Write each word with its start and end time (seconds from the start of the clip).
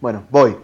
Bueno, 0.00 0.26
voy. 0.30 0.56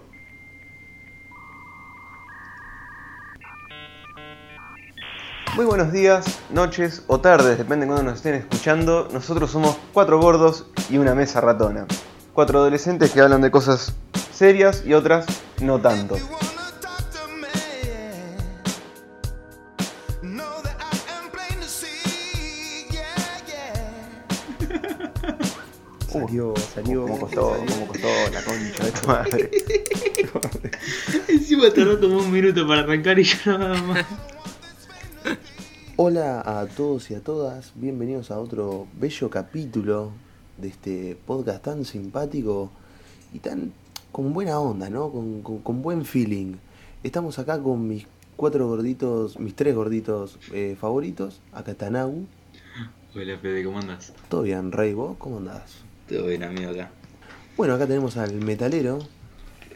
Muy 5.57 5.64
buenos 5.64 5.92
días, 5.92 6.40
noches 6.50 7.04
o 7.06 7.21
tardes, 7.21 7.58
depende 7.58 7.86
de 7.86 7.92
cuando 7.92 8.10
nos 8.10 8.18
estén 8.18 8.34
escuchando. 8.34 9.08
Nosotros 9.12 9.50
somos 9.50 9.76
cuatro 9.92 10.20
gordos 10.20 10.66
y 10.90 10.98
una 10.98 11.14
mesa 11.14 11.40
ratona. 11.40 11.86
Cuatro 12.32 12.58
adolescentes 12.58 13.12
que 13.12 13.20
hablan 13.20 13.40
de 13.40 13.50
cosas 13.50 13.94
serias 14.33 14.85
y 14.85 14.94
otras 14.94 15.26
no 15.60 15.80
tanto. 15.80 16.16
Salió. 26.75 27.03
¿Cómo 27.03 27.21
costó? 27.21 27.57
¿Cómo 27.69 27.87
costó 27.89 28.09
la 28.33 28.43
concha 28.43 28.85
de 28.85 28.91
tu 28.93 29.07
madre? 29.07 29.51
Encima 31.29 31.71
tardó 31.73 32.01
como 32.01 32.19
un 32.19 32.30
minuto 32.32 32.66
para 32.66 32.80
arrancar 32.80 33.19
y 33.19 33.24
yo 33.24 33.59
nada 33.59 33.80
más. 33.82 34.06
Hola 35.96 36.41
a 36.45 36.66
todos 36.66 37.10
y 37.10 37.15
a 37.15 37.20
todas, 37.20 37.73
bienvenidos 37.77 38.32
a 38.32 38.41
otro 38.41 38.88
bello 38.98 39.30
capítulo 39.30 40.10
de 40.59 40.68
este 40.68 41.16
podcast 41.27 41.62
tan 41.62 41.84
simpático 41.84 42.70
y 43.32 43.38
tan 43.38 43.73
con 44.10 44.32
buena 44.32 44.59
onda, 44.59 44.91
¿no? 44.91 45.10
Con, 45.12 45.43
con- 45.43 45.59
con 45.60 45.82
buen 45.82 46.04
feeling. 46.04 46.54
Estamos 47.04 47.38
acá 47.38 47.60
con 47.62 47.87
mis 47.87 48.06
cuatro 48.37 48.66
gorditos, 48.66 49.38
mis 49.38 49.54
tres 49.54 49.77
gorditos 49.77 50.38
eh, 50.52 50.77
favoritos. 50.80 51.41
Acá 51.52 51.73
está 51.73 51.91
Nau. 51.91 52.27
Hola 53.15 53.38
Fede, 53.38 53.62
¿cómo 53.62 53.79
andas? 53.79 54.12
Todo 54.29 54.43
bien, 54.43 54.73
Rey, 54.73 54.93
¿vos 54.95 55.15
cómo 55.18 55.37
andás? 55.37 55.84
Todo 56.08 56.26
bien 56.26 56.42
amigo 56.44 56.70
acá. 56.70 56.90
Bueno, 57.56 57.74
acá 57.74 57.86
tenemos 57.86 58.16
al 58.16 58.34
metalero. 58.34 58.98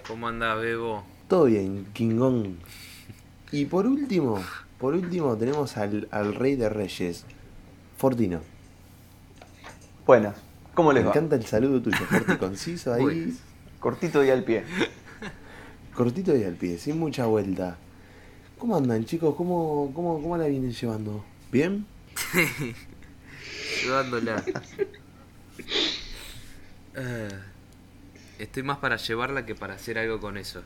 ¿Cómo 0.06 0.28
andás, 0.28 0.60
Bebo? 0.60 1.05
Todo 1.28 1.45
bien, 1.45 1.86
Kingón. 1.92 2.58
Y 3.53 3.66
por 3.66 3.86
último, 3.86 4.42
por 4.78 4.94
último 4.94 5.36
tenemos 5.36 5.77
al, 5.77 6.08
al 6.11 6.34
rey 6.34 6.56
de 6.56 6.69
reyes, 6.69 7.25
Fortino. 7.97 8.41
Buenas, 10.06 10.36
¿cómo 10.75 10.88
Me 10.91 10.97
les 10.97 11.05
va? 11.06 11.11
encanta 11.11 11.36
el 11.36 11.44
saludo 11.47 11.83
tuyo, 11.83 11.98
fuerte 11.98 12.33
y 12.34 12.36
conciso 12.36 12.92
ahí, 12.94 13.05
Uy. 13.05 13.36
Cortito 13.81 14.25
y 14.25 14.31
al 14.31 14.42
pie. 14.44 14.64
cortito 15.94 16.36
y 16.36 16.44
al 16.44 16.55
pie, 16.55 16.78
sin 16.78 16.98
mucha 16.98 17.27
vuelta. 17.27 17.77
¿Cómo 18.58 18.77
andan 18.77 19.05
chicos? 19.05 19.34
¿Cómo, 19.36 19.92
cómo, 19.94 20.20
cómo 20.20 20.36
la 20.36 20.47
vienen 20.47 20.72
llevando? 20.72 21.25
¿Bien? 21.53 21.86
Llevándola. 23.84 24.42
Eh, 27.00 27.28
estoy 28.38 28.62
más 28.62 28.78
para 28.78 28.96
llevarla 28.96 29.46
que 29.46 29.54
para 29.54 29.74
hacer 29.74 29.98
algo 29.98 30.20
con 30.20 30.36
eso. 30.36 30.62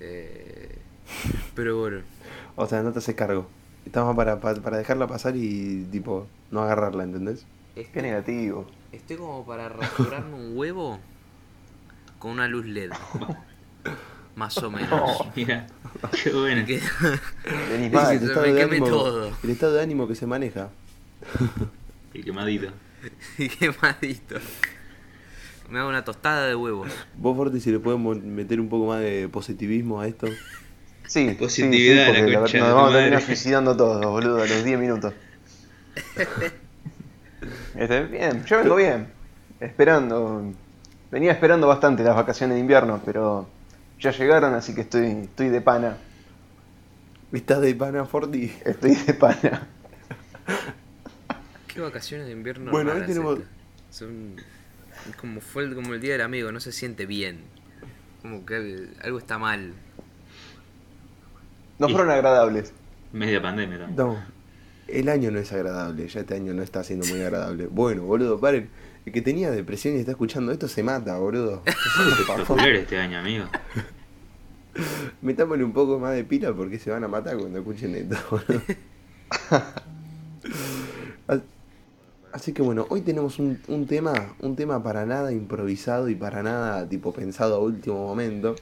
Eh, 0.00 0.78
pero 1.54 1.78
bueno, 1.78 2.00
O 2.56 2.66
sea, 2.66 2.82
no 2.82 2.92
te 2.92 2.98
haces 2.98 3.14
cargo. 3.14 3.48
Estamos 3.84 4.16
para, 4.16 4.40
para, 4.40 4.60
para 4.60 4.78
dejarla 4.78 5.06
pasar 5.06 5.36
y 5.36 5.84
tipo, 5.92 6.26
no 6.50 6.62
agarrarla, 6.62 7.04
¿entendés? 7.04 7.46
Qué 7.74 7.82
estoy, 7.82 8.02
negativo. 8.02 8.66
estoy 8.92 9.16
como 9.16 9.46
para 9.46 9.68
rasurarme 9.68 10.34
un 10.34 10.56
huevo 10.56 10.98
con 12.18 12.32
una 12.32 12.48
luz 12.48 12.66
LED. 12.66 12.90
Más 14.34 14.58
o 14.58 14.70
menos. 14.70 15.18
Mira, 15.36 15.66
qué 16.22 16.30
bueno. 16.32 16.66
Que- 16.66 16.80
Venís 17.70 17.88
Sí, 17.88 17.94
mal. 17.94 18.18
sí. 18.18 18.24
estado 18.26 18.42
me 18.46 18.52
de 18.52 18.60
queme 18.60 18.76
ánimo- 18.78 18.88
todo. 18.88 19.32
el 19.44 19.50
estado 19.50 19.72
de 19.74 19.82
ánimo 19.82 20.08
que 20.08 20.14
se 20.14 20.26
maneja. 20.26 20.68
El 22.12 22.24
quemadito. 22.24 22.68
Quemadito. 23.58 24.36
Me 25.68 25.78
hago 25.80 25.88
una 25.88 26.04
tostada 26.04 26.46
de 26.46 26.54
huevos. 26.54 26.88
Vos, 27.16 27.36
Forti, 27.36 27.60
si 27.60 27.70
le 27.72 27.78
podemos 27.80 28.22
meter 28.22 28.60
un 28.60 28.68
poco 28.68 28.86
más 28.86 29.00
de 29.00 29.28
positivismo 29.28 30.00
a 30.00 30.06
esto. 30.06 30.28
Sí, 31.06 31.36
Positividad, 31.38 32.06
sí, 32.06 32.12
sí, 32.12 32.12
la 32.12 32.18
porque 32.18 32.32
la- 32.32 32.38
concha 32.40 32.58
nos 32.58 32.74
vamos 32.74 32.90
a 32.90 32.96
terminar 32.96 33.22
suicidando 33.22 33.76
todos, 33.76 34.04
boludo, 34.06 34.42
a 34.42 34.46
los 34.46 34.64
10 34.64 34.78
minutos. 34.78 35.12
Este, 37.76 38.04
bien, 38.04 38.44
yo 38.46 38.58
vengo 38.58 38.76
bien. 38.76 39.08
Esperando. 39.60 40.52
Venía 41.10 41.30
esperando 41.32 41.66
bastante 41.68 42.02
las 42.02 42.16
vacaciones 42.16 42.54
de 42.56 42.60
invierno, 42.60 43.00
pero 43.04 43.46
ya 44.00 44.10
llegaron, 44.12 44.54
así 44.54 44.74
que 44.74 44.80
estoy, 44.80 45.06
estoy 45.22 45.50
de 45.50 45.60
pana. 45.60 45.96
¿Estás 47.32 47.60
de 47.60 47.74
pana, 47.74 48.04
Forti? 48.06 48.50
Estoy 48.64 48.94
de 48.94 49.14
pana. 49.14 49.66
Qué 51.68 51.80
vacaciones 51.80 52.26
de 52.26 52.32
invierno 52.32 52.70
Bueno, 52.72 52.90
ahí 52.92 53.00
raras 53.00 53.10
tenemos-. 53.10 53.40
Son 53.90 54.36
como 55.14 55.40
fue 55.40 55.64
el, 55.64 55.74
como 55.74 55.94
el 55.94 56.00
día 56.00 56.12
del 56.12 56.22
amigo, 56.22 56.50
no 56.52 56.60
se 56.60 56.72
siente 56.72 57.06
bien. 57.06 57.40
Como 58.22 58.44
que 58.46 58.56
el- 58.56 58.96
algo 59.02 59.18
está 59.18 59.38
mal. 59.38 59.72
No 61.78 61.88
Y- 61.88 61.92
fueron 61.92 62.10
agradables. 62.10 62.72
Media 63.12 63.40
pandemia 63.40 63.78
también. 63.78 63.96
No, 63.96 64.22
el 64.88 65.08
año 65.08 65.30
no 65.30 65.38
es 65.38 65.52
agradable, 65.52 66.08
ya 66.08 66.20
este 66.20 66.34
año 66.34 66.52
no 66.54 66.62
está 66.62 66.82
siendo 66.84 67.06
muy 67.06 67.20
agradable. 67.22 67.66
Bueno, 67.66 68.02
boludo, 68.02 68.38
paren. 68.40 68.68
El 69.04 69.12
que 69.12 69.22
tenía 69.22 69.50
depresión 69.52 69.94
y 69.94 69.98
está 70.00 70.10
escuchando 70.12 70.50
esto 70.50 70.66
se 70.66 70.82
mata, 70.82 71.16
boludo. 71.18 71.62
¿Qué 72.56 72.74
este 72.80 72.98
año, 72.98 73.18
amigo. 73.20 73.44
Metámosle 75.22 75.64
un 75.64 75.72
poco 75.72 75.98
más 75.98 76.12
de 76.14 76.24
pila 76.24 76.52
porque 76.52 76.78
se 76.78 76.90
van 76.90 77.04
a 77.04 77.08
matar 77.08 77.36
cuando 77.38 77.58
escuchen 77.60 77.94
esto, 77.94 78.16
boludo. 78.30 78.62
As- 82.36 82.42
Así 82.42 82.52
que 82.52 82.62
bueno, 82.62 82.86
hoy 82.90 83.00
tenemos 83.00 83.38
un, 83.38 83.58
un 83.68 83.86
tema, 83.86 84.12
un 84.40 84.56
tema 84.56 84.82
para 84.82 85.06
nada 85.06 85.32
improvisado 85.32 86.08
y 86.08 86.14
para 86.14 86.42
nada 86.42 86.86
tipo 86.88 87.12
pensado 87.12 87.56
a 87.56 87.58
último 87.58 88.06
momento. 88.06 88.54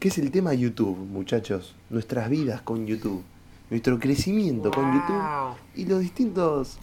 Que 0.00 0.08
es 0.08 0.18
el 0.18 0.30
tema 0.30 0.54
YouTube, 0.54 0.96
muchachos. 0.96 1.74
Nuestras 1.88 2.28
vidas 2.28 2.60
con 2.62 2.86
YouTube. 2.86 3.22
Nuestro 3.70 3.98
crecimiento 3.98 4.70
con 4.70 4.92
YouTube. 4.92 5.56
Y 5.76 5.86
los 5.86 6.00
distintos. 6.00 6.78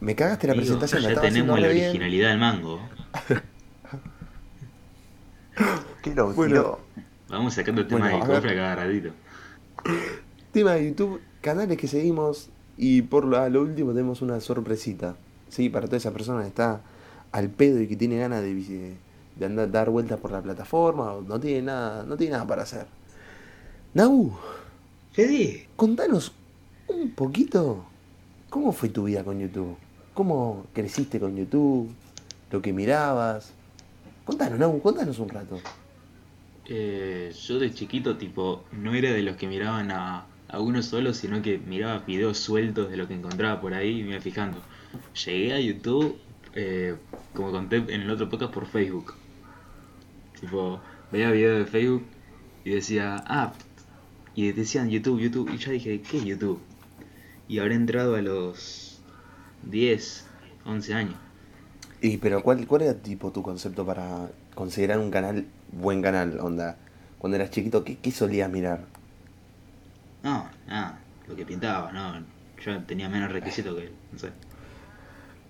Me 0.00 0.14
cagaste 0.14 0.46
la 0.46 0.54
presentación, 0.54 1.02
ya 1.02 1.20
tenemos 1.20 1.60
la 1.60 1.68
bien. 1.68 1.84
originalidad 1.90 2.30
del 2.30 2.38
mango. 2.38 2.80
¿Qué 6.02 6.10
Bueno. 6.10 6.78
Vamos 7.28 7.54
sacando 7.54 7.86
temas 7.86 8.10
Bueno, 8.10 8.26
de 8.26 8.32
cofre 8.34 8.54
cada 8.54 8.76
ratito. 8.76 9.10
Tema 10.52 10.72
de 10.72 10.88
YouTube, 10.88 11.20
canales 11.40 11.78
que 11.78 11.88
seguimos. 11.88 12.50
Y 12.76 13.02
por 13.02 13.24
lo, 13.24 13.38
a 13.38 13.48
lo 13.48 13.62
último 13.62 13.92
tenemos 13.92 14.22
una 14.22 14.40
sorpresita. 14.40 15.16
Sí, 15.48 15.68
para 15.68 15.86
toda 15.86 15.98
esa 15.98 16.12
persona 16.12 16.42
que 16.42 16.48
está 16.48 16.80
al 17.30 17.48
pedo 17.48 17.80
y 17.80 17.86
que 17.86 17.96
tiene 17.96 18.18
ganas 18.18 18.42
de, 18.42 18.94
de 19.36 19.44
andar 19.44 19.70
dar 19.70 19.90
vueltas 19.90 20.18
por 20.18 20.32
la 20.32 20.42
plataforma. 20.42 21.12
O 21.12 21.22
no 21.22 21.38
tiene 21.38 21.62
nada, 21.62 22.04
no 22.04 22.16
tiene 22.16 22.32
nada 22.32 22.46
para 22.46 22.62
hacer. 22.62 22.86
Nau, 23.94 24.32
Fede. 25.12 25.68
contanos 25.76 26.32
un 26.88 27.10
poquito. 27.10 27.84
¿Cómo 28.48 28.72
fue 28.72 28.88
tu 28.88 29.04
vida 29.04 29.24
con 29.24 29.38
YouTube? 29.38 29.76
¿Cómo 30.14 30.66
creciste 30.72 31.20
con 31.20 31.36
YouTube? 31.36 31.90
¿Lo 32.50 32.62
que 32.62 32.72
mirabas? 32.72 33.52
Contanos, 34.24 34.58
Nau, 34.58 34.80
contanos 34.80 35.18
un 35.18 35.28
rato. 35.28 35.60
Eh, 36.66 37.34
yo 37.46 37.58
de 37.58 37.72
chiquito, 37.74 38.16
tipo, 38.16 38.64
no 38.72 38.94
era 38.94 39.12
de 39.12 39.22
los 39.22 39.36
que 39.36 39.46
miraban 39.46 39.90
a, 39.90 40.26
a 40.52 40.60
uno 40.60 40.82
solo, 40.82 41.14
sino 41.14 41.40
que 41.40 41.58
miraba 41.58 42.00
videos 42.00 42.38
sueltos 42.38 42.90
de 42.90 42.98
lo 42.98 43.08
que 43.08 43.14
encontraba 43.14 43.60
por 43.60 43.72
ahí 43.72 44.00
y 44.00 44.02
me 44.04 44.10
iba 44.10 44.20
fijando. 44.20 44.58
Llegué 45.24 45.54
a 45.54 45.60
YouTube, 45.60 46.18
eh, 46.54 46.94
como 47.34 47.50
conté 47.50 47.76
en 47.76 48.02
el 48.02 48.10
otro 48.10 48.28
podcast, 48.28 48.52
por 48.52 48.66
Facebook. 48.66 49.14
Tipo, 50.38 50.78
veía 51.10 51.30
videos 51.30 51.58
de 51.58 51.64
Facebook 51.64 52.04
y 52.64 52.70
decía, 52.70 53.24
ah, 53.26 53.54
y 54.34 54.52
decían 54.52 54.90
YouTube, 54.90 55.20
YouTube, 55.20 55.50
y 55.54 55.56
yo 55.56 55.72
dije, 55.72 56.02
¿qué 56.02 56.22
YouTube? 56.22 56.60
Y 57.48 57.58
habré 57.58 57.74
entrado 57.74 58.14
a 58.14 58.20
los 58.20 59.00
10, 59.62 60.26
11 60.66 60.94
años. 60.94 61.14
Y 62.02 62.18
pero 62.18 62.42
¿cuál, 62.42 62.66
cuál 62.66 62.82
era 62.82 62.94
tipo 62.94 63.32
tu 63.32 63.42
concepto 63.42 63.86
para 63.86 64.30
considerar 64.54 64.98
un 64.98 65.10
canal 65.10 65.46
buen 65.70 66.02
canal? 66.02 66.38
Onda, 66.40 66.76
cuando 67.18 67.36
eras 67.36 67.50
chiquito, 67.50 67.84
¿qué, 67.84 67.96
qué 67.96 68.10
solías 68.10 68.50
mirar? 68.50 68.84
No, 70.22 70.48
nada, 70.66 70.98
lo 71.28 71.36
que 71.36 71.44
pintaba, 71.44 71.92
no. 71.92 72.24
Yo 72.64 72.80
tenía 72.84 73.08
menos 73.08 73.32
requisitos 73.32 73.76
que 73.76 73.84
él, 73.86 73.92
no 74.12 74.18
sé. 74.18 74.30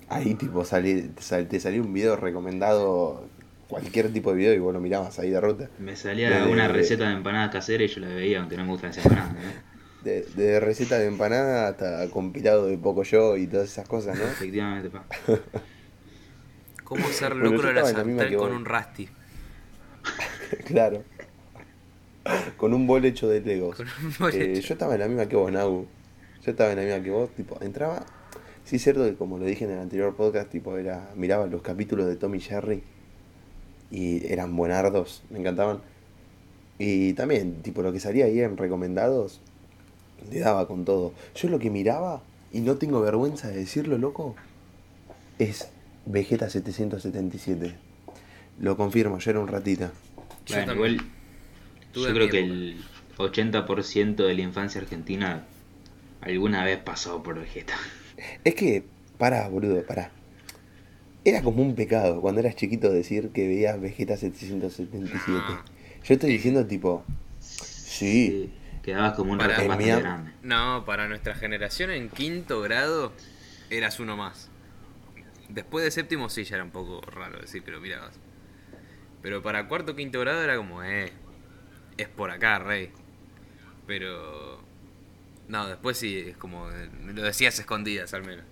Ahí 0.08 0.34
tipo 0.34 0.64
salí, 0.64 1.02
te, 1.08 1.22
sal- 1.22 1.48
te 1.48 1.58
salió 1.60 1.82
un 1.82 1.92
video 1.92 2.16
recomendado, 2.16 3.28
cualquier 3.68 4.12
tipo 4.12 4.30
de 4.30 4.36
video 4.36 4.54
y 4.54 4.58
vos 4.58 4.72
lo 4.72 4.80
mirabas 4.80 5.18
ahí 5.18 5.30
de 5.30 5.40
ruta. 5.40 5.68
Me 5.78 5.96
salía 5.96 6.30
Desde- 6.30 6.50
una 6.52 6.68
receta 6.68 7.08
de 7.08 7.14
empanadas 7.14 7.50
caseras 7.50 7.90
y 7.90 7.94
yo 7.94 8.00
la 8.00 8.08
veía, 8.08 8.40
aunque 8.40 8.56
no 8.56 8.64
me 8.64 8.70
gustan 8.70 8.90
esas 8.90 9.06
empanadas. 9.06 9.34
¿no? 9.34 9.72
De, 10.02 10.22
de 10.34 10.58
receta 10.58 10.98
de 10.98 11.06
empanada 11.06 11.68
hasta 11.68 12.10
compilado 12.10 12.66
de 12.66 12.76
poco 12.76 13.04
yo 13.04 13.36
y 13.36 13.46
todas 13.46 13.70
esas 13.70 13.86
cosas, 13.86 14.18
¿no? 14.18 14.24
Efectivamente, 14.24 14.90
pa. 14.90 15.04
¿Cómo 16.84 17.06
hacer 17.06 17.30
Bueno, 17.30 17.44
lucro 17.50 17.62
yo 17.62 17.68
de 17.68 17.74
la 17.74 17.84
sartén 17.86 18.34
con 18.36 18.52
un 18.52 18.64
Rusty? 18.64 19.08
claro. 20.66 21.04
Con 22.56 22.74
un 22.74 22.86
bol 22.86 23.04
hecho 23.04 23.28
de 23.28 23.40
Legos. 23.40 23.76
Con 23.76 23.86
un 23.86 24.14
bol 24.18 24.34
Eh, 24.34 24.52
hecho. 24.52 24.60
yo 24.68 24.74
estaba 24.74 24.94
en 24.94 25.00
la 25.00 25.08
misma 25.08 25.26
que 25.26 25.36
vos, 25.36 25.50
Nau. 25.52 25.86
Yo 26.44 26.50
estaba 26.50 26.70
en 26.70 26.76
la 26.76 26.82
misma 26.84 27.02
que 27.02 27.10
vos, 27.10 27.30
tipo, 27.30 27.56
entraba. 27.60 28.04
Sí, 28.64 28.76
es 28.76 28.82
cierto 28.82 29.04
que 29.04 29.14
como 29.14 29.38
lo 29.38 29.44
dije 29.44 29.64
en 29.64 29.72
el 29.72 29.78
anterior 29.80 30.14
podcast, 30.14 30.50
tipo, 30.50 30.76
era. 30.76 31.10
Miraba 31.16 31.46
los 31.46 31.62
capítulos 31.62 32.06
de 32.06 32.16
Tommy 32.16 32.40
Jerry. 32.40 32.82
y 33.90 34.26
eran 34.32 34.56
buenardos, 34.56 35.22
me 35.30 35.38
encantaban. 35.38 35.80
Y 36.78 37.12
también, 37.12 37.62
tipo, 37.62 37.82
lo 37.82 37.92
que 37.92 38.00
salía 38.00 38.24
ahí 38.24 38.40
en 38.40 38.56
recomendados, 38.56 39.40
le 40.30 40.40
daba 40.40 40.66
con 40.66 40.84
todo. 40.86 41.12
Yo 41.34 41.48
lo 41.50 41.58
que 41.58 41.68
miraba, 41.70 42.22
y 42.52 42.60
no 42.60 42.76
tengo 42.76 43.00
vergüenza 43.02 43.48
de 43.48 43.56
decirlo, 43.56 43.98
loco, 43.98 44.34
es 45.38 45.68
Vegeta 46.06 46.48
777. 46.48 47.74
Lo 48.60 48.76
confirmo, 48.78 49.18
yo 49.18 49.30
era 49.30 49.40
un 49.40 49.48
ratita. 49.48 49.92
Yo 50.46 50.54
Bueno, 50.56 50.72
también. 50.72 50.92
igual 50.94 51.06
Tuve 51.92 52.08
yo 52.08 52.14
creo 52.14 52.28
que 52.28 52.38
el 52.40 52.76
80% 53.18 54.16
de 54.16 54.34
la 54.34 54.40
infancia 54.42 54.80
argentina 54.80 55.44
alguna 56.20 56.64
vez 56.64 56.78
pasó 56.78 57.22
por 57.22 57.38
Vegeta. 57.38 57.74
Es 58.44 58.54
que, 58.54 58.84
pará, 59.18 59.48
boludo, 59.48 59.84
pará. 59.84 60.10
Era 61.24 61.42
como 61.42 61.62
un 61.62 61.74
pecado 61.74 62.20
cuando 62.20 62.40
eras 62.40 62.56
chiquito 62.56 62.90
decir 62.90 63.30
que 63.30 63.46
veías 63.46 63.80
Vegeta 63.80 64.16
777. 64.16 65.20
No. 65.28 65.64
Yo 66.04 66.14
estoy 66.14 66.30
diciendo, 66.30 66.66
tipo, 66.66 67.04
sí, 67.40 68.52
Quedabas 68.82 69.14
como 69.14 69.32
un 69.32 69.38
Para- 69.38 69.56
bastante 69.58 69.86
grande. 70.00 70.32
No, 70.42 70.84
para 70.84 71.06
nuestra 71.08 71.34
generación 71.36 71.90
en 71.90 72.08
quinto 72.08 72.60
grado 72.60 73.12
eras 73.70 74.00
uno 74.00 74.16
más. 74.16 74.50
Después 75.48 75.84
de 75.84 75.90
séptimo 75.92 76.28
sí 76.28 76.44
ya 76.44 76.56
era 76.56 76.64
un 76.64 76.70
poco 76.72 77.00
raro 77.02 77.40
decir 77.40 77.62
que 77.62 77.70
lo 77.70 77.80
mirabas. 77.80 78.16
Pero 79.22 79.40
para 79.42 79.68
cuarto 79.68 79.94
quinto 79.94 80.18
grado 80.18 80.42
era 80.42 80.56
como, 80.56 80.82
eh, 80.82 81.12
es 81.96 82.08
por 82.08 82.30
acá, 82.30 82.58
rey. 82.58 82.90
Pero... 83.86 84.60
No, 85.48 85.66
después 85.66 85.98
sí, 85.98 86.18
es 86.18 86.36
como, 86.36 86.68
lo 87.12 87.22
decías 87.22 87.58
escondidas 87.58 88.14
al 88.14 88.24
menos. 88.24 88.44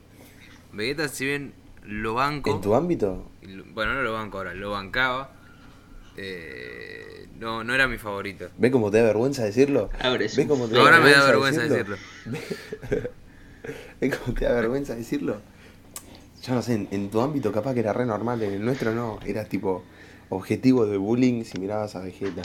Vegeta, 0.72 1.08
si 1.08 1.24
bien 1.24 1.54
lo 1.84 2.14
banco... 2.14 2.50
¿en 2.50 2.60
tu 2.60 2.74
ámbito? 2.74 3.30
Bueno, 3.72 3.94
no 3.94 4.02
lo 4.02 4.12
banco 4.12 4.38
ahora, 4.38 4.54
lo 4.54 4.70
bancaba. 4.70 5.32
eh, 6.16 7.26
no, 7.38 7.64
no 7.64 7.74
era 7.74 7.88
mi 7.88 7.96
favorito. 7.96 8.50
¿Ve 8.58 8.70
cómo 8.70 8.90
te 8.90 8.98
da 8.98 9.04
vergüenza 9.04 9.44
decirlo? 9.44 9.88
Ahora 10.00 10.24
es 10.24 10.36
¿Ve 10.36 10.46
cómo 10.46 10.68
te 10.68 10.78
Ahora 10.78 11.00
me 11.00 11.10
da 11.10 11.24
vergüenza 11.24 11.62
decirlo. 11.62 11.96
¿Ve 14.00 14.10
cómo 14.10 14.34
te 14.36 14.44
da 14.44 14.52
vergüenza 14.52 14.94
decirlo? 14.94 15.40
Yo 16.42 16.54
no 16.54 16.62
sé, 16.62 16.74
en, 16.74 16.88
en 16.90 17.10
tu 17.10 17.20
ámbito 17.20 17.52
capaz 17.52 17.74
que 17.74 17.80
era 17.80 17.92
re 17.92 18.04
normal, 18.04 18.42
en 18.42 18.52
el 18.52 18.64
nuestro 18.64 18.94
no. 18.94 19.18
Era 19.24 19.44
tipo 19.44 19.84
objetivo 20.28 20.86
de 20.86 20.96
bullying 20.98 21.44
si 21.44 21.58
mirabas 21.58 21.96
a 21.96 22.00
Vegeta. 22.00 22.42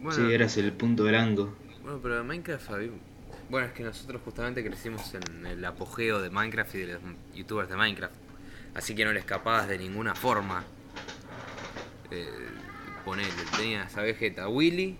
Bueno, 0.00 0.12
Sí, 0.28 0.32
eras 0.32 0.56
el 0.56 0.72
punto 0.72 1.04
blanco. 1.04 1.54
Bueno, 1.82 2.00
pero 2.02 2.24
Minecraft 2.24 2.70
había- 2.70 2.90
Bueno, 3.50 3.66
es 3.66 3.72
que 3.72 3.82
nosotros 3.82 4.20
justamente 4.24 4.62
crecimos 4.64 5.12
en 5.14 5.46
el 5.46 5.64
apogeo 5.64 6.20
de 6.20 6.28
Minecraft 6.30 6.74
y 6.74 6.78
de 6.78 6.92
los 6.94 7.02
youtubers 7.34 7.68
de 7.68 7.76
Minecraft. 7.76 8.14
Así 8.74 8.94
que 8.94 9.04
no 9.04 9.12
le 9.12 9.20
escapabas 9.20 9.66
de 9.68 9.78
ninguna 9.78 10.14
forma. 10.14 10.64
Eh, 12.10 12.28
ponele, 13.04 13.28
tenías 13.56 13.96
a 13.96 14.02
Vegeta, 14.02 14.44
a 14.44 14.48
Willy, 14.48 14.96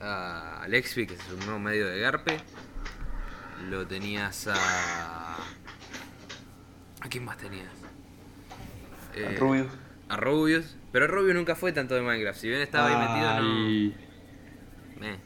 a 0.00 0.62
Alexby, 0.62 1.06
que 1.06 1.14
es 1.14 1.20
un 1.32 1.40
nuevo 1.40 1.58
medio 1.58 1.86
de 1.86 1.98
Garpe. 2.00 2.38
Lo 3.70 3.86
tenías 3.86 4.46
a. 4.46 5.34
¿A 7.00 7.08
quién 7.08 7.24
más 7.24 7.36
tenías? 7.38 7.72
Eh, 9.14 9.36
Rubius. 9.40 9.68
A 10.08 10.16
Rubius. 10.16 10.76
Pero 10.92 11.06
Rubius 11.06 11.34
nunca 11.34 11.54
fue 11.54 11.72
tanto 11.72 11.94
de 11.94 12.00
Minecraft. 12.02 12.40
Si 12.40 12.48
bien 12.48 12.60
estaba 12.60 12.88
ahí 12.88 12.96
metido, 12.96 13.42
no. 13.42 15.06
Eh. 15.06 15.16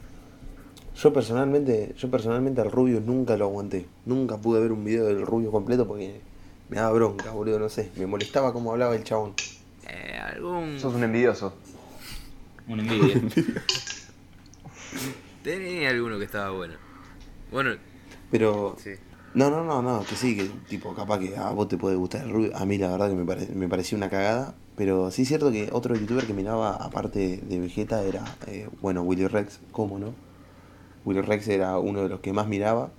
Yo 0.96 1.12
personalmente, 1.12 1.94
yo 1.96 2.10
personalmente 2.10 2.60
al 2.60 2.70
Rubio 2.70 3.00
nunca 3.00 3.36
lo 3.36 3.46
aguanté. 3.46 3.86
Nunca 4.04 4.36
pude 4.38 4.60
ver 4.60 4.72
un 4.72 4.84
video 4.84 5.06
del 5.06 5.24
Rubio 5.26 5.50
completo 5.50 5.86
porque 5.86 6.20
me 6.68 6.76
daba 6.76 6.92
bronca, 6.92 7.30
boludo, 7.30 7.58
no 7.58 7.68
sé. 7.68 7.90
Me 7.96 8.06
molestaba 8.06 8.52
cómo 8.52 8.72
hablaba 8.72 8.94
el 8.96 9.04
chabón. 9.04 9.34
Eh, 9.88 10.18
algún. 10.18 10.78
Sos 10.78 10.94
un 10.94 11.04
envidioso. 11.04 11.54
una 12.68 12.82
envidia. 12.92 13.22
Tenía 15.42 15.90
alguno 15.90 16.18
que 16.18 16.24
estaba 16.24 16.50
bueno. 16.50 16.74
Bueno, 17.50 17.76
Pero 18.30 18.76
sí. 18.78 18.90
No, 19.34 19.50
no, 19.50 19.64
no, 19.64 19.80
no, 19.82 20.04
que 20.04 20.14
sí, 20.14 20.36
que 20.36 20.44
tipo, 20.68 20.94
capaz 20.94 21.18
que 21.18 21.36
a 21.36 21.50
vos 21.50 21.66
te 21.68 21.78
puede 21.78 21.96
gustar 21.96 22.22
el 22.24 22.30
rubio. 22.30 22.56
A 22.56 22.66
mí 22.66 22.76
la 22.78 22.90
verdad 22.90 23.08
que 23.08 23.14
me, 23.14 23.24
pare- 23.24 23.48
me 23.54 23.68
pareció 23.68 23.96
una 23.96 24.10
cagada. 24.10 24.54
Pero 24.76 25.10
sí 25.10 25.22
es 25.22 25.28
cierto 25.28 25.52
que 25.52 25.68
otro 25.72 25.94
youtuber 25.94 26.26
que 26.26 26.32
miraba, 26.32 26.74
aparte 26.76 27.40
de 27.46 27.60
Vegeta, 27.60 28.02
era, 28.04 28.24
eh, 28.46 28.68
bueno, 28.80 29.02
Willy 29.02 29.26
Rex, 29.26 29.60
¿cómo 29.70 29.98
no? 29.98 30.14
Willy 31.04 31.20
Rex 31.20 31.48
era 31.48 31.78
uno 31.78 32.02
de 32.02 32.08
los 32.08 32.20
que 32.20 32.32
más 32.32 32.48
miraba. 32.48 32.90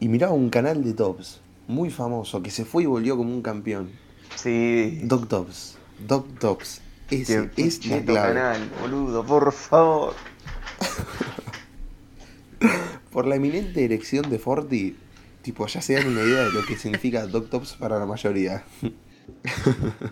Y 0.00 0.08
miraba 0.08 0.32
un 0.32 0.50
canal 0.50 0.84
de 0.84 0.92
tops, 0.92 1.40
muy 1.68 1.90
famoso, 1.90 2.42
que 2.42 2.50
se 2.50 2.64
fue 2.64 2.82
y 2.82 2.86
volvió 2.86 3.16
como 3.16 3.32
un 3.32 3.42
campeón. 3.42 3.90
Sí. 4.34 5.00
Doc 5.04 5.28
Tops. 5.28 5.78
Doc 6.06 6.26
Tops. 6.38 6.82
Ese 7.10 7.48
Qué 7.54 7.66
es 7.66 7.86
la 7.86 8.02
clave. 8.04 8.34
canal, 8.34 8.70
boludo, 8.80 9.24
por 9.24 9.52
favor. 9.52 10.14
Por 13.12 13.26
la 13.26 13.36
eminente 13.36 13.84
erección 13.84 14.28
de 14.28 14.38
Forti, 14.38 14.96
tipo, 15.42 15.66
ya 15.66 15.80
se 15.80 15.94
dan 15.94 16.08
una 16.08 16.22
idea 16.22 16.42
de 16.42 16.52
lo 16.52 16.64
que 16.66 16.76
significa 16.76 17.26
Doc 17.26 17.48
Tops 17.48 17.74
para 17.74 17.98
la 17.98 18.06
mayoría. 18.06 18.64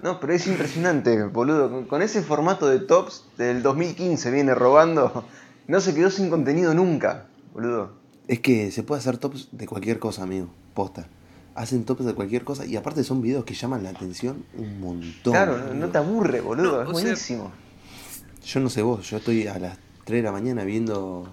No, 0.02 0.20
pero 0.20 0.32
es 0.32 0.46
impresionante, 0.46 1.24
boludo. 1.24 1.70
Con, 1.70 1.84
con 1.86 2.02
ese 2.02 2.22
formato 2.22 2.68
de 2.68 2.78
tops 2.80 3.24
del 3.38 3.62
2015 3.62 4.30
viene 4.30 4.54
robando. 4.54 5.24
No 5.66 5.80
se 5.80 5.94
quedó 5.94 6.10
sin 6.10 6.28
contenido 6.30 6.74
nunca, 6.74 7.26
boludo. 7.52 7.92
Es 8.28 8.40
que 8.40 8.70
se 8.70 8.82
puede 8.82 9.00
hacer 9.00 9.18
tops 9.18 9.48
de 9.52 9.66
cualquier 9.66 9.98
cosa, 9.98 10.22
amigo. 10.22 10.48
Posta. 10.74 11.08
Hacen 11.54 11.84
tops 11.84 12.04
de 12.04 12.14
cualquier 12.14 12.44
cosa 12.44 12.66
y 12.66 12.76
aparte 12.76 13.04
son 13.04 13.22
videos 13.22 13.44
que 13.44 13.54
llaman 13.54 13.82
la 13.82 13.90
atención 13.90 14.44
un 14.58 14.80
montón. 14.80 15.32
claro, 15.32 15.72
no, 15.72 15.88
te 15.88 15.98
aburre, 15.98 16.40
boludo. 16.40 16.82
No, 16.84 16.90
es 16.90 16.96
sea- 16.98 17.02
buenísimo. 17.04 17.52
Yo 18.44 18.60
no 18.60 18.68
sé 18.68 18.82
vos, 18.82 19.08
yo 19.08 19.16
estoy 19.18 19.46
a 19.46 19.58
las 19.58 19.78
3 20.04 20.18
de 20.18 20.22
la 20.22 20.32
mañana 20.32 20.64
viendo. 20.64 21.32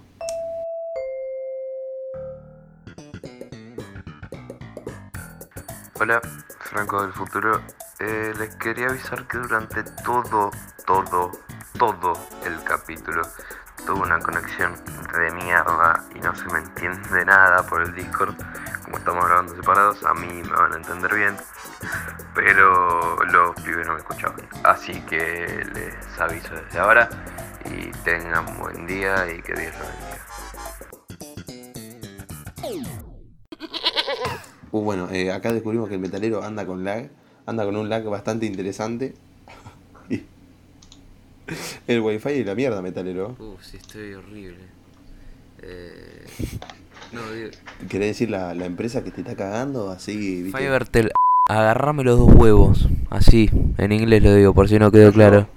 Hola, 6.02 6.20
Franco 6.58 7.00
del 7.00 7.12
futuro. 7.12 7.62
Eh, 8.00 8.32
les 8.36 8.56
quería 8.56 8.88
avisar 8.88 9.24
que 9.28 9.38
durante 9.38 9.84
todo, 10.02 10.50
todo, 10.84 11.30
todo 11.78 12.12
el 12.44 12.60
capítulo 12.64 13.22
tuve 13.86 14.00
una 14.00 14.18
conexión 14.18 14.74
de 14.84 15.30
mierda 15.30 16.04
y 16.12 16.18
no 16.18 16.34
se 16.34 16.44
me 16.46 16.58
entiende 16.58 17.24
nada 17.24 17.64
por 17.68 17.82
el 17.82 17.94
Discord. 17.94 18.34
Como 18.84 18.98
estamos 18.98 19.24
grabando 19.26 19.54
separados, 19.54 20.04
a 20.04 20.12
mí 20.14 20.26
me 20.26 20.56
van 20.56 20.72
a 20.72 20.76
entender 20.78 21.14
bien, 21.14 21.36
pero 22.34 23.24
los 23.26 23.54
pibes 23.62 23.86
no 23.86 23.92
me 23.92 24.00
escuchaban. 24.00 24.40
Así 24.64 25.00
que 25.02 25.64
les 25.72 26.18
aviso 26.20 26.52
desde 26.52 26.80
ahora 26.80 27.08
y 27.64 27.92
tengan 28.02 28.58
buen 28.58 28.88
día 28.88 29.32
y 29.32 29.40
que 29.40 29.54
Dios 29.54 29.72
los 29.78 29.86
bendiga. 29.86 30.21
Uh, 34.72 34.80
bueno, 34.80 35.08
eh, 35.12 35.30
acá 35.30 35.52
descubrimos 35.52 35.88
que 35.88 35.94
el 35.94 36.00
metalero 36.00 36.42
anda 36.42 36.66
con 36.66 36.82
lag. 36.82 37.10
Anda 37.46 37.64
con 37.64 37.76
un 37.76 37.88
lag 37.88 38.04
bastante 38.04 38.46
interesante. 38.46 39.14
El 41.86 42.00
wifi 42.00 42.30
y 42.30 42.44
la 42.44 42.54
mierda, 42.54 42.80
metalero. 42.82 43.36
Uf, 43.38 43.62
sí, 43.62 43.76
estoy 43.76 44.14
horrible. 44.14 44.56
Eh, 45.60 46.24
no, 47.12 47.30
digo, 47.32 47.50
¿Querés 47.88 48.08
decir 48.08 48.30
la, 48.30 48.54
la 48.54 48.64
empresa 48.64 49.04
que 49.04 49.10
te 49.10 49.20
está 49.20 49.36
cagando? 49.36 49.90
Así, 49.90 50.42
¿viste? 50.42 50.58
Fivertel, 50.58 51.10
agarrame 51.48 52.04
los 52.04 52.18
dos 52.18 52.32
huevos. 52.34 52.88
Así, 53.10 53.50
en 53.76 53.92
inglés 53.92 54.22
lo 54.22 54.34
digo, 54.34 54.54
por 54.54 54.68
si 54.68 54.78
no 54.78 54.90
quedó 54.90 55.12
claro. 55.12 55.48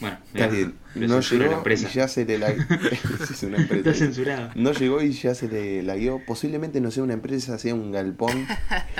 Bueno, 0.00 0.18
mirá, 0.34 0.48
bien. 0.48 0.74
Lo 0.94 1.06
No 1.08 1.14
la 1.16 1.20
llegó 1.20 1.62
y 1.70 1.76
ya 1.76 2.08
se 2.08 2.24
le 2.24 2.38
lagueó. 2.38 2.62
es 3.30 3.42
una 3.42 3.56
empresa. 3.58 3.90
Está 3.90 3.94
censurado. 3.94 4.50
No 4.54 4.72
llegó 4.72 5.02
y 5.02 5.12
ya 5.12 5.34
se 5.34 5.48
le 5.48 5.82
lagueó. 5.82 6.20
Posiblemente 6.26 6.80
no 6.80 6.90
sea 6.90 7.02
una 7.02 7.14
empresa, 7.14 7.58
sea 7.58 7.74
un 7.74 7.92
galpón 7.92 8.46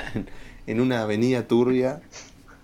en, 0.67 0.79
una 0.81 1.01
avenida 1.01 1.47
turbia 1.47 2.01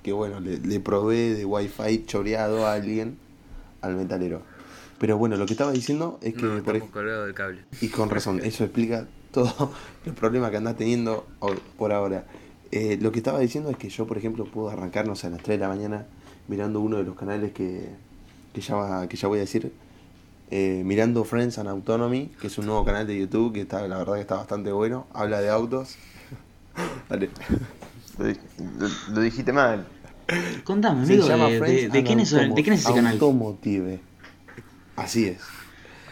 que, 0.04 0.12
bueno, 0.14 0.40
le, 0.40 0.58
le 0.60 0.80
provee 0.80 1.30
de 1.30 1.46
wifi 1.46 2.06
choreado 2.06 2.66
a 2.68 2.74
alguien, 2.74 3.18
al 3.82 3.96
metalero. 3.96 4.42
Pero 4.98 5.18
bueno, 5.18 5.38
lo 5.38 5.46
que 5.46 5.54
estaba 5.54 5.72
diciendo 5.72 6.20
es 6.22 6.34
que, 6.34 6.42
No, 6.44 6.50
por 6.64 6.76
estamos 6.76 6.82
ej- 6.84 6.92
colgados 6.92 7.26
del 7.26 7.36
cable. 7.36 7.62
y 7.82 7.88
con 7.88 8.10
razón, 8.10 8.42
eso 8.44 8.64
explica 8.66 9.08
todo 9.32 9.72
el 10.06 10.14
problema 10.14 10.50
que 10.52 10.58
andás 10.58 10.76
teniendo 10.78 11.26
hoy- 11.40 11.60
por 11.78 11.94
ahora. 11.94 12.26
Eh, 12.72 12.98
lo 13.02 13.12
que 13.12 13.20
estaba 13.20 13.40
diciendo 13.40 13.70
es 13.70 13.78
que 13.78 13.90
yo, 13.90 14.06
por 14.08 14.18
ejemplo, 14.18 14.46
puedo 14.46 14.70
arrancarnos 14.70 15.24
a 15.26 15.30
las 15.30 15.42
3 15.42 15.58
de 15.60 15.66
la 15.66 15.70
mañana 15.70 16.06
mirando 16.48 16.82
uno 16.82 16.98
de 16.98 17.04
los 17.04 17.16
canales 17.16 17.52
que, 17.54 17.90
que, 18.60 18.66
ya, 18.68 18.76
va- 18.76 19.08
que 19.08 19.18
ya 19.18 19.28
voy 19.28 19.38
a 19.40 19.42
decir. 19.42 19.72
eh, 20.52 20.82
mirando 20.84 21.24
Friends 21.26 21.60
and 21.60 21.70
Autonomy, 21.70 22.32
que 22.42 22.48
es 22.48 22.58
un 22.58 22.66
nuevo 22.66 22.84
canal 22.84 23.06
de 23.06 23.18
YouTube 23.20 23.54
que 23.54 23.62
está, 23.62 23.88
la 23.88 23.98
verdad 24.00 24.16
que 24.16 24.22
está 24.22 24.36
bastante 24.36 24.72
bueno. 24.72 25.06
Habla 25.14 25.42
de 25.42 25.50
autos. 25.50 25.96
Dale. 27.10 27.30
Lo, 28.18 28.26
di- 28.26 28.38
lo- 28.80 29.14
lo 29.16 29.22
dijiste 29.22 29.54
mal. 29.54 29.86
Contame, 30.64 31.06
Se 31.06 31.14
amigo, 31.14 31.28
llama 31.28 31.46
de, 31.50 31.60
quién 31.60 32.20
es, 32.20 32.32
de 32.32 32.54
quién 32.64 32.74
es 32.74 32.82
ese 32.86 32.94
canal? 32.94 33.14
Automotive. 33.14 34.00
Así 34.96 35.26
es. 35.26 35.40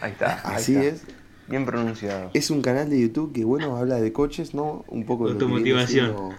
Ahí 0.00 0.12
está. 0.12 0.40
ahí 0.48 0.56
Así 0.56 0.74
está. 0.76 0.86
es. 0.88 1.02
Bien 1.48 1.64
pronunciado. 1.64 2.30
Es 2.34 2.50
un 2.50 2.60
canal 2.62 2.90
de 2.90 3.00
YouTube 3.00 3.32
que, 3.32 3.44
bueno, 3.44 3.76
habla 3.76 3.96
de 4.00 4.12
coches, 4.12 4.54
¿no? 4.54 4.84
Un 4.88 5.04
poco 5.06 5.28
de 5.28 5.34
lo 5.34 5.38
que 5.38 5.44
viene 5.46 5.70
Automotivación. 5.80 6.06
siendo, 6.06 6.30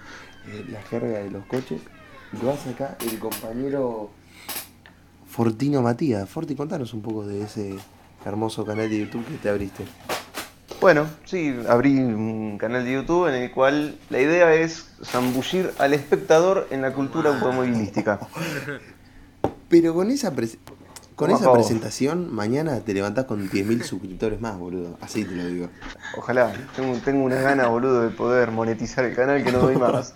eh, 0.47 0.65
la 0.71 0.81
jerga 0.83 1.19
de 1.19 1.31
los 1.31 1.45
coches. 1.45 1.81
Lo 2.43 2.51
hace 2.51 2.69
acá 2.71 2.95
el 3.09 3.17
compañero 3.17 4.11
Fortino 5.43 5.81
Matías. 5.81 6.27
Forti, 6.29 6.53
contanos 6.53 6.93
un 6.93 7.01
poco 7.01 7.25
de 7.25 7.43
ese 7.43 7.73
hermoso 8.25 8.65
canal 8.65 8.89
de 8.89 8.99
YouTube 8.99 9.25
que 9.25 9.35
te 9.35 9.47
abriste. 9.47 9.85
Bueno, 10.81 11.05
sí, 11.23 11.55
abrí 11.69 11.97
un 11.97 12.57
canal 12.57 12.83
de 12.83 12.91
YouTube 12.91 13.29
en 13.29 13.35
el 13.35 13.49
cual 13.51 13.95
la 14.09 14.19
idea 14.19 14.53
es 14.53 14.89
zambullir 15.01 15.71
al 15.79 15.93
espectador 15.93 16.67
en 16.71 16.81
la 16.81 16.91
cultura 16.91 17.29
automovilística. 17.33 18.19
Pero 19.69 19.93
con 19.93 20.11
esa 20.11 20.33
pres- 20.35 20.57
con 21.15 21.31
esa 21.31 21.53
presentación, 21.53 22.33
mañana 22.35 22.81
te 22.81 22.93
levantás 22.93 23.23
con 23.23 23.49
10.000 23.49 23.83
suscriptores 23.83 24.41
más, 24.41 24.57
boludo. 24.57 24.97
Así 24.99 25.23
te 25.23 25.31
lo 25.35 25.45
digo. 25.47 25.69
Ojalá, 26.17 26.51
tengo, 26.75 26.97
tengo 26.97 27.23
unas 27.23 27.41
ganas, 27.41 27.69
boludo, 27.69 28.01
de 28.01 28.09
poder 28.09 28.51
monetizar 28.51 29.05
el 29.05 29.15
canal 29.15 29.41
que 29.41 29.53
no 29.53 29.59
doy 29.59 29.77
más. 29.77 30.13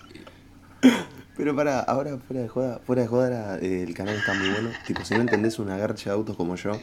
Pero 1.36 1.56
para, 1.56 1.80
ahora 1.80 2.18
fuera 2.20 2.42
de 2.44 2.48
joda, 2.48 2.80
fuera 2.86 3.02
de 3.02 3.08
joda, 3.08 3.58
eh, 3.60 3.84
el 3.84 3.94
canal 3.96 4.16
está 4.16 4.34
muy 4.34 4.50
bueno. 4.54 4.70
Tipo, 4.86 5.04
si 5.04 5.16
no 5.16 5.22
entendés 5.22 5.58
una 5.60 5.78
garcha 5.78 6.12
de 6.12 6.16
autos 6.16 6.36
como 6.38 6.56
yo, 6.56 6.80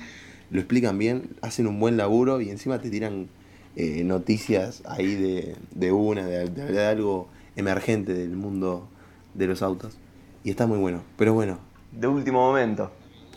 lo 0.51 0.59
explican 0.59 0.99
bien, 0.99 1.31
hacen 1.43 1.67
un 1.69 1.79
buen 1.79 1.97
laburo 1.97 2.41
y 2.41 2.51
encima 2.51 2.81
te 2.81 2.91
tiran 2.91 3.29
eh, 3.77 4.03
noticias 4.03 4.83
ahí 4.87 5.15
de, 5.15 5.57
de 5.71 5.93
una, 5.93 6.27
de, 6.27 6.49
de- 6.49 6.73
de 6.73 6.87
algo 6.87 7.29
emergente 7.55 8.13
del 8.13 8.31
mundo 8.31 8.89
de 9.35 9.47
los 9.47 9.63
autos. 9.63 9.97
Y 10.43 10.51
está 10.51 10.67
muy 10.67 10.79
bueno. 10.79 11.03
Pero 11.17 11.33
bueno, 11.35 11.59
De 11.93 12.09
último 12.09 12.41
momento. 12.41 12.91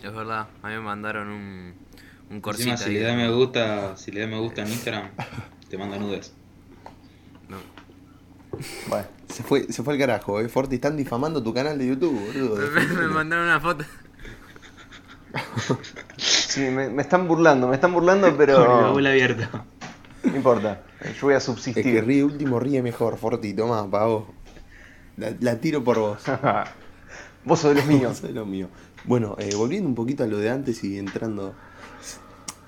Es 0.04 0.12
verdad, 0.14 0.48
a 0.64 0.68
mí 0.68 0.74
me 0.74 0.80
mandaron 0.82 1.28
un, 1.30 1.74
un 2.32 2.42
corsito 2.42 2.72
Encima, 2.72 2.78
si 2.78 2.90
ahí 2.90 3.00
le 3.00 3.08
da 3.08 3.16
me 3.16 3.30
gusta, 3.32 3.96
si 3.98 4.12
le 4.12 4.22
da 4.22 4.28
me 4.28 4.40
gusta 4.40 4.64
en 4.64 4.70
Instagram, 4.70 5.10
te 5.70 5.78
manda 5.78 5.98
nudes. 5.98 6.34
No, 7.50 7.58
Bueno, 8.90 9.08
se 9.34 9.44
fue, 9.44 9.72
se 9.72 9.84
fue 9.84 9.94
el 9.96 10.00
carajo, 10.00 10.40
eh. 10.40 10.48
Forti, 10.50 10.76
están 10.76 10.96
difamando 10.98 11.42
tu 11.44 11.54
canal 11.54 11.78
de 11.78 11.88
YouTube, 11.88 12.20
boludo. 12.28 12.58
me, 12.72 12.86
me 12.88 13.08
mandaron 13.08 13.46
una 13.46 13.60
foto. 13.60 13.86
sí, 16.18 16.62
me, 16.62 16.90
me 16.90 17.02
están 17.02 17.28
burlando, 17.28 17.68
me 17.68 17.76
están 17.76 17.94
burlando, 17.94 18.28
Con 18.28 18.38
la 18.38 18.38
pero 18.38 18.94
bola 18.94 19.10
abierta. 19.10 19.66
no 20.24 20.36
importa. 20.36 20.84
Yo 21.16 21.28
voy 21.28 21.34
a 21.34 21.38
Es 21.38 21.44
que 21.44 21.52
subsistir. 21.52 22.06
ríe 22.06 22.24
último, 22.24 22.60
ríe 22.60 22.82
mejor, 22.82 23.18
Forti, 23.18 23.54
toma, 23.54 23.90
pa' 23.90 24.06
vos. 24.06 24.26
La, 25.18 25.34
la 25.40 25.60
tiro 25.60 25.84
por 25.84 26.00
vos. 26.00 26.24
Vos 27.46 27.60
sos 27.60 27.72
de 27.72 27.76
los 27.76 27.86
míos. 27.86 28.14
Eso 28.20 28.28
es 28.28 28.34
lo 28.34 28.46
mío. 28.46 28.70
Bueno, 29.04 29.36
eh, 29.38 29.54
volviendo 29.56 29.90
un 29.90 29.96
poquito 29.96 30.24
a 30.24 30.28
lo 30.28 30.38
de 30.38 30.50
antes 30.50 30.82
y 30.86 30.98
entrando, 30.98 31.56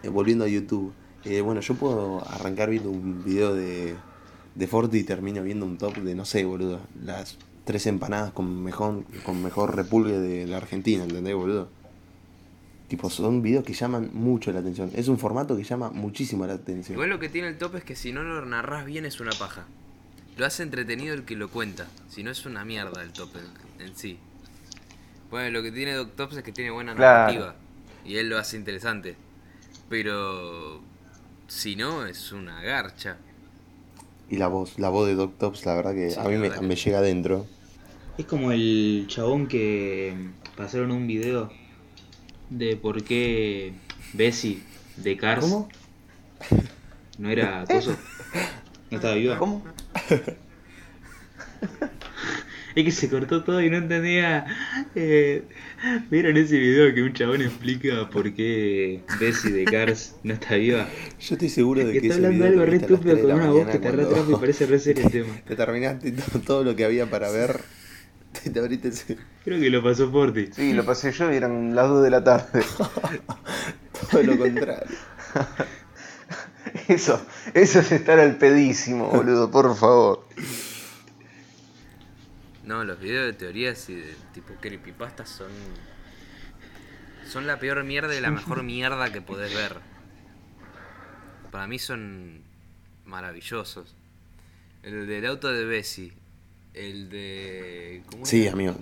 eh, 0.04 0.10
volviendo 0.10 0.44
a 0.46 0.48
YouTube. 0.50 0.94
eh, 1.24 1.42
bueno, 1.42 1.62
yo 1.62 1.76
puedo 1.76 2.28
arrancar 2.30 2.70
viendo 2.70 2.90
un 2.92 3.24
video 3.24 3.54
de, 3.56 3.96
de 4.56 4.68
Forti 4.68 5.00
y 5.00 5.04
termino 5.04 5.44
viendo 5.44 5.66
un 5.66 5.78
top 5.78 5.98
de, 5.98 6.16
no 6.16 6.26
sé, 6.26 6.46
boludo, 6.46 6.80
las 7.04 7.38
tres 7.66 7.86
empanadas 7.88 8.32
con 8.32 8.64
mejor, 8.64 9.04
con 9.24 9.42
mejor 9.44 9.76
repulgue 9.76 10.18
de 10.20 10.48
la 10.48 10.58
Argentina, 10.58 11.04
¿entendés, 11.04 11.36
boludo? 11.36 11.70
Tipo, 12.88 13.10
son 13.10 13.42
videos 13.42 13.64
que 13.66 13.74
llaman 13.74 14.12
mucho 14.14 14.52
la 14.52 14.60
atención. 14.60 14.92
Es 14.96 15.08
un 15.08 15.18
formato 15.18 15.58
que 15.58 15.64
llama 15.64 15.90
muchísimo 15.90 16.46
la 16.46 16.54
atención. 16.54 16.94
Igual 16.96 17.10
lo 17.10 17.20
que 17.20 17.30
tiene 17.30 17.48
el 17.48 17.58
top 17.58 17.76
es 17.78 17.84
que 17.84 17.96
si 17.96 18.12
no 18.14 18.22
lo 18.24 18.46
narras 18.46 18.86
bien 18.86 19.06
es 19.06 19.20
una 19.20 19.32
paja. 19.32 19.66
Lo 20.38 20.46
hace 20.46 20.62
entretenido 20.64 21.14
el 21.16 21.24
que 21.24 21.36
lo 21.36 21.50
cuenta. 21.50 21.88
Si 22.10 22.22
no 22.24 22.30
es 22.30 22.46
una 22.46 22.64
mierda 22.64 23.02
el 23.02 23.12
top 23.12 23.30
en, 23.80 23.88
en 23.88 23.96
sí. 23.96 24.20
Bueno, 25.32 25.50
lo 25.50 25.64
que 25.64 25.72
tiene 25.72 25.94
Doc 25.94 26.16
Tops 26.16 26.38
es 26.38 26.44
que 26.44 26.52
tiene 26.52 26.70
buena 26.70 26.94
Claro. 26.94 27.20
narrativa. 27.34 27.56
Y 28.06 28.18
él 28.18 28.30
lo 28.30 28.38
hace 28.38 28.56
interesante. 28.58 29.16
Pero 29.90 30.82
si 31.48 31.76
no, 31.76 32.06
es 32.06 32.32
una 32.32 32.62
garcha. 32.62 33.18
Y 34.30 34.38
la 34.38 34.48
voz, 34.48 34.80
la 34.80 34.90
voz 34.90 35.08
de 35.08 35.16
Doc 35.16 35.38
Tops, 35.38 35.66
la 35.66 35.76
verdad 35.76 35.94
que 35.94 36.12
Sí, 36.12 36.20
a 36.20 36.24
mí 36.24 36.38
me, 36.38 36.50
que 36.50 36.76
llega 36.76 37.00
adentro. 37.00 37.46
Es 38.18 38.26
como 38.26 38.52
el 38.52 39.06
chabón 39.08 39.48
que 39.48 40.14
pasaron 40.56 40.92
un 40.92 41.06
video 41.06 41.50
de 42.50 42.76
por 42.78 43.04
qué 43.04 43.74
Bessie 44.14 44.62
de 44.98 45.18
Cars 45.18 45.42
¿Cómo? 45.42 45.70
no 47.18 47.30
era 47.30 47.66
coso. 47.66 47.96
No 48.92 48.98
estaba 48.98 49.16
viva. 49.16 49.40
¿Cómo? 49.40 49.64
Es 52.76 52.84
que 52.84 52.92
se 52.92 53.10
cortó 53.10 53.44
todo 53.44 53.62
y 53.62 53.70
no 53.70 53.78
entendía. 53.78 54.46
eh, 54.96 55.44
¿Vieron 56.12 56.36
ese 56.36 56.58
video 56.60 56.94
que 56.94 57.04
un 57.04 57.14
chabón 57.14 57.42
explica 57.42 58.10
por 58.10 58.34
qué 58.34 59.02
Bessie 59.20 59.52
de 59.52 59.64
Cars 59.66 60.16
no 60.24 60.34
está 60.34 60.56
viva? 60.56 60.86
Yo 61.20 61.36
estoy 61.36 61.48
seguro 61.50 61.86
de 61.86 61.94
Que 61.94 62.02
que 62.02 62.08
está 62.08 62.18
ese 62.20 62.26
hablando 62.28 62.46
video 62.46 62.62
algo 62.62 62.72
re 62.72 62.78
estúpido 62.78 63.14
3 63.14 63.16
de 63.16 63.22
con 63.24 63.32
una 63.42 63.50
voz 63.52 63.68
que 63.68 63.80
te 63.80 63.92
retrasa 63.92 64.32
y 64.32 64.36
parece 64.36 64.66
re 64.66 64.80
serio 64.80 65.06
el 65.06 65.12
tema. 65.14 65.34
Te 65.48 65.56
terminaste 65.56 66.12
to- 66.12 66.40
todo 66.42 66.64
lo 66.66 66.76
que 66.76 66.84
había 66.86 67.10
para 67.10 67.30
ver. 67.32 67.62
Te, 68.44 68.50
te 68.50 68.60
abriste 68.60 68.90
ese- 68.90 69.18
Creo 69.46 69.60
que 69.62 69.70
lo 69.70 69.82
pasó 69.82 70.12
Forti. 70.12 70.48
Sí, 70.52 70.74
lo 70.74 70.86
pasé 70.86 71.14
yo 71.14 71.32
y 71.32 71.38
eran 71.38 71.74
las 71.76 71.88
2 71.88 72.04
de 72.04 72.10
la 72.10 72.24
tarde. 72.26 72.62
todo 74.12 74.24
lo 74.24 74.38
contrario. 74.38 74.86
Eso, 76.90 77.26
eso 77.54 77.80
es 77.80 77.92
estar 77.94 78.20
al 78.20 78.36
pedísimo, 78.38 79.08
boludo, 79.10 79.50
por 79.50 79.74
favor. 79.78 80.28
No, 82.66 82.84
los 82.84 83.00
videos 83.00 83.26
de 83.28 83.34
teorías 83.34 83.90
y 83.90 83.96
de 83.96 84.16
tipo 84.34 84.54
creepypastas 84.60 85.30
son. 85.30 85.52
Son 87.30 87.48
la 87.48 87.60
peor 87.60 87.84
mierda 87.84 88.16
y 88.16 88.22
la 88.22 88.32
mejor 88.32 88.64
mierda 88.64 89.12
que 89.12 89.22
podés 89.22 89.54
ver. 89.54 89.78
Para 91.52 91.68
mí 91.68 91.80
son 91.80 92.44
maravillosos. 93.06 93.96
El 94.84 95.08
del 95.08 95.26
auto 95.26 95.52
de 95.52 95.66
Bessie. 95.66 96.14
El 96.74 97.10
de. 97.10 98.04
¿Cómo 98.12 98.26
Sí, 98.26 98.44
era? 98.44 98.54
amigo. 98.54 98.76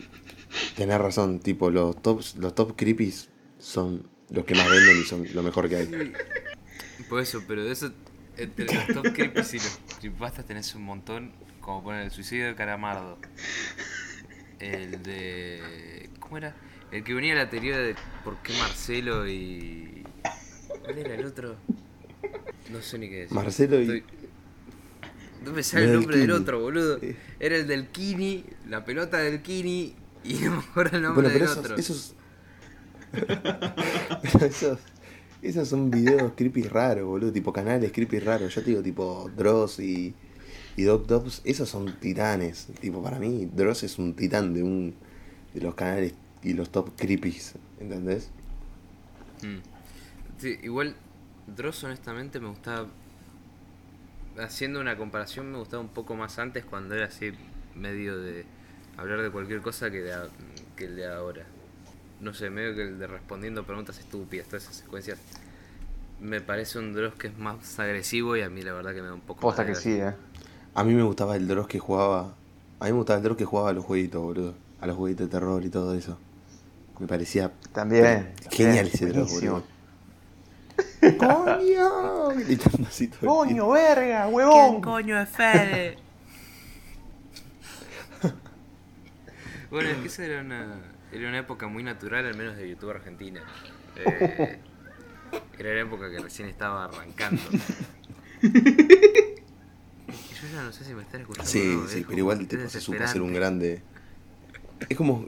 Tenés 0.75 0.97
razón, 0.99 1.39
tipo, 1.39 1.69
los 1.69 2.01
tops, 2.01 2.35
los 2.35 2.53
top 2.55 2.75
creepies 2.75 3.29
son 3.59 4.07
los 4.29 4.45
que 4.45 4.55
más 4.55 4.69
venden 4.69 4.99
y 4.99 5.03
son 5.03 5.25
lo 5.33 5.43
mejor 5.43 5.69
que 5.69 5.75
hay. 5.77 6.13
Por 7.09 7.21
eso, 7.21 7.43
pero 7.47 7.63
de 7.63 7.71
eso. 7.71 7.91
Entre 8.35 8.65
los 8.65 8.87
top 8.87 9.13
creepies 9.13 9.53
y 9.53 9.57
los 9.57 9.79
creepypastas 9.99 10.45
tenés 10.45 10.73
un 10.73 10.83
montón. 10.83 11.31
Como 11.63 11.83
poner 11.83 12.03
el 12.03 12.11
suicidio 12.11 12.47
de 12.47 12.55
Caramardo. 12.55 13.17
El 14.59 15.01
de. 15.03 16.09
¿Cómo 16.19 16.37
era? 16.37 16.55
El 16.91 17.03
que 17.03 17.13
venía 17.13 17.35
la 17.35 17.49
teoría 17.49 17.77
de 17.77 17.95
por 18.23 18.37
qué 18.43 18.53
Marcelo 18.59 19.27
y. 19.27 20.03
¿Cuál 20.83 20.97
era 20.97 21.15
el 21.15 21.25
otro? 21.25 21.55
No 22.71 22.81
sé 22.81 22.97
ni 22.99 23.09
qué 23.09 23.15
decir. 23.21 23.33
Marcelo 23.35 23.77
y- 23.79 23.83
Estoy- 23.83 24.03
No 25.43 25.51
me 25.53 25.63
sale 25.63 25.85
el 25.85 25.93
nombre 25.93 26.17
del 26.17 26.31
otro, 26.31 26.59
boludo. 26.61 26.99
Sí. 26.99 27.15
Era 27.39 27.55
el 27.57 27.67
del 27.67 27.87
Kini, 27.87 28.45
la 28.69 28.85
pelota 28.85 29.17
del 29.17 29.41
Kini 29.41 29.95
y 30.23 30.33
no 30.35 30.51
me 30.51 30.57
acuerdo 30.59 30.97
el 30.97 31.03
nombre 31.03 31.29
Bueno, 31.29 31.33
pero 31.33 31.45
del 31.45 31.51
esos, 31.51 31.57
otro. 31.65 31.75
esos, 31.77 32.15
pero 34.23 34.45
esos, 34.45 34.79
esos 35.41 35.67
son 35.67 35.91
videos 35.91 36.31
creepy 36.35 36.63
raros, 36.63 37.05
boludo, 37.05 37.31
tipo 37.33 37.51
canales 37.51 37.91
creepy 37.91 38.19
raros. 38.19 38.53
Yo 38.55 38.61
te 38.63 38.69
digo, 38.71 38.81
tipo 38.81 39.29
Dross 39.35 39.79
y, 39.79 40.13
y 40.75 40.83
Doc 40.83 41.07
Tops, 41.07 41.41
esos 41.45 41.69
son 41.69 41.93
titanes. 41.99 42.67
Tipo, 42.79 43.03
para 43.03 43.19
mí, 43.19 43.47
Dross 43.53 43.83
es 43.83 43.99
un 43.99 44.15
titán 44.15 44.53
de 44.53 44.63
un 44.63 44.95
de 45.53 45.61
los 45.61 45.75
canales 45.75 46.15
y 46.43 46.53
los 46.53 46.71
top 46.71 46.91
creepies, 46.97 47.55
¿entendés? 47.79 48.31
Mm. 49.41 49.57
Sí, 50.37 50.59
igual 50.63 50.95
Dross 51.47 51.83
honestamente 51.83 52.39
me 52.39 52.49
gustaba 52.49 52.87
haciendo 54.39 54.79
una 54.79 54.97
comparación 54.97 55.51
me 55.51 55.57
gustaba 55.57 55.81
un 55.81 55.89
poco 55.89 56.15
más 56.15 56.39
antes 56.39 56.65
cuando 56.65 56.95
era 56.95 57.05
así 57.05 57.31
medio 57.75 58.17
de 58.17 58.45
hablar 58.97 59.21
de 59.21 59.31
cualquier 59.31 59.61
cosa 59.61 59.91
que, 59.91 60.01
de 60.01 60.13
a- 60.13 60.29
que 60.75 60.85
el 60.85 60.95
de 60.95 61.07
ahora. 61.07 61.45
No 62.21 62.33
sé, 62.33 62.49
medio 62.49 62.75
que 62.75 62.83
el 62.83 62.99
de 62.99 63.07
respondiendo 63.07 63.65
preguntas 63.65 63.99
estúpidas, 63.99 64.47
todas 64.47 64.63
esas 64.63 64.77
secuencias. 64.77 65.19
Me 66.19 66.41
parece 66.41 66.79
un 66.79 66.93
Dross 66.93 67.15
que 67.15 67.27
es 67.27 67.37
más 67.37 67.79
agresivo 67.79 68.37
y 68.37 68.41
a 68.41 68.49
mí 68.49 68.61
la 68.61 68.73
verdad 68.73 68.93
que 68.93 69.01
me 69.01 69.07
da 69.07 69.13
un 69.13 69.21
poco 69.21 69.43
Posta 69.43 69.61
más 69.61 69.65
de 69.65 69.67
que 69.67 69.75
sí, 69.75 69.91
gracia. 69.91 70.09
eh. 70.09 70.15
A 70.75 70.83
mí 70.83 70.93
me 70.93 71.03
gustaba 71.03 71.35
el 71.35 71.47
Dross 71.47 71.67
que 71.67 71.79
jugaba. 71.79 72.33
A 72.79 72.85
mí 72.85 72.91
me 72.91 72.97
gustaba 72.97 73.17
el 73.17 73.23
Dross 73.23 73.37
que 73.37 73.45
jugaba 73.45 73.69
a 73.69 73.73
los 73.73 73.85
jueguitos, 73.85 74.21
boludo. 74.21 74.55
A 74.81 74.87
los 74.87 74.97
jueguitos 74.97 75.27
de 75.27 75.31
terror 75.31 75.63
y 75.63 75.69
todo 75.69 75.93
eso. 75.93 76.17
Me 76.99 77.07
parecía 77.07 77.51
También. 77.71 78.33
genial 78.51 78.89
también, 78.89 78.93
ese 78.93 79.05
Dross, 79.07 79.31
boludo. 79.31 79.63
¡Coño! 81.19 82.29
Gritando 82.35 82.87
así 82.87 83.07
todo 83.07 83.19
el 83.21 83.27
¡Coño, 83.27 83.69
verga, 83.69 84.27
huevón! 84.27 84.81
coño 84.81 85.19
es 85.21 85.29
Fede? 85.29 85.97
bueno, 89.69 89.89
es 89.89 89.97
que 89.97 90.07
esa 90.07 90.25
era 90.25 90.41
una, 90.41 90.81
era 91.11 91.29
una 91.29 91.39
época 91.39 91.67
muy 91.67 91.83
natural, 91.83 92.25
al 92.25 92.35
menos 92.35 92.55
de 92.57 92.69
YouTube 92.69 92.91
Argentina. 92.91 93.41
Eh, 93.95 94.57
era 95.59 95.75
la 95.75 95.81
época 95.81 96.09
que 96.09 96.17
recién 96.17 96.49
estaba 96.49 96.85
arrancando. 96.85 97.39
No 100.53 100.71
sé 100.71 100.85
si 100.85 100.93
me 100.93 101.01
están 101.01 101.21
escuchando. 101.21 101.49
Sí, 101.49 101.75
no, 101.75 101.87
sí, 101.87 101.99
es 101.99 102.05
pero 102.05 102.19
igual 102.19 102.47
se 102.69 102.79
supo 102.79 103.03
hacer 103.03 103.21
un 103.21 103.33
grande. 103.33 103.81
Es 104.89 104.97
como. 104.97 105.27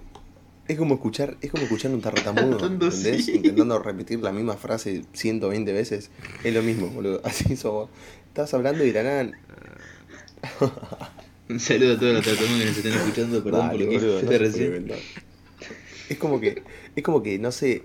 Es 0.67 0.79
como 0.79 0.96
escuchar, 0.96 1.38
es 1.41 1.51
como 1.51 1.63
escuchar 1.63 1.91
un 1.91 2.01
tartamudo, 2.01 2.65
¿entendés? 2.65 2.96
sí. 3.25 3.34
Intentando 3.36 3.77
repetir 3.77 4.20
la 4.22 4.32
misma 4.32 4.55
frase 4.55 5.03
120 5.13 5.72
veces. 5.74 6.10
Es 6.44 6.53
lo 6.53 6.63
mismo, 6.63 6.88
boludo. 6.88 7.22
Así 7.25 7.55
somos. 7.55 7.89
Estás 8.27 8.53
hablando 8.53 8.84
y 8.86 8.91
nada. 8.91 9.32
Un 11.50 11.60
saludo 11.60 11.94
a 11.94 12.00
todos 12.00 12.13
los 12.15 12.25
tartamudos 12.25 12.60
que 12.60 12.65
nos 12.65 12.77
están 12.77 12.94
escuchando, 12.94 13.44
perdón 13.44 13.67
Dale, 13.67 13.86
por 13.86 13.94
lo 13.94 14.00
que 14.00 14.05
boludo, 14.05 14.22
puede 14.22 14.38
recién. 14.39 14.91
Es 16.10 16.17
como 16.17 16.39
que, 16.39 16.63
es 16.96 17.03
como 17.03 17.22
que, 17.22 17.38
no 17.38 17.51
sé, 17.51 17.84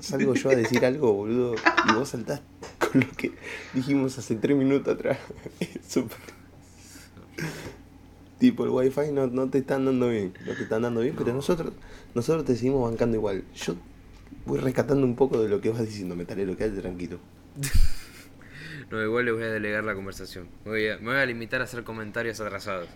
salgo 0.00 0.34
yo 0.34 0.50
a 0.50 0.54
decir 0.54 0.84
algo, 0.84 1.14
boludo, 1.14 1.54
y 1.88 1.94
vos 1.94 2.10
saltás 2.10 2.42
con 2.78 3.00
lo 3.00 3.10
que 3.12 3.32
dijimos 3.72 4.18
hace 4.18 4.36
tres 4.36 4.56
minutos 4.56 4.94
atrás. 4.94 5.18
Es 5.58 5.70
súper. 5.88 6.18
Tipo, 8.42 8.64
el 8.64 8.70
wifi 8.70 9.12
no, 9.12 9.28
no 9.28 9.48
te 9.48 9.58
están 9.58 9.84
dando 9.84 10.08
bien, 10.08 10.34
no 10.44 10.52
te 10.54 10.64
están 10.64 10.82
dando 10.82 11.00
bien, 11.00 11.14
pero 11.16 11.32
nosotros, 11.32 11.72
nosotros 12.12 12.44
te 12.44 12.56
seguimos 12.56 12.90
bancando 12.90 13.16
igual. 13.16 13.44
Yo 13.54 13.76
voy 14.46 14.58
rescatando 14.58 15.06
un 15.06 15.14
poco 15.14 15.40
de 15.40 15.48
lo 15.48 15.60
que 15.60 15.70
vas 15.70 15.82
diciendo, 15.86 16.16
metalero, 16.16 16.56
quédate 16.56 16.80
tranquilo. 16.80 17.18
No, 18.90 19.02
igual 19.02 19.24
le 19.24 19.32
voy 19.32 19.44
a 19.44 19.50
delegar 19.50 19.84
la 19.84 19.94
conversación. 19.94 20.48
Me 20.66 20.70
voy 20.72 20.86
a, 20.88 20.98
me 20.98 21.06
voy 21.12 21.16
a 21.16 21.24
limitar 21.24 21.62
a 21.62 21.64
hacer 21.64 21.82
comentarios 21.82 22.38
atrasados. 22.40 22.88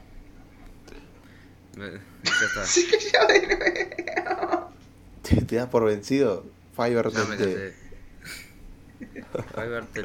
Me- 1.74 1.92
ya 1.92 2.46
está. 2.46 2.62
¿Te, 5.22 5.40
te 5.42 5.56
das 5.56 5.68
por 5.68 5.84
vencido? 5.86 6.44
Fiverr 6.74 7.10
me 7.28 7.36
te-. 7.36 7.72
Fiverr, 9.54 9.86
te- 9.86 10.02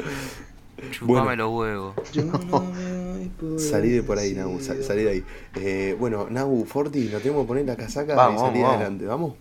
Chupame 0.90 1.22
Bueno. 1.22 1.44
los 1.44 1.52
huevos. 1.60 1.96
Salí 3.58 3.90
de 3.90 4.04
por 4.04 4.18
ahí, 4.18 4.34
Nabu, 4.34 4.60
sal- 4.60 4.84
salí 4.84 5.04
de 5.04 5.10
ahí. 5.10 5.24
Eh, 5.56 5.96
bueno, 6.00 6.28
Nabu, 6.30 6.66
Forti, 6.66 7.10
nos 7.12 7.22
tenemos 7.22 7.44
que 7.44 7.48
poner 7.48 7.66
la 7.66 7.76
casaca 7.76 8.16
Vamos, 8.16 8.42
y 8.42 8.46
salir 8.46 8.62
vamos, 8.64 8.76
adelante, 8.78 9.06
¿vamos? 9.06 9.34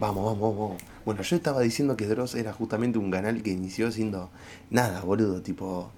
Vamos, 0.00 0.24
vamos, 0.24 0.56
vamos. 0.56 0.82
Bueno, 1.04 1.22
yo 1.22 1.36
estaba 1.36 1.60
diciendo 1.60 1.96
que 1.96 2.06
Dross 2.06 2.34
era 2.34 2.52
justamente 2.52 2.98
un 2.98 3.10
canal 3.10 3.42
que 3.42 3.50
inició 3.50 3.92
siendo 3.92 4.30
nada, 4.70 5.02
boludo, 5.02 5.42
tipo. 5.42 5.90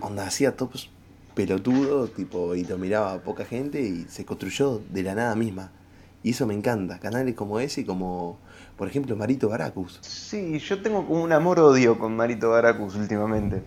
Onda, 0.00 0.26
hacía 0.26 0.56
tops 0.56 0.90
pelotudo, 1.34 2.08
tipo, 2.08 2.54
y 2.56 2.64
lo 2.64 2.76
miraba 2.78 3.14
a 3.14 3.22
poca 3.22 3.44
gente 3.44 3.80
y 3.80 4.04
se 4.08 4.24
construyó 4.24 4.82
de 4.90 5.02
la 5.02 5.14
nada 5.14 5.34
misma. 5.34 5.70
Y 6.22 6.30
eso 6.30 6.46
me 6.46 6.54
encanta. 6.54 6.98
Canales 6.98 7.34
como 7.36 7.60
ese 7.60 7.82
y 7.82 7.84
como, 7.84 8.38
por 8.78 8.86
ejemplo, 8.86 9.16
Marito 9.16 9.48
Baracus. 9.48 9.98
Sí, 10.02 10.60
yo 10.60 10.80
tengo 10.80 11.04
como 11.04 11.24
un 11.24 11.32
amor-odio 11.32 11.98
con 11.98 12.14
Marito 12.14 12.50
Baracus 12.50 12.94
últimamente. 12.94 13.60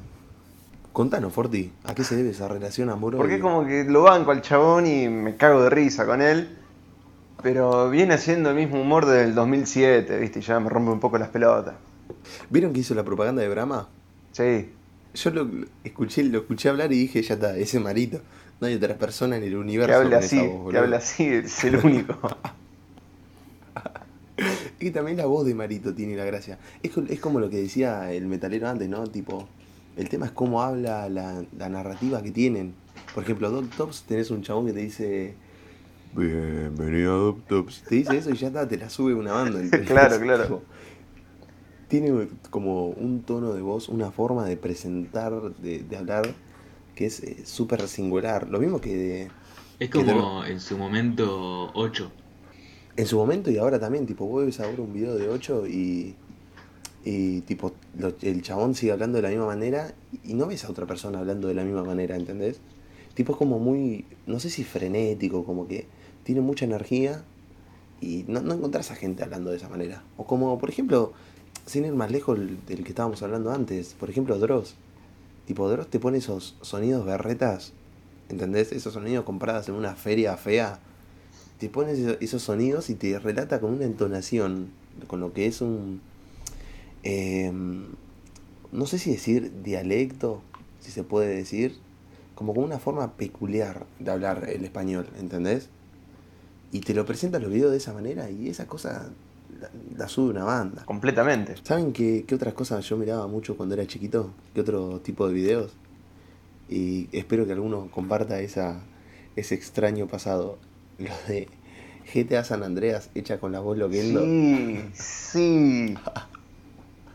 Contanos, 0.93 1.33
Forti, 1.33 1.71
¿a 1.83 1.93
qué 1.93 2.05
se 2.05 2.15
debe 2.15 2.29
esa 2.29 2.47
relación 2.47 2.89
amor 2.89 3.17
Porque 3.17 3.35
es 3.35 3.41
como 3.41 3.65
que 3.65 3.83
lo 3.83 4.03
banco 4.03 4.31
al 4.31 4.41
chabón 4.41 4.87
y 4.87 5.09
me 5.09 5.35
cago 5.35 5.63
de 5.63 5.69
risa 5.69 6.05
con 6.05 6.21
él. 6.21 6.57
Pero 7.43 7.89
viene 7.89 8.13
haciendo 8.13 8.51
el 8.51 8.55
mismo 8.55 8.81
humor 8.81 9.05
del 9.05 9.35
2007, 9.35 10.17
¿viste? 10.17 10.39
Y 10.39 10.41
ya 10.43 10.59
me 10.59 10.69
rompe 10.69 10.91
un 10.91 10.99
poco 10.99 11.17
las 11.17 11.29
pelotas. 11.29 11.75
¿Vieron 12.49 12.71
que 12.71 12.79
hizo 12.79 12.95
la 12.95 13.03
propaganda 13.03 13.41
de 13.41 13.49
Brahma? 13.49 13.89
Sí. 14.31 14.69
Yo 15.13 15.29
lo 15.31 15.49
escuché, 15.83 16.23
lo 16.23 16.39
escuché 16.39 16.69
hablar 16.69 16.93
y 16.93 16.99
dije, 16.99 17.21
ya 17.21 17.33
está, 17.33 17.57
ese 17.57 17.81
marito. 17.81 18.21
No 18.61 18.67
hay 18.67 18.75
otra 18.75 18.95
persona 18.95 19.35
en 19.35 19.43
el 19.43 19.57
universo 19.57 19.89
Que 19.89 19.95
hable 19.95 20.15
con 20.15 20.23
así, 20.23 20.47
voz, 20.47 20.71
que 20.71 20.77
hable 20.77 20.95
así, 20.95 21.25
es 21.25 21.63
el 21.65 21.77
único. 21.77 22.15
Y 24.81 24.89
también 24.89 25.17
la 25.17 25.27
voz 25.27 25.45
de 25.45 25.53
Marito 25.53 25.93
tiene 25.93 26.15
la 26.15 26.25
gracia. 26.25 26.57
Es, 26.81 26.97
es 26.97 27.19
como 27.19 27.39
lo 27.39 27.49
que 27.49 27.57
decía 27.57 28.11
el 28.11 28.25
metalero 28.25 28.67
antes, 28.67 28.89
¿no? 28.89 29.05
Tipo, 29.05 29.47
el 29.95 30.09
tema 30.09 30.25
es 30.25 30.31
cómo 30.31 30.63
habla 30.63 31.07
la, 31.07 31.43
la 31.55 31.69
narrativa 31.69 32.21
que 32.23 32.31
tienen. 32.31 32.73
Por 33.13 33.23
ejemplo, 33.23 33.51
Doc 33.51 33.69
Tops 33.75 34.03
tenés 34.03 34.31
un 34.31 34.41
chabón 34.41 34.65
que 34.65 34.73
te 34.73 34.79
dice. 34.79 35.35
Bienvenido 36.15 37.13
a 37.13 37.17
Doc 37.17 37.47
Tops. 37.47 37.83
Te 37.83 37.95
dice 37.95 38.17
eso 38.17 38.31
y 38.31 38.35
ya 38.35 38.47
está, 38.47 38.67
te 38.67 38.77
la 38.77 38.89
sube 38.89 39.13
una 39.13 39.33
banda. 39.33 39.59
Claro, 39.85 40.19
claro. 40.19 40.43
Tipo, 40.43 40.63
Tiene 41.87 42.27
como 42.49 42.87
un 42.87 43.21
tono 43.21 43.53
de 43.53 43.61
voz, 43.61 43.87
una 43.87 44.11
forma 44.11 44.45
de 44.45 44.57
presentar, 44.57 45.33
de, 45.59 45.83
de 45.83 45.97
hablar, 45.97 46.33
que 46.95 47.05
es 47.05 47.21
eh, 47.21 47.43
súper 47.45 47.87
singular. 47.87 48.49
Lo 48.49 48.59
mismo 48.59 48.81
que 48.81 48.95
de, 48.95 49.31
Es 49.77 49.91
Que 49.91 50.03
como 50.03 50.43
en 50.43 50.59
su 50.59 50.75
momento 50.75 51.71
8. 51.75 52.11
En 52.97 53.05
su 53.07 53.17
momento 53.17 53.49
y 53.49 53.57
ahora 53.57 53.79
también, 53.79 54.05
tipo, 54.05 54.25
vos 54.25 54.45
ves 54.45 54.59
ahora 54.59 54.81
un 54.81 54.93
video 54.93 55.15
de 55.15 55.29
8 55.29 55.65
y, 55.67 56.15
y 57.05 57.41
tipo, 57.41 57.71
lo- 57.97 58.13
el 58.21 58.41
chabón 58.41 58.75
sigue 58.75 58.91
hablando 58.91 59.17
de 59.17 59.21
la 59.23 59.29
misma 59.29 59.45
manera 59.45 59.93
y 60.23 60.33
no 60.33 60.47
ves 60.47 60.65
a 60.65 60.69
otra 60.69 60.85
persona 60.85 61.19
hablando 61.19 61.47
de 61.47 61.53
la 61.53 61.63
misma 61.63 61.83
manera, 61.83 62.15
¿entendés? 62.15 62.59
Tipo, 63.13 63.33
es 63.33 63.37
como 63.37 63.59
muy, 63.59 64.05
no 64.27 64.39
sé 64.39 64.49
si 64.49 64.63
frenético, 64.63 65.43
como 65.45 65.67
que 65.67 65.85
tiene 66.23 66.41
mucha 66.41 66.65
energía 66.65 67.23
y 68.01 68.25
no, 68.27 68.41
no 68.41 68.53
encontrás 68.53 68.91
a 68.91 68.95
gente 68.95 69.23
hablando 69.23 69.51
de 69.51 69.57
esa 69.57 69.69
manera. 69.69 70.03
O 70.17 70.25
como, 70.25 70.57
por 70.59 70.69
ejemplo, 70.69 71.13
sin 71.65 71.85
ir 71.85 71.93
más 71.93 72.11
lejos 72.11 72.37
el- 72.39 72.57
del 72.65 72.83
que 72.83 72.89
estábamos 72.89 73.21
hablando 73.23 73.51
antes, 73.51 73.95
por 73.99 74.09
ejemplo, 74.09 74.37
Dross. 74.37 74.75
Tipo, 75.45 75.69
Dross 75.69 75.87
te 75.87 75.99
pone 75.99 76.17
esos 76.19 76.55
sonidos 76.61 77.05
berretas, 77.05 77.73
¿entendés? 78.29 78.71
Esos 78.73 78.93
sonidos 78.93 79.23
comprados 79.25 79.69
en 79.69 79.75
una 79.75 79.95
feria 79.95 80.35
fea 80.37 80.79
te 81.61 81.69
pones 81.69 81.99
eso- 81.99 82.17
esos 82.19 82.41
sonidos 82.41 82.89
y 82.89 82.95
te 82.95 83.19
relata 83.19 83.61
con 83.61 83.71
una 83.71 83.85
entonación, 83.85 84.69
con 85.05 85.19
lo 85.19 85.31
que 85.31 85.45
es 85.45 85.61
un, 85.61 86.01
em, 87.03 87.85
no 88.71 88.87
sé 88.87 88.97
si 88.97 89.11
decir 89.11 89.51
dialecto, 89.63 90.41
si 90.79 90.89
se 90.91 91.03
puede 91.03 91.35
decir, 91.35 91.77
como 92.33 92.55
con 92.55 92.63
una 92.63 92.79
forma 92.79 93.13
peculiar 93.15 93.85
de 93.99 94.09
hablar 94.09 94.49
el 94.49 94.65
español, 94.65 95.07
¿entendés? 95.19 95.69
Y 96.71 96.79
te 96.79 96.95
lo 96.95 97.05
presenta 97.05 97.37
los 97.37 97.51
videos 97.51 97.69
de 97.69 97.77
esa 97.77 97.93
manera 97.93 98.31
y 98.31 98.49
esa 98.49 98.65
cosa 98.65 99.11
la, 99.59 99.69
la 99.95 100.07
sube 100.07 100.31
una 100.31 100.43
banda. 100.45 100.83
Completamente. 100.85 101.57
¿Saben 101.63 101.93
qué, 101.93 102.23
qué 102.25 102.33
otras 102.33 102.55
cosas 102.55 102.83
yo 102.89 102.97
miraba 102.97 103.27
mucho 103.27 103.55
cuando 103.55 103.75
era 103.75 103.85
chiquito? 103.85 104.31
¿Qué 104.55 104.61
otro 104.61 104.99
tipo 105.01 105.27
de 105.27 105.33
videos? 105.35 105.73
Y 106.69 107.07
espero 107.11 107.45
que 107.45 107.51
alguno 107.51 107.89
comparta 107.91 108.39
esa, 108.39 108.81
ese 109.35 109.53
extraño 109.53 110.07
pasado. 110.07 110.57
Lo 111.01 111.11
de 111.27 111.47
GTA 112.13 112.43
San 112.43 112.63
Andreas 112.63 113.09
hecha 113.15 113.39
con 113.39 113.51
la 113.51 113.59
voz 113.59 113.77
loquendo. 113.77 114.23
Sí, 114.23 114.81
sí. 114.93 115.95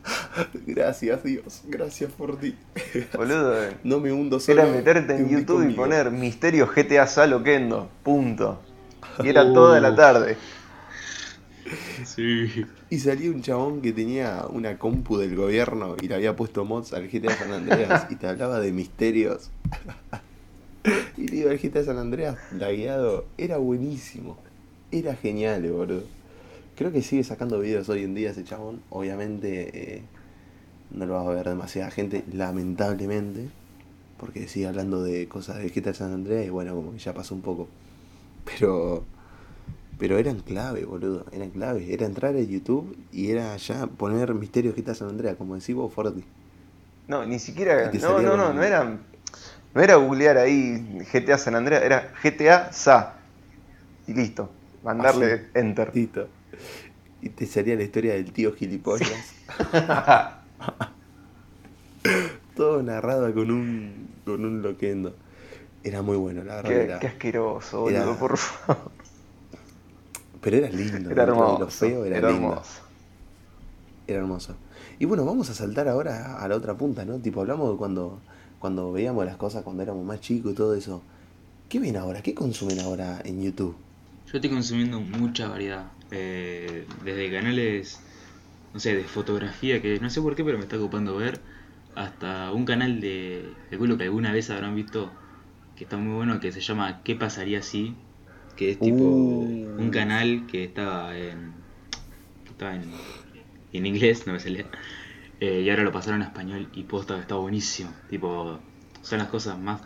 Gracias 0.66 1.25
Dios, 1.25 1.62
gracias 1.66 2.12
por 2.12 2.38
ti. 2.38 2.55
Boludo. 3.16 3.57
No 3.85 4.01
me 4.01 4.12
hundo 4.12 4.38
solo. 4.40 4.62
Era 4.62 4.70
meterte 4.70 5.14
te 5.14 5.20
en 5.20 5.29
YouTube 5.29 5.68
y 5.68 5.75
poner 5.75 6.11
Misterio 6.11 6.68
GTA 6.68 7.07
Salo 7.07 7.42
Kendo. 7.42 7.88
Punto. 8.03 8.61
Y 9.22 9.29
era 9.29 9.42
toda 9.53 9.81
la 9.81 9.94
tarde. 9.94 10.37
Sí. 12.05 12.64
Y 12.90 12.99
salía 13.01 13.31
un 13.31 13.42
chabón 13.42 13.83
que 13.83 13.92
tenía 13.92 14.44
una 14.49 14.79
compu 14.79 15.16
del 15.16 15.35
gobierno 15.35 15.96
y 16.01 16.07
le 16.07 16.14
había 16.14 16.37
puesto 16.37 16.64
mods 16.64 16.92
al 16.92 17.09
GTA 17.09 17.37
San 17.37 17.53
Andreas 17.53 18.07
y 18.11 18.16
te 18.16 18.29
hablaba 18.29 18.61
de 18.61 18.72
misterios. 18.72 19.51
y 21.16 21.29
le 21.29 21.37
iba 21.37 21.51
al 21.51 21.59
GTA 21.59 21.85
San 21.85 21.99
Andreas 21.99 22.37
lagueado. 22.53 23.25
Era 23.38 23.59
buenísimo. 23.59 24.37
Era 24.90 25.14
genial, 25.14 25.64
eh, 25.64 25.70
boludo. 25.70 26.03
Creo 26.77 26.92
que 26.92 27.03
sigue 27.03 27.25
sacando 27.25 27.59
videos 27.59 27.88
hoy 27.88 28.05
en 28.05 28.14
día 28.14 28.31
ese 28.31 28.44
chabón. 28.44 28.83
Obviamente 28.90 29.96
eh, 29.96 30.03
no 30.90 31.07
lo 31.07 31.14
va 31.14 31.22
a 31.22 31.35
ver 31.35 31.49
demasiada 31.49 31.90
gente, 31.90 32.25
lamentablemente. 32.33 33.49
Porque 34.18 34.49
sigue 34.49 34.66
hablando 34.66 35.03
de 35.03 35.29
cosas 35.29 35.59
de 35.59 35.68
GTA 35.68 35.94
San 35.94 36.12
Andreas 36.12 36.46
y 36.46 36.51
bueno, 36.51 36.75
como 36.75 36.92
que 36.92 36.99
ya 36.99 37.14
pasó 37.14 37.35
un 37.35 37.42
poco. 37.42 37.68
Pero 38.44 39.05
pero 39.99 40.18
eran 40.18 40.40
clave, 40.40 40.85
boludo. 40.85 41.25
Eran 41.33 41.51
clave. 41.51 41.92
Era 41.92 42.07
entrar 42.07 42.35
a 42.35 42.40
YouTube 42.40 42.96
y 43.12 43.31
era 43.31 43.57
ya 43.57 43.87
poner 43.87 44.35
Misterio 44.35 44.75
GTA 44.77 44.94
San 44.94 45.09
Andreas, 45.09 45.37
como 45.37 45.55
decís 45.55 45.75
vos, 45.75 45.92
Forti. 45.92 46.25
No, 47.09 47.25
ni 47.25 47.38
siquiera. 47.38 47.90
No, 48.01 48.20
no, 48.20 48.37
no, 48.37 48.53
no 48.53 48.62
era. 48.62 48.99
No 49.77 49.83
era 49.83 49.97
googlear 49.97 50.39
ahí 50.39 51.05
GTA 51.12 51.37
San 51.37 51.55
Andreas, 51.55 51.83
era 51.83 52.11
GTA 52.23 52.71
SA. 52.73 53.12
Y 54.07 54.15
listo. 54.15 54.49
Mandarle 54.83 55.33
Así. 55.35 55.43
enter. 55.53 55.93
Tito. 55.93 56.29
Y 57.21 57.29
te 57.29 57.45
salía 57.45 57.77
la 57.77 57.83
historia 57.83 58.15
del 58.15 58.33
tío 58.33 58.55
gilipollas. 58.55 59.35
Todo 62.57 62.83
narrado 62.83 63.35
con 63.35 63.51
un, 63.51 64.09
con 64.25 64.47
un 64.47 64.62
loquendo. 64.62 65.15
Era 65.85 66.01
muy 66.01 66.17
bueno, 66.17 66.43
la 66.43 66.55
verdad. 66.57 66.71
Qué, 66.71 66.83
era- 66.85 66.99
qué 66.99 67.07
asqueroso, 67.09 67.81
boludo, 67.83 68.17
por 68.17 68.39
favor. 68.39 68.91
Pero 70.41 70.57
era 70.57 70.71
lindo. 70.71 71.11
Era 71.11 71.25
hermoso. 71.25 71.59
Lo 71.59 71.69
feo 71.69 72.03
era, 72.07 72.17
era 72.17 72.31
lindo. 72.31 72.49
hermoso. 72.49 72.81
Era 74.07 74.19
hermoso. 74.21 74.55
Y 74.99 75.05
bueno, 75.05 75.27
vamos 75.27 75.51
a 75.51 75.55
saltar 75.55 75.87
ahora 75.87 76.39
a 76.39 76.49
la 76.49 76.57
otra 76.57 76.73
punta, 76.73 77.05
¿no? 77.05 77.19
Tipo, 77.19 77.43
hablamos 77.43 77.73
de 77.73 77.77
cuando, 77.77 78.21
cuando 78.59 78.92
veíamos 78.92 79.25
las 79.27 79.37
cosas 79.37 79.62
cuando 79.64 79.83
éramos 79.83 80.05
más 80.05 80.21
chicos 80.21 80.53
y 80.53 80.55
todo 80.57 80.75
eso. 80.75 81.03
¿Qué 81.69 81.81
ven 81.81 81.97
ahora? 81.97 82.23
¿Qué 82.23 82.35
consumen 82.35 82.81
ahora 82.81 83.21
en 83.25 83.42
YouTube? 83.42 83.77
Yo 84.27 84.38
estoy 84.38 84.51
consumiendo 84.51 85.01
mucha 85.01 85.49
variedad. 85.49 85.92
eh, 86.11 86.87
desde 87.05 87.31
canales, 87.33 88.05
no 88.73 88.81
sé, 88.81 88.95
de 88.97 89.09
fotografía, 89.09 89.83
que 89.83 90.01
no 90.01 90.11
sé 90.11 90.21
por 90.23 90.37
qué, 90.37 90.45
pero 90.45 90.59
me 90.59 90.64
está 90.64 90.77
ocupando 90.79 91.16
ver, 91.16 91.45
hasta 91.95 92.53
un 92.53 92.64
canal 92.64 93.01
de, 93.01 93.59
calculo 93.71 93.97
que 93.99 94.05
alguna 94.05 94.33
vez 94.33 94.51
habrán 94.51 94.75
visto, 94.77 95.19
que 95.77 95.85
está 95.85 95.99
muy 95.99 96.14
bueno, 96.14 96.40
que 96.40 96.53
se 96.53 96.61
llama 96.61 97.03
¿Qué 97.05 97.16
pasaría 97.16 97.62
si? 97.62 98.05
Que 98.57 98.71
es 98.73 98.81
tipo 98.81 99.05
Uh. 99.05 99.77
un 99.77 99.90
canal 99.90 100.47
que 100.47 100.64
estaba 100.64 101.16
en, 101.19 101.64
que 102.45 102.53
estaba 102.53 102.77
en, 102.77 103.07
en 103.73 103.87
inglés, 103.87 104.27
no 104.27 104.35
me 104.35 104.40
salía, 104.40 104.71
eh, 105.40 105.62
y 105.62 105.70
ahora 105.70 105.83
lo 105.85 105.92
pasaron 105.92 106.22
a 106.22 106.27
español 106.27 106.70
y 106.72 106.85
posta 106.85 107.18
está 107.20 107.37
buenísimo. 107.37 107.92
Tipo, 108.09 108.61
son 109.03 109.18
las 109.18 109.29
cosas 109.29 109.59
más, 109.59 109.83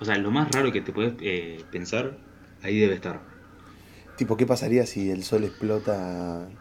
o 0.00 0.04
sea, 0.04 0.18
lo 0.18 0.30
más 0.30 0.50
raro 0.50 0.72
que 0.72 0.82
te 0.82 0.92
puedes 0.92 1.14
eh, 1.20 1.66
pensar, 1.70 2.18
ahí 2.62 2.78
debe 2.78 2.94
estar. 2.94 3.22
Tipo, 4.16 4.36
¿qué 4.36 4.46
pasaría 4.46 4.86
si 4.86 5.10
el 5.10 5.24
sol 5.24 5.44
explota? 5.44 6.58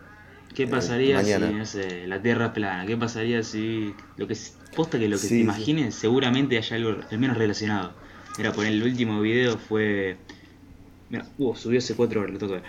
¿Qué 0.53 0.65
Eh, 0.65 0.67
pasaría 0.67 1.23
si, 1.23 1.53
no 1.53 1.65
sé, 1.65 2.07
la 2.07 2.21
Tierra 2.21 2.47
es 2.47 2.51
plana? 2.53 2.85
¿Qué 2.85 2.97
pasaría 2.97 3.43
si... 3.43 3.95
Lo 4.15 4.27
que, 4.27 4.37
posta 4.73 4.97
que 4.99 5.09
lo 5.09 5.19
que 5.19 5.27
Sí, 5.27 5.29
te 5.29 5.37
sí. 5.37 5.41
imagines 5.41 5.95
seguramente 5.95 6.57
haya 6.57 6.75
algo 6.77 7.01
al 7.11 7.19
menos 7.19 7.37
relacionado. 7.37 7.97
Mira, 8.37 8.53
por 8.53 8.65
el 8.65 8.81
último 8.83 9.21
video 9.21 9.57
fue... 9.57 10.17
Mira, 11.09 11.31
uh, 11.37 11.55
subió 11.55 11.79
hace 11.79 11.95
4 11.95 12.21
horas, 12.21 12.33
lo 12.33 12.39
toco. 12.39 12.61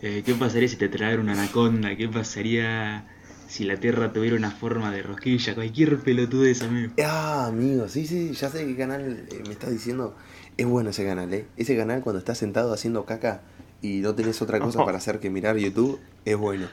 Eh, 0.00 0.22
¿Qué 0.24 0.34
pasaría 0.34 0.68
si 0.68 0.76
te 0.76 0.88
tragara 0.88 1.20
una 1.20 1.32
anaconda? 1.34 1.96
¿Qué 1.96 2.08
pasaría 2.08 3.06
si 3.50 3.64
la 3.64 3.76
Tierra 3.76 4.12
tuviera 4.12 4.36
una 4.36 4.50
forma 4.52 4.92
de 4.92 5.02
rosquilla? 5.02 5.54
Cualquier 5.54 5.98
pelotudez, 5.98 6.62
amigo. 6.62 6.92
Ah, 7.04 7.46
amigo, 7.48 7.88
sí, 7.88 8.06
sí, 8.06 8.32
ya 8.32 8.48
sé 8.48 8.64
qué 8.64 8.76
canal 8.76 9.26
eh, 9.28 9.42
me 9.44 9.52
estás 9.52 9.70
diciendo. 9.70 10.16
Es 10.56 10.66
bueno 10.66 10.90
ese 10.90 11.04
canal, 11.04 11.32
¿eh? 11.34 11.46
Ese 11.56 11.76
canal 11.76 12.00
cuando 12.00 12.20
estás 12.20 12.38
sentado 12.38 12.72
haciendo 12.72 13.04
caca 13.04 13.42
y 13.82 13.98
no 13.98 14.14
tenés 14.14 14.40
otra 14.40 14.60
cosa 14.60 14.84
para 14.84 14.98
hacer 14.98 15.18
que 15.18 15.30
mirar 15.30 15.56
YouTube, 15.56 15.98
es 16.24 16.36
bueno. 16.36 16.68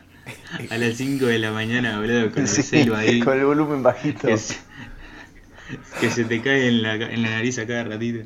A 0.70 0.78
las 0.78 0.96
5 0.98 1.26
de 1.26 1.40
la 1.40 1.52
mañana, 1.52 2.00
boludo, 2.00 2.30
con 2.32 2.44
el 2.44 2.48
Sí, 2.48 2.62
celo 2.62 2.96
ahí. 2.96 3.20
con 3.24 3.40
el 3.40 3.46
volumen 3.46 3.82
bajito. 3.82 4.28
Que 4.28 4.38
se, 4.38 4.56
que 6.00 6.12
se 6.12 6.26
te 6.26 6.42
cae 6.42 6.68
en 6.68 6.84
la, 6.84 6.96
en 6.96 7.22
la 7.24 7.30
nariz 7.32 7.58
a 7.60 7.66
cada 7.66 7.86
ratito. 7.86 8.26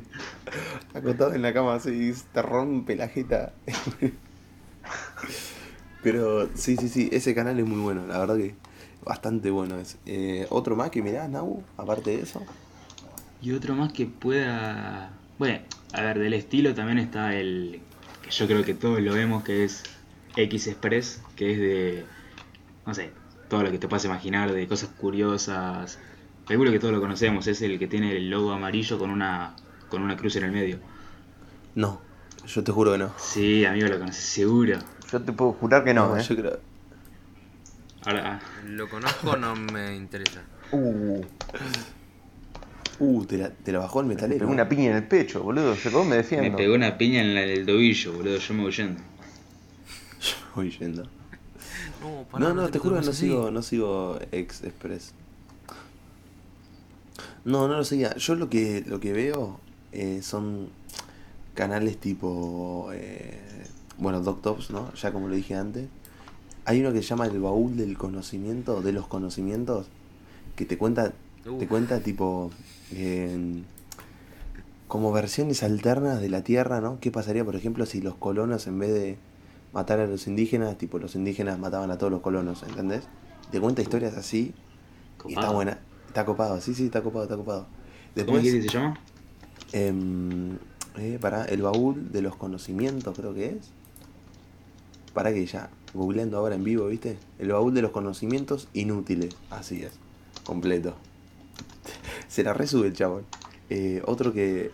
Acostado 0.94 1.32
en 1.32 1.42
la 1.42 1.54
cama 1.54 1.76
así, 1.76 2.12
te 2.32 2.42
rompe 2.42 2.96
la 2.96 3.08
jeta. 3.08 3.52
Pero 6.02 6.48
sí, 6.54 6.76
sí, 6.76 6.88
sí, 6.88 7.08
ese 7.12 7.34
canal 7.34 7.58
es 7.60 7.66
muy 7.66 7.80
bueno, 7.80 8.06
la 8.06 8.18
verdad 8.18 8.36
que 8.36 8.54
bastante 9.04 9.50
bueno 9.50 9.78
es. 9.78 9.98
Eh, 10.06 10.46
¿Otro 10.50 10.76
más 10.76 10.90
que 10.90 11.02
mirás, 11.02 11.28
Nau? 11.28 11.62
Aparte 11.76 12.16
de 12.16 12.22
eso. 12.22 12.42
Y 13.40 13.52
otro 13.52 13.74
más 13.74 13.92
que 13.92 14.06
pueda. 14.06 15.12
Bueno, 15.38 15.60
a 15.92 16.02
ver, 16.02 16.18
del 16.18 16.34
estilo 16.34 16.74
también 16.74 16.98
está 16.98 17.34
el. 17.34 17.80
que 18.22 18.30
yo 18.30 18.46
creo 18.46 18.64
que 18.64 18.74
todos 18.74 19.00
lo 19.00 19.14
vemos, 19.14 19.44
que 19.44 19.64
es 19.64 19.82
X 20.36 20.66
Express, 20.68 21.22
que 21.36 21.52
es 21.52 21.58
de. 21.58 22.04
no 22.86 22.94
sé, 22.94 23.10
todo 23.48 23.62
lo 23.62 23.70
que 23.70 23.78
te 23.78 23.88
puedas 23.88 24.04
imaginar, 24.04 24.52
de 24.52 24.66
cosas 24.66 24.90
curiosas. 24.90 25.98
Seguro 26.48 26.72
que 26.72 26.80
todos 26.80 26.92
lo 26.92 27.00
conocemos, 27.00 27.46
es 27.46 27.62
el 27.62 27.78
que 27.78 27.86
tiene 27.86 28.16
el 28.16 28.30
logo 28.30 28.52
amarillo 28.52 28.98
con 28.98 29.10
una. 29.10 29.54
con 29.88 30.02
una 30.02 30.16
cruz 30.16 30.36
en 30.36 30.44
el 30.44 30.52
medio. 30.52 30.78
No, 31.74 32.00
yo 32.46 32.64
te 32.64 32.72
juro 32.72 32.92
que 32.92 32.98
no. 32.98 33.12
Sí, 33.18 33.64
amigo, 33.64 33.88
lo 33.88 33.98
conoces 33.98 34.24
seguro. 34.24 34.78
Yo 35.12 35.20
te 35.20 35.32
puedo 35.32 35.52
jurar 35.52 35.84
que 35.84 35.92
no, 35.94 36.16
¿eh? 36.16 36.22
yo 36.22 36.34
creo. 36.36 36.58
Ahora, 38.04 38.40
Lo 38.66 38.88
conozco, 38.88 39.36
no 39.36 39.54
me 39.54 39.94
interesa. 39.94 40.42
Uh, 40.72 41.22
Uh, 42.98 43.24
te 43.24 43.36
la, 43.36 43.50
te 43.50 43.72
la 43.72 43.80
bajó 43.80 44.00
el 44.00 44.06
me 44.06 44.14
metalero. 44.14 44.40
pegó 44.40 44.52
una 44.52 44.68
piña 44.68 44.90
en 44.90 44.96
el 44.96 45.04
pecho, 45.08 45.42
boludo. 45.42 45.74
Se 45.74 45.90
me 45.90 46.04
me 46.04 46.16
defiendo. 46.16 46.56
pegó 46.56 46.74
una 46.74 46.96
piña 46.98 47.20
en, 47.20 47.34
la- 47.34 47.42
en 47.42 47.50
el 47.50 47.66
tobillo, 47.66 48.12
boludo, 48.12 48.36
yo 48.36 48.54
me 48.54 48.62
voy 48.62 48.72
yendo. 48.72 49.00
Voy 50.54 50.70
yendo. 50.70 51.02
No, 52.00 52.24
pará, 52.30 52.44
No, 52.48 52.54
no, 52.54 52.68
te 52.68 52.78
juro 52.78 53.00
que 53.00 53.06
no 53.06 53.12
sigo, 53.12 53.50
no 53.50 53.62
sigo 53.62 54.18
Ex 54.30 54.62
Express. 54.62 55.14
No, 57.44 57.66
no 57.66 57.76
lo 57.78 57.84
seguía. 57.84 58.14
Yo 58.16 58.34
lo 58.36 58.48
que 58.48 58.84
lo 58.86 59.00
que 59.00 59.12
veo 59.12 59.58
eh, 59.92 60.20
son 60.22 60.68
canales 61.54 61.98
tipo 61.98 62.90
eh, 62.92 63.40
bueno, 63.98 64.20
Doctops, 64.20 64.70
¿no? 64.70 64.92
Ya 64.94 65.12
como 65.12 65.28
lo 65.28 65.34
dije 65.34 65.54
antes. 65.54 65.88
Hay 66.64 66.80
uno 66.80 66.92
que 66.92 67.02
se 67.02 67.08
llama 67.08 67.26
El 67.26 67.40
baúl 67.40 67.76
del 67.76 67.98
conocimiento, 67.98 68.82
de 68.82 68.92
los 68.92 69.06
conocimientos, 69.08 69.86
que 70.56 70.64
te 70.64 70.78
cuenta 70.78 71.12
te 71.58 71.66
cuenta 71.66 72.00
tipo 72.00 72.50
en- 72.94 73.64
como 74.86 75.10
versiones 75.10 75.62
alternas 75.62 76.20
de 76.20 76.28
la 76.28 76.42
Tierra, 76.44 76.80
¿no? 76.80 76.98
¿Qué 77.00 77.10
pasaría, 77.10 77.44
por 77.44 77.56
ejemplo, 77.56 77.86
si 77.86 78.00
los 78.00 78.14
colonos 78.14 78.66
en 78.66 78.78
vez 78.78 78.92
de 78.92 79.16
matar 79.72 79.98
a 80.00 80.06
los 80.06 80.26
indígenas, 80.26 80.76
tipo 80.78 80.98
los 80.98 81.14
indígenas 81.14 81.58
mataban 81.58 81.90
a 81.90 81.98
todos 81.98 82.12
los 82.12 82.20
colonos, 82.20 82.62
¿entendés? 82.62 83.04
Te 83.50 83.58
cuenta 83.60 83.82
historias 83.82 84.16
así 84.16 84.52
y 85.26 85.34
está 85.34 85.50
buena. 85.50 85.78
Está 86.08 86.24
copado, 86.26 86.60
sí, 86.60 86.74
sí, 86.74 86.84
está 86.86 87.00
copado, 87.02 87.24
está 87.24 87.36
copado. 87.36 87.62
¿Cómo 87.62 88.14
Después, 88.14 88.42
que 88.44 88.62
se 88.62 88.68
llama? 88.68 88.98
em, 89.72 90.58
eh, 90.98 91.18
pará, 91.20 91.44
el 91.46 91.62
baúl 91.62 92.12
de 92.12 92.20
los 92.22 92.36
conocimientos, 92.36 93.16
creo 93.16 93.32
que 93.34 93.46
es. 93.46 93.70
Para 95.14 95.32
que 95.32 95.44
ya, 95.46 95.70
googleando 95.94 96.38
ahora 96.38 96.54
en 96.54 96.64
vivo, 96.64 96.86
¿viste? 96.86 97.18
El 97.38 97.52
baúl 97.52 97.74
de 97.74 97.82
los 97.82 97.90
conocimientos 97.90 98.68
inútiles, 98.72 99.36
así 99.50 99.82
es, 99.82 99.92
completo. 100.44 100.94
Se 102.28 102.42
la 102.42 102.54
resube 102.54 102.88
el 102.88 102.94
chabón. 102.94 103.24
Eh, 103.70 104.02
otro 104.06 104.32
que. 104.32 104.70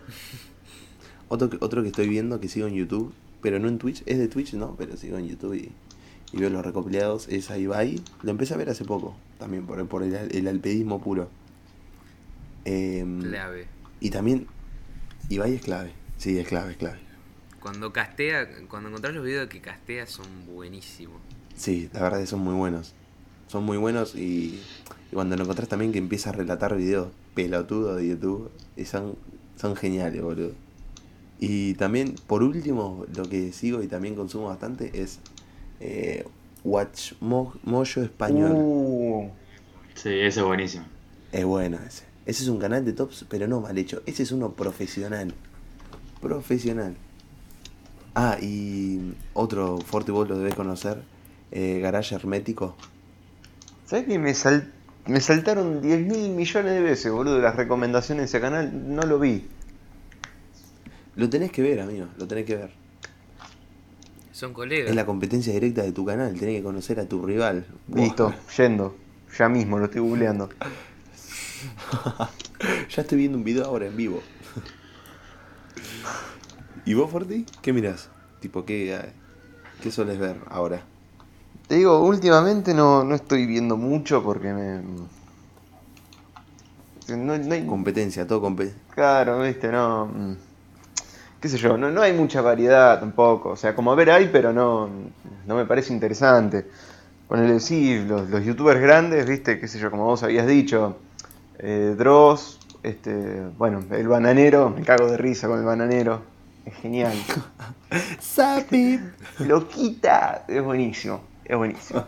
Otro 1.27 1.49
que, 1.49 1.57
otro 1.61 1.83
que 1.83 1.89
estoy 1.89 2.07
viendo 2.07 2.39
que 2.39 2.47
sigo 2.49 2.67
en 2.67 2.73
YouTube, 2.73 3.13
pero 3.41 3.59
no 3.59 3.67
en 3.67 3.77
Twitch, 3.77 4.01
es 4.05 4.17
de 4.17 4.27
Twitch, 4.27 4.53
no, 4.53 4.75
pero 4.77 4.97
sigo 4.97 5.17
en 5.17 5.27
YouTube 5.27 5.53
y, 5.53 5.71
y 6.35 6.39
veo 6.39 6.49
los 6.49 6.65
recopilados, 6.65 7.27
es 7.27 7.51
a 7.51 7.57
Ibai. 7.57 8.01
Lo 8.23 8.31
empecé 8.31 8.55
a 8.55 8.57
ver 8.57 8.69
hace 8.69 8.83
poco, 8.83 9.15
también 9.37 9.65
por, 9.67 9.85
por 9.87 10.03
el, 10.03 10.15
el 10.15 10.47
alpedismo 10.47 10.99
puro. 11.01 11.29
Em, 12.65 13.21
Clave. 13.21 13.67
y 13.99 14.09
también, 14.09 14.47
Ibai 15.29 15.55
es 15.55 15.61
clave, 15.61 15.91
sí, 16.17 16.37
es 16.39 16.47
clave, 16.47 16.71
es 16.71 16.77
clave. 16.77 17.08
Cuando 17.59 17.91
castea, 17.93 18.47
cuando 18.69 18.89
encontrás 18.89 19.13
los 19.13 19.23
videos 19.25 19.49
que 19.49 19.59
castea 19.61 20.05
son 20.07 20.25
buenísimos. 20.47 21.17
Sí, 21.55 21.89
la 21.93 22.01
verdad 22.01 22.19
que 22.19 22.27
son 22.27 22.39
muy 22.39 22.55
buenos. 22.55 22.93
Son 23.47 23.63
muy 23.63 23.77
buenos 23.77 24.15
y, 24.15 24.61
y 25.11 25.13
cuando 25.13 25.35
lo 25.35 25.43
encontrás 25.43 25.67
también 25.67 25.91
que 25.91 25.97
empieza 25.97 26.29
a 26.29 26.33
relatar 26.33 26.75
videos 26.77 27.09
pelotudos 27.33 27.97
de 27.97 28.07
YouTube, 28.07 28.51
y 28.77 28.85
son, 28.85 29.15
son 29.57 29.75
geniales, 29.75 30.21
boludo. 30.21 30.51
Y 31.39 31.73
también, 31.75 32.15
por 32.27 32.43
último, 32.43 33.05
lo 33.15 33.27
que 33.27 33.51
sigo 33.53 33.81
y 33.81 33.87
también 33.87 34.15
consumo 34.15 34.47
bastante 34.47 35.01
es 35.01 35.19
eh, 35.79 36.25
Watch 36.63 37.13
Mo- 37.21 37.53
Español. 38.03 38.51
Uh, 38.55 39.29
Sí, 39.95 40.09
ese 40.09 40.39
es 40.39 40.45
buenísimo. 40.45 40.85
Es 41.31 41.43
bueno 41.45 41.77
ese. 41.85 42.03
Ese 42.25 42.43
es 42.43 42.49
un 42.49 42.59
canal 42.59 42.85
de 42.85 42.93
tops, 42.93 43.25
pero 43.29 43.47
no 43.47 43.59
mal 43.61 43.77
hecho. 43.77 44.01
Ese 44.05 44.23
es 44.23 44.31
uno 44.31 44.53
profesional. 44.53 45.33
Profesional. 46.21 46.95
Ah, 48.15 48.37
y 48.41 49.13
otro 49.33 49.77
Forti 49.79 50.11
vos 50.11 50.27
lo 50.27 50.37
debes 50.37 50.55
conocer. 50.55 51.03
Eh, 51.51 51.79
Garage 51.81 52.15
Hermético. 52.15 52.75
¿Sabes 53.85 54.05
que 54.05 54.19
me, 54.19 54.33
sal- 54.33 54.71
me 55.07 55.21
saltaron 55.21 55.81
10 55.81 56.01
mil 56.05 56.29
millones 56.31 56.73
de 56.73 56.81
veces, 56.81 57.11
boludo, 57.11 57.39
las 57.39 57.55
recomendaciones 57.55 58.23
de 58.23 58.25
ese 58.25 58.41
canal? 58.41 58.71
No 58.95 59.03
lo 59.03 59.19
vi. 59.19 59.47
Lo 61.15 61.29
tenés 61.29 61.51
que 61.51 61.61
ver, 61.61 61.81
amigo. 61.81 62.07
Lo 62.17 62.27
tenés 62.27 62.45
que 62.45 62.55
ver. 62.55 62.71
Son 64.31 64.53
colegas. 64.53 64.89
Es 64.89 64.95
la 64.95 65.05
competencia 65.05 65.51
directa 65.53 65.81
de 65.81 65.91
tu 65.91 66.05
canal. 66.05 66.37
Tenés 66.39 66.57
que 66.57 66.63
conocer 66.63 66.99
a 66.99 67.05
tu 67.05 67.25
rival. 67.25 67.65
Listo, 67.93 68.33
yendo. 68.57 68.95
Ya 69.37 69.49
mismo, 69.49 69.77
lo 69.79 69.85
estoy 69.85 70.01
googleando. 70.01 70.49
ya 72.89 73.01
estoy 73.01 73.17
viendo 73.17 73.37
un 73.37 73.43
video 73.43 73.65
ahora 73.65 73.87
en 73.87 73.97
vivo. 73.97 74.21
¿Y 76.89 76.95
vos, 76.95 77.11
Forti? 77.11 77.45
¿Qué 77.61 77.71
mirás? 77.71 78.09
Tipo, 78.39 78.65
¿qué, 78.65 78.95
eh, 78.95 79.13
qué 79.79 79.91
sueles 79.91 80.17
ver 80.17 80.37
ahora? 80.49 80.81
Te 81.67 81.75
digo, 81.75 82.03
últimamente 82.03 82.73
no, 82.73 83.03
no 83.03 83.13
estoy 83.13 83.45
viendo 83.45 83.77
mucho 83.77 84.23
porque 84.23 84.51
me... 84.51 84.81
No, 87.15 87.37
no 87.37 87.53
hay... 87.53 87.67
Competencia, 87.67 88.25
todo 88.25 88.41
competencia. 88.41 88.81
Claro, 88.95 89.39
viste, 89.39 89.67
no... 89.71 90.07
mm, 90.07 90.33
qué 91.39 91.49
sé 91.49 91.59
yo, 91.59 91.77
no, 91.77 91.91
no 91.91 92.01
hay 92.01 92.13
mucha 92.13 92.41
variedad 92.41 92.99
tampoco. 92.99 93.49
O 93.49 93.55
sea, 93.55 93.75
como 93.75 93.95
ver 93.95 94.09
hay, 94.09 94.27
pero 94.33 94.51
no, 94.51 94.89
no 95.45 95.55
me 95.55 95.65
parece 95.65 95.93
interesante. 95.93 96.65
Ponele, 97.27 97.59
sí, 97.59 98.03
los, 98.03 98.31
los 98.31 98.43
youtubers 98.43 98.81
grandes, 98.81 99.27
viste, 99.27 99.59
qué 99.59 99.67
sé 99.67 99.77
yo, 99.77 99.91
como 99.91 100.05
vos 100.05 100.23
habías 100.23 100.47
dicho. 100.47 100.97
Eh, 101.59 101.93
Dross, 101.95 102.57
este, 102.81 103.43
bueno, 103.59 103.83
el 103.91 104.07
bananero, 104.07 104.71
me 104.71 104.81
cago 104.81 105.05
de 105.05 105.17
risa 105.17 105.47
con 105.47 105.59
el 105.59 105.65
bananero. 105.65 106.28
Es 106.69 106.75
genial. 106.75 107.13
¡Sapi! 108.19 108.99
Loquita, 109.39 110.45
es 110.47 110.63
buenísimo, 110.63 111.21
es 111.43 111.57
buenísimo. 111.57 112.05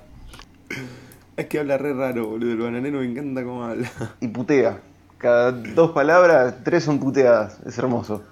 Es 1.36 1.47
que 1.47 1.60
habla 1.60 1.80
re 1.80 1.93
raro, 1.93 2.28
boludo. 2.28 2.52
El 2.52 2.58
bananero 2.60 3.00
me 3.00 3.06
encanta 3.06 3.43
cómo 3.43 3.63
habla. 3.63 3.89
Y 4.19 4.28
putea. 4.28 4.80
Cada 5.17 5.52
dos 5.52 5.91
palabras, 5.91 6.58
tres 6.63 6.84
son 6.84 7.00
puteadas. 7.00 7.60
Es 7.65 7.76
hermoso. 7.80 8.24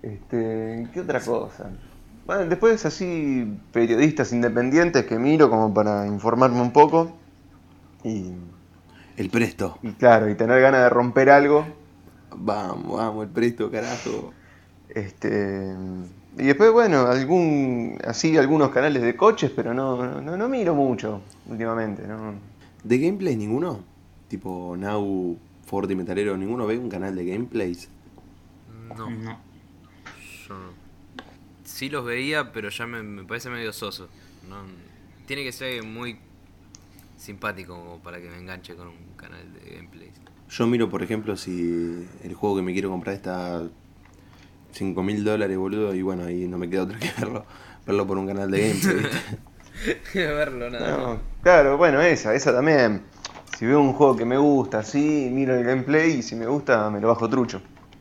Este, 0.00 0.88
¿qué 0.94 1.00
otra 1.00 1.20
cosa? 1.20 1.68
Bueno, 2.24 2.46
después 2.46 2.86
así 2.86 3.58
periodistas 3.70 4.32
independientes 4.32 5.04
que 5.04 5.18
miro 5.18 5.50
como 5.50 5.74
para 5.74 6.06
informarme 6.06 6.62
un 6.62 6.72
poco. 6.72 7.18
Y, 8.02 8.32
El 9.18 9.28
presto. 9.28 9.78
y 9.82 9.92
claro, 9.92 10.30
y 10.30 10.34
tener 10.36 10.58
ganas 10.62 10.84
de 10.84 10.88
romper 10.88 11.28
algo. 11.28 11.66
Vamos, 12.34 12.96
vamos, 12.96 13.24
el 13.26 13.30
presto, 13.30 13.70
carajo. 13.70 14.32
Este, 14.94 15.74
y 16.38 16.44
después, 16.44 16.72
bueno, 16.72 17.06
algún 17.06 17.98
así 18.04 18.36
algunos 18.36 18.70
canales 18.70 19.02
de 19.02 19.16
coches, 19.16 19.50
pero 19.54 19.74
no, 19.74 20.20
no, 20.20 20.36
no 20.36 20.48
miro 20.48 20.74
mucho 20.74 21.20
últimamente. 21.48 22.06
¿no? 22.06 22.34
¿De 22.82 22.98
gameplay 22.98 23.36
ninguno? 23.36 23.80
Tipo 24.28 24.76
Now, 24.76 25.36
Ford 25.66 25.90
y 25.90 25.96
Metalero, 25.96 26.36
¿ninguno 26.36 26.66
ve 26.66 26.78
un 26.78 26.88
canal 26.88 27.14
de 27.16 27.24
gameplays? 27.26 27.88
No, 28.96 29.10
No. 29.10 29.40
yo 30.48 30.54
no. 30.58 30.72
sí 31.64 31.88
los 31.88 32.04
veía, 32.04 32.52
pero 32.52 32.68
ya 32.70 32.86
me, 32.86 33.02
me 33.02 33.24
parece 33.24 33.50
medio 33.50 33.72
soso. 33.72 34.08
No, 34.48 34.56
tiene 35.26 35.44
que 35.44 35.52
ser 35.52 35.82
muy 35.84 36.18
simpático 37.16 38.00
para 38.02 38.20
que 38.20 38.28
me 38.30 38.38
enganche 38.38 38.74
con 38.74 38.88
un 38.88 38.96
canal 39.16 39.52
de 39.52 39.76
gameplays. 39.76 40.12
Yo 40.48 40.66
miro, 40.66 40.88
por 40.90 41.02
ejemplo, 41.02 41.36
si 41.36 42.06
el 42.24 42.34
juego 42.34 42.56
que 42.56 42.62
me 42.62 42.72
quiero 42.72 42.88
comprar 42.90 43.14
está 43.14 43.68
5 44.72 45.02
mil 45.02 45.24
dólares, 45.24 45.56
boludo, 45.56 45.94
y 45.94 46.02
bueno, 46.02 46.24
ahí 46.24 46.46
no 46.48 46.58
me 46.58 46.68
queda 46.70 46.82
otra 46.84 46.98
que 47.00 47.10
verlo, 47.18 47.44
verlo 47.86 48.06
por 48.06 48.18
un 48.18 48.26
canal 48.26 48.50
de 48.50 48.68
gameplay, 48.68 48.96
¿viste? 48.96 49.18
verlo 50.26 50.70
nada. 50.70 50.96
No, 50.96 51.18
claro, 51.42 51.76
bueno, 51.78 52.00
esa, 52.00 52.34
esa 52.34 52.52
también. 52.52 53.02
Si 53.58 53.66
veo 53.66 53.80
un 53.80 53.92
juego 53.92 54.16
que 54.16 54.24
me 54.24 54.38
gusta, 54.38 54.82
sí, 54.82 55.28
miro 55.30 55.54
el 55.54 55.64
gameplay 55.64 56.18
y 56.18 56.22
si 56.22 56.34
me 56.34 56.46
gusta 56.46 56.88
me 56.90 57.00
lo 57.00 57.08
bajo 57.08 57.28
trucho. 57.28 57.60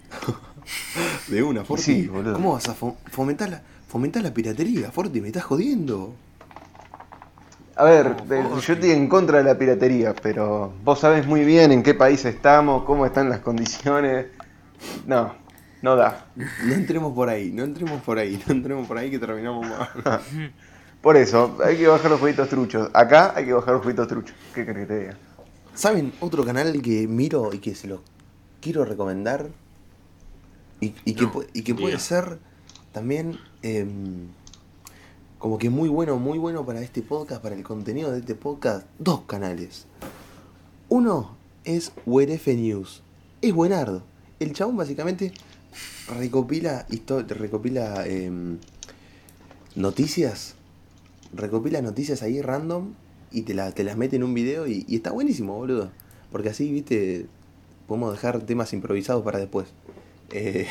De 1.27 1.43
una, 1.43 1.63
Forti. 1.63 1.83
Sí, 1.83 2.07
boludo. 2.07 2.33
¿Cómo 2.33 2.53
vas 2.53 2.67
a 2.69 2.75
fo- 2.75 2.95
fomentar 3.11 3.49
la, 3.49 3.61
fomentar 3.87 4.23
la 4.23 4.33
piratería, 4.33 4.91
Forti? 4.91 5.21
¿Me 5.21 5.27
estás 5.27 5.43
jodiendo? 5.43 6.13
A 7.75 7.83
ver, 7.85 8.15
eh, 8.29 8.43
yo 8.65 8.73
estoy 8.73 8.91
en 8.91 9.07
contra 9.07 9.37
de 9.37 9.43
la 9.45 9.57
piratería, 9.57 10.13
pero 10.21 10.73
vos 10.83 10.99
sabés 10.99 11.25
muy 11.25 11.45
bien 11.45 11.71
en 11.71 11.81
qué 11.83 11.93
país 11.93 12.25
estamos, 12.25 12.83
cómo 12.83 13.05
están 13.05 13.29
las 13.29 13.39
condiciones. 13.39 14.27
No, 15.05 15.33
no 15.81 15.95
da. 15.95 16.25
No 16.65 16.73
entremos 16.73 17.13
por 17.13 17.29
ahí, 17.29 17.51
no 17.51 17.63
entremos 17.63 18.01
por 18.01 18.17
ahí, 18.19 18.41
no 18.47 18.53
entremos 18.53 18.87
por 18.87 18.97
ahí 18.97 19.09
que 19.09 19.19
terminamos 19.19 19.67
mal. 19.67 20.21
Por 21.01 21.15
eso, 21.15 21.57
hay 21.63 21.77
que 21.77 21.87
bajar 21.87 22.11
los 22.11 22.19
jueguitos 22.19 22.49
truchos. 22.49 22.89
Acá 22.93 23.31
hay 23.33 23.45
que 23.45 23.53
bajar 23.53 23.73
los 23.75 23.83
jueguitos 23.83 24.05
truchos. 24.09 24.35
¿Qué 24.53 24.65
querés 24.65 24.85
que 24.85 24.93
te 24.93 24.99
diga? 24.99 25.17
¿Saben 25.73 26.11
otro 26.19 26.43
canal 26.43 26.81
que 26.81 27.07
miro 27.07 27.53
y 27.53 27.59
que 27.59 27.73
se 27.73 27.87
lo 27.87 28.01
quiero 28.59 28.83
recomendar? 28.83 29.47
Y, 30.81 30.93
y 31.05 31.13
que, 31.13 31.21
No, 31.23 31.31
pu- 31.33 31.47
y 31.53 31.61
que 31.61 31.73
puede 31.73 31.97
ser 31.99 32.39
también 32.91 33.39
em, 33.61 34.27
como 35.37 35.57
que 35.57 35.69
muy 35.69 35.87
bueno, 35.87 36.17
muy 36.17 36.37
bueno 36.37 36.65
para 36.65 36.81
este 36.81 37.01
podcast, 37.01 37.41
para 37.41 37.55
el 37.55 37.63
contenido 37.63 38.11
de 38.11 38.19
este 38.19 38.35
podcast. 38.35 38.85
Dos 38.97 39.21
canales. 39.21 39.85
Uno 40.89 41.37
es 41.63 41.93
WRF 42.05 42.47
News. 42.47 43.03
Es 43.41 43.53
buenardo. 43.53 44.03
El 44.41 44.51
chabón 44.51 44.75
básicamente 44.75 45.31
recopila, 46.17 46.85
recopila 47.29 48.05
em, 48.07 48.57
noticias. 49.75 50.55
Recopila 51.33 51.81
noticias 51.81 52.23
ahí 52.23 52.41
random 52.41 52.93
y 53.31 53.43
te, 53.43 53.53
la- 53.53 53.71
te 53.71 53.83
las 53.83 53.97
mete 53.97 54.15
en 54.15 54.23
un 54.23 54.33
video 54.33 54.67
y, 54.67 54.85
y 54.87 54.95
está 54.95 55.11
buenísimo, 55.11 55.55
boludo. 55.55 55.91
Porque 56.31 56.49
así, 56.49 56.71
viste, 56.71 57.27
podemos 57.87 58.11
dejar 58.11 58.39
temas 58.41 58.73
improvisados 58.73 59.23
para 59.23 59.39
después. 59.39 59.67
Eh, 60.31 60.67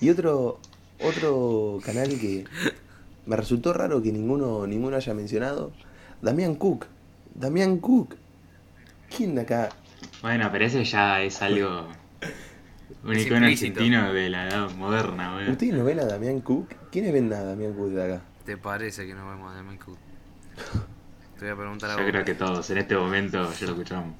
y 0.00 0.08
otro, 0.10 0.58
otro 1.04 1.78
canal 1.84 2.08
que 2.18 2.44
me 3.26 3.36
resultó 3.36 3.72
raro 3.72 4.02
que 4.02 4.12
ninguno, 4.12 4.66
ninguno 4.66 4.96
haya 4.96 5.14
mencionado, 5.14 5.72
Damián 6.22 6.54
Cook. 6.54 6.86
Damián 7.34 7.78
Cook. 7.78 8.14
¿Quién 9.14 9.34
de 9.34 9.42
acá? 9.42 9.68
Bueno, 10.22 10.48
pero 10.50 10.64
ese 10.64 10.84
ya 10.84 11.22
es 11.22 11.40
algo. 11.42 11.86
Un 13.04 13.14
Es 13.16 13.26
icono 13.26 13.40
implícito. 13.40 13.80
argentino 13.80 14.12
de 14.12 14.30
la 14.30 14.48
edad 14.48 14.70
moderna, 14.72 15.36
weón. 15.36 15.50
¿Ustedes 15.50 15.74
no 15.74 15.84
ven 15.84 16.00
a 16.00 16.04
Damián 16.04 16.40
Cook? 16.40 16.68
¿Quiénes 16.90 17.12
ven 17.12 17.32
a 17.32 17.42
Damián 17.42 17.72
Cook 17.74 17.90
de 17.90 18.04
acá? 18.04 18.22
¿Te 18.44 18.56
parece 18.56 19.06
que 19.06 19.14
nos 19.14 19.26
vemos 19.28 19.54
de 19.54 19.78
Cook? 19.78 19.98
Te 21.38 21.44
voy 21.46 21.54
a 21.54 21.56
preguntar 21.56 21.90
a 21.90 21.96
Yo 21.96 22.02
vos. 22.02 22.10
creo 22.10 22.24
que 22.24 22.34
todos, 22.34 22.68
en 22.70 22.78
este 22.78 22.96
momento 22.96 23.50
ya 23.54 23.66
lo 23.66 23.72
escuchamos. 23.72 24.14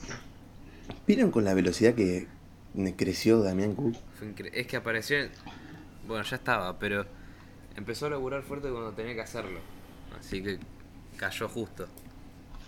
¿Vieron 1.06 1.30
con 1.30 1.44
la 1.44 1.52
velocidad 1.54 1.94
que 1.94 2.26
creció 2.96 3.42
Damián 3.42 3.74
Cook? 3.74 3.94
Es 4.52 4.66
que 4.66 4.76
apareció. 4.76 5.18
en- 5.18 5.30
Bueno, 6.06 6.24
ya 6.24 6.37
estaba, 6.37 6.78
pero 6.78 7.04
empezó 7.76 8.06
a 8.06 8.11
laburar 8.11 8.42
fuerte 8.42 8.68
cuando 8.70 8.92
tenía 8.92 9.14
que 9.14 9.20
hacerlo. 9.20 9.61
Así 10.18 10.42
que 10.42 10.59
cayó 11.16 11.48
justo. 11.48 11.87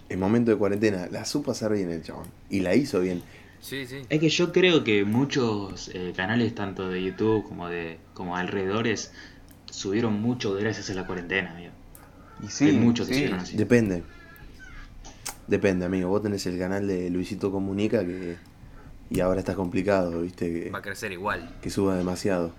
En 0.08 0.20
momento 0.20 0.50
de 0.50 0.56
cuarentena, 0.58 1.08
la 1.10 1.24
supo 1.24 1.52
hacer 1.52 1.72
bien 1.72 1.90
el 1.90 2.02
chabón. 2.02 2.26
Y 2.50 2.60
la 2.60 2.74
hizo 2.74 3.00
bien. 3.00 3.22
Sí, 3.62 3.86
sí. 3.86 4.02
Es 4.10 4.20
que 4.20 4.28
yo 4.28 4.52
creo 4.52 4.82
que 4.84 5.04
muchos 5.04 5.88
eh, 5.94 6.12
canales, 6.14 6.54
tanto 6.54 6.88
de 6.90 7.02
YouTube 7.02 7.44
como 7.48 7.68
de 7.68 7.98
como 8.12 8.36
alrededores, 8.36 9.12
subieron 9.70 10.20
mucho 10.20 10.52
gracias 10.54 10.90
a 10.90 10.94
la 10.94 11.06
cuarentena, 11.06 11.52
amigo. 11.52 11.72
Y 12.42 12.48
sí, 12.48 12.66
Hay 12.66 12.76
muchos 12.76 13.06
que 13.06 13.14
sí. 13.14 13.20
hicieron 13.20 13.40
así. 13.40 13.56
Depende. 13.56 14.02
Depende, 15.46 15.86
amigo. 15.86 16.08
Vos 16.08 16.22
tenés 16.22 16.44
el 16.46 16.58
canal 16.58 16.86
de 16.86 17.08
Luisito 17.08 17.50
Comunica 17.50 18.04
que. 18.04 18.36
Y 19.10 19.20
ahora 19.20 19.40
está 19.40 19.54
complicado, 19.54 20.22
viste, 20.22 20.64
que, 20.64 20.70
Va 20.70 20.78
a 20.78 20.82
crecer 20.82 21.12
igual. 21.12 21.54
que 21.60 21.70
suba 21.70 21.96
demasiado. 21.96 22.52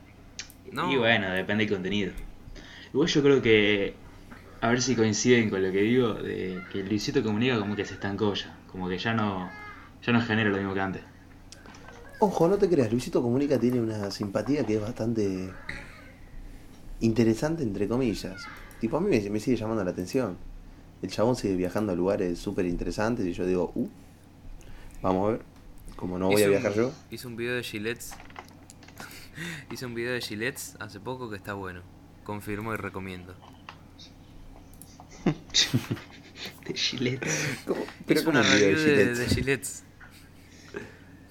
No. 0.71 0.91
Y 0.91 0.97
bueno, 0.97 1.31
depende 1.31 1.65
del 1.65 1.73
contenido. 1.73 2.11
Igual 2.93 3.09
yo 3.09 3.23
creo 3.23 3.41
que, 3.41 3.95
a 4.61 4.69
ver 4.69 4.81
si 4.81 4.95
coinciden 4.95 5.49
con 5.49 5.63
lo 5.63 5.71
que 5.71 5.81
digo, 5.81 6.13
de 6.13 6.61
que 6.71 6.83
Luisito 6.83 7.23
Comunica 7.23 7.59
como 7.59 7.75
que 7.75 7.85
se 7.85 7.95
estancó 7.95 8.35
ya, 8.35 8.55
como 8.71 8.87
que 8.87 8.99
ya 8.99 9.13
no, 9.15 9.49
ya 10.05 10.13
no 10.13 10.21
genera 10.21 10.49
lo 10.49 10.57
mismo 10.57 10.73
que 10.73 10.79
antes. 10.81 11.01
Ojo, 12.19 12.47
no 12.47 12.57
te 12.57 12.69
creas, 12.69 12.91
Luisito 12.91 13.21
Comunica 13.21 13.59
tiene 13.59 13.81
una 13.81 14.09
simpatía 14.11 14.65
que 14.65 14.75
es 14.75 14.81
bastante 14.81 15.51
interesante, 17.01 17.63
entre 17.63 17.87
comillas. 17.87 18.45
Tipo, 18.79 18.97
a 18.97 19.01
mí 19.01 19.09
me, 19.09 19.29
me 19.29 19.39
sigue 19.39 19.57
llamando 19.57 19.83
la 19.83 19.91
atención. 19.91 20.37
El 21.01 21.09
chabón 21.09 21.35
sigue 21.35 21.55
viajando 21.55 21.91
a 21.91 21.95
lugares 21.95 22.39
súper 22.39 22.65
interesantes 22.65 23.25
y 23.25 23.33
yo 23.33 23.45
digo, 23.45 23.71
uh, 23.75 23.89
vamos 25.01 25.27
a 25.27 25.31
ver. 25.33 25.41
Como 25.97 26.17
no 26.17 26.27
voy 26.27 26.41
a 26.43 26.45
un- 26.45 26.51
viajar 26.51 26.73
yo. 26.73 26.91
Hizo 27.11 27.27
un 27.27 27.35
video 27.35 27.55
de 27.55 27.63
Gillette. 27.63 28.03
Hizo 29.71 29.85
un 29.87 29.93
video 29.95 30.13
de 30.13 30.21
Gillette 30.21 30.59
hace 30.79 30.99
poco 31.01 31.29
que 31.29 31.35
está 31.35 31.53
bueno. 31.53 31.81
Confirmo 32.23 32.73
y 32.73 32.77
recomiendo. 32.77 33.35
De 36.65 36.73
Gillette. 36.73 37.27
¿Cómo? 37.65 37.81
Hizo 38.09 38.25
¿cómo 38.25 38.39
una 38.39 38.49
review 38.49 38.77
de, 38.77 38.83
Gillette? 38.85 39.17
de 39.17 39.25
Gillette. 39.27 39.67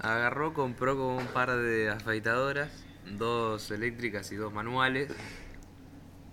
Agarró, 0.03 0.53
compró 0.53 0.95
como 0.97 1.17
un 1.17 1.27
par 1.27 1.55
de 1.55 1.89
afeitadoras, 1.89 2.69
dos 3.17 3.71
eléctricas 3.71 4.31
y 4.31 4.35
dos 4.35 4.51
manuales. 4.53 5.09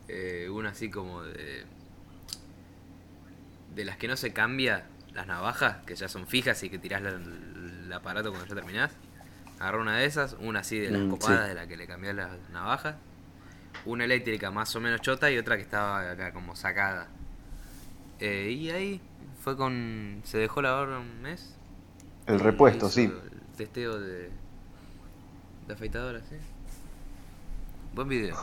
Eh, 0.09 0.49
una 0.51 0.71
así 0.71 0.91
como 0.91 1.23
de. 1.23 1.65
de 3.75 3.85
las 3.85 3.97
que 3.97 4.09
no 4.09 4.17
se 4.17 4.33
cambia, 4.33 4.87
las 5.15 5.29
navajas, 5.29 5.77
que 5.87 5.95
ya 5.95 6.09
son 6.09 6.27
fijas 6.27 6.61
y 6.65 6.71
que 6.71 6.79
tirás 6.79 7.01
la- 7.03 7.11
el 7.11 7.93
aparato 7.93 8.31
cuando 8.31 8.49
ya 8.49 8.57
terminás. 8.57 8.91
Agarró 9.61 9.83
una 9.83 9.97
de 9.99 10.07
esas, 10.07 10.37
una 10.41 10.61
así 10.61 10.79
de 10.81 10.91
las 10.91 11.03
Mm, 11.03 11.11
copadas 11.11 11.43
sí. 11.43 11.49
de 11.51 11.55
la 11.55 11.67
que 11.69 11.77
le 11.77 11.87
cambiás 11.87 12.17
las 12.17 12.31
navajas. 12.51 12.97
Una 13.85 14.05
eléctrica 14.05 14.51
más 14.51 14.75
o 14.75 14.81
menos 14.81 15.01
chota 15.01 15.31
y 15.31 15.39
otra 15.39 15.57
que 15.57 15.63
estaba 15.63 16.11
acá 16.11 16.33
como 16.33 16.57
sacada. 16.57 17.07
Eh, 18.19 18.51
y 18.51 18.71
ahí 18.71 19.01
fue 19.45 19.57
con. 19.57 20.23
se 20.25 20.39
dejó 20.39 20.61
lavar 20.61 20.89
un 20.89 21.23
mes. 21.23 21.55
El 22.27 22.41
repuesto, 22.41 22.87
hizo 22.87 22.95
sí. 22.95 23.13
Testeo 23.61 24.01
de. 24.01 24.31
de 25.69 25.75
afeitadora, 25.75 26.21
sí. 26.21 26.37
Buen 27.95 28.09
video. 28.09 28.35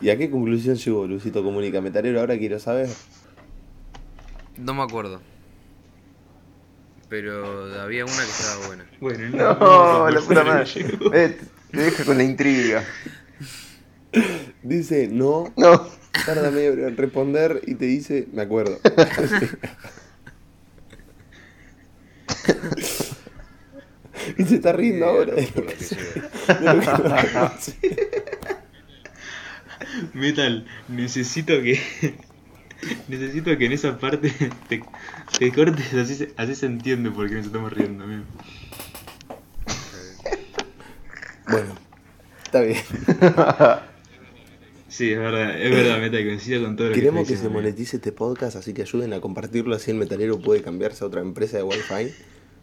¿Y 0.00 0.08
a 0.08 0.16
qué 0.16 0.30
conclusión 0.30 0.76
llegó 0.76 1.06
Luisito 1.06 1.42
Comunica 1.42 1.82
Metalero? 1.82 2.20
Ahora 2.20 2.38
quiero 2.38 2.58
saber. 2.58 2.88
No 4.56 4.72
me 4.72 4.82
acuerdo. 4.82 5.20
Pero 7.10 7.82
había 7.82 8.06
una 8.06 8.14
que 8.16 8.30
estaba 8.30 8.66
buena. 8.68 8.86
Bueno, 8.98 9.28
No, 9.36 10.08
la 10.08 10.20
puta 10.22 10.42
madre. 10.42 10.64
Eh, 11.12 11.38
te 11.70 11.76
deja 11.76 12.04
con 12.06 12.16
la 12.16 12.24
intriga. 12.24 12.82
Dice, 14.62 15.06
no, 15.08 15.52
No. 15.58 15.86
tarda 16.24 16.50
medio 16.50 16.88
en 16.88 16.96
responder 16.96 17.60
y 17.66 17.74
te 17.74 17.84
dice, 17.84 18.26
me 18.32 18.40
acuerdo. 18.40 18.78
y 24.38 24.44
se 24.44 24.56
está 24.56 24.72
riendo 24.72 25.06
ahora. 25.06 25.34
Metal, 30.12 30.66
necesito 30.88 31.62
que. 31.62 31.80
necesito 33.08 33.56
que 33.56 33.66
en 33.66 33.72
esa 33.72 33.98
parte 33.98 34.30
te, 34.68 34.82
te 35.38 35.52
cortes, 35.52 35.94
así 35.94 36.14
se, 36.14 36.32
así 36.36 36.54
se 36.54 36.66
entiende 36.66 37.10
por 37.10 37.28
qué 37.28 37.36
nos 37.36 37.46
estamos 37.46 37.72
riendo, 37.72 38.04
amigo. 38.04 38.24
Bueno, 41.48 41.74
está 42.44 42.60
bien. 42.60 42.82
Sí, 44.88 45.12
es 45.12 45.18
verdad, 45.18 45.60
es 45.60 45.70
verdad, 45.70 46.00
Metal, 46.00 46.24
coincido 46.24 46.64
con 46.64 46.74
todo 46.74 46.88
lo 46.88 46.94
Queremos 46.94 47.28
que 47.28 47.34
que 47.34 47.40
se 47.40 47.50
monetice 47.50 47.96
este 47.96 48.12
podcast, 48.12 48.56
así 48.56 48.72
que 48.72 48.80
ayuden 48.80 49.12
a 49.12 49.20
compartirlo, 49.20 49.76
así 49.76 49.90
el 49.90 49.98
metalero 49.98 50.38
puede 50.40 50.62
cambiarse 50.62 51.04
a 51.04 51.06
otra 51.08 51.20
empresa 51.20 51.58
de 51.58 51.64
Wi-Fi. 51.64 52.14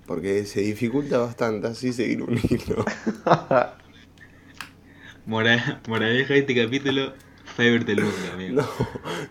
Porque 0.05 0.45
se 0.45 0.61
dificulta 0.61 1.17
bastante 1.19 1.67
así 1.67 1.93
seguir 1.93 2.21
un 2.23 2.37
hilo. 2.37 2.83
Mora- 5.25 5.81
moraleja 5.87 6.33
de 6.33 6.39
este 6.41 6.55
capítulo, 6.55 7.13
Fiverr 7.55 7.85
te 7.85 7.93
amigo. 7.93 8.61
No, 8.61 8.67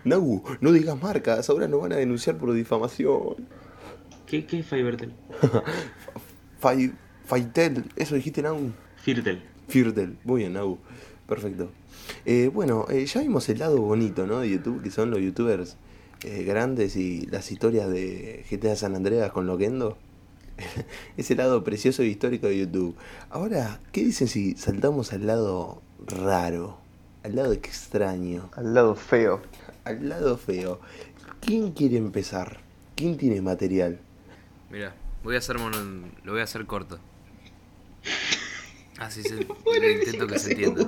Nagu, 0.03 0.43
no 0.59 0.71
digas 0.71 0.99
marcas, 0.99 1.49
ahora 1.49 1.67
nos 1.67 1.81
van 1.81 1.93
a 1.93 1.97
denunciar 1.97 2.37
por 2.37 2.51
difamación. 2.53 3.47
¿Qué, 4.25 4.45
¿Qué 4.47 4.59
es 4.59 4.65
Fivertel? 4.65 5.13
Fai, 6.59 6.91
Faitel, 7.25 7.83
eso 7.95 8.15
dijiste 8.15 8.41
Nagu. 8.41 8.71
Firtel. 8.97 9.43
Firtel. 9.67 10.17
Muy 10.23 10.41
bien, 10.41 10.57
Agu. 10.57 10.79
Perfecto. 11.27 11.69
Eh, 12.25 12.49
bueno, 12.51 12.85
eh, 12.89 13.05
ya 13.05 13.21
vimos 13.21 13.47
el 13.49 13.59
lado 13.59 13.79
bonito, 13.81 14.25
¿no? 14.25 14.39
De 14.39 14.49
YouTube, 14.49 14.81
que 14.81 14.89
son 14.91 15.11
los 15.11 15.19
youtubers 15.19 15.77
eh, 16.23 16.43
grandes 16.43 16.95
y 16.95 17.25
las 17.27 17.51
historias 17.51 17.89
de 17.89 18.45
GTA 18.49 18.75
San 18.75 18.95
Andreas 18.95 19.31
con 19.31 19.45
Loquendo. 19.45 19.97
Ese 21.17 21.35
lado 21.35 21.63
precioso 21.63 22.03
y 22.03 22.07
histórico 22.07 22.47
de 22.47 22.59
YouTube. 22.59 22.95
Ahora, 23.29 23.79
¿qué 23.91 24.03
dicen 24.03 24.27
si 24.27 24.55
saltamos 24.55 25.13
al 25.13 25.25
lado 25.27 25.81
raro? 26.07 26.77
Al 27.23 27.35
lado 27.35 27.53
extraño. 27.53 28.49
Al 28.55 28.73
lado 28.73 28.95
feo. 28.95 29.41
Al 29.85 30.07
lado 30.09 30.37
feo. 30.37 30.79
¿Quién 31.41 31.71
quiere 31.71 31.97
empezar? 31.97 32.59
¿Quién 32.95 33.17
tiene 33.17 33.41
material? 33.41 33.99
Mira, 34.69 34.93
voy 35.23 35.35
a 35.35 35.39
hacer 35.39 35.57
mono- 35.57 36.07
lo 36.23 36.31
voy 36.31 36.41
a 36.41 36.43
hacer 36.45 36.65
corto. 36.65 36.99
Así 38.99 39.23
se 39.23 39.35
lo 39.65 39.89
intento 39.89 40.27
que 40.27 40.39
se 40.39 40.51
entienda. 40.53 40.85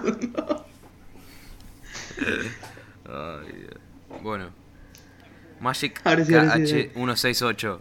Ay, 3.07 3.67
bueno. 4.21 4.49
Magic 5.59 6.01
Ahora 6.03 6.25
sí, 6.25 6.33
ahora 6.35 6.55
sí, 6.65 6.89
KH168. 6.95 7.79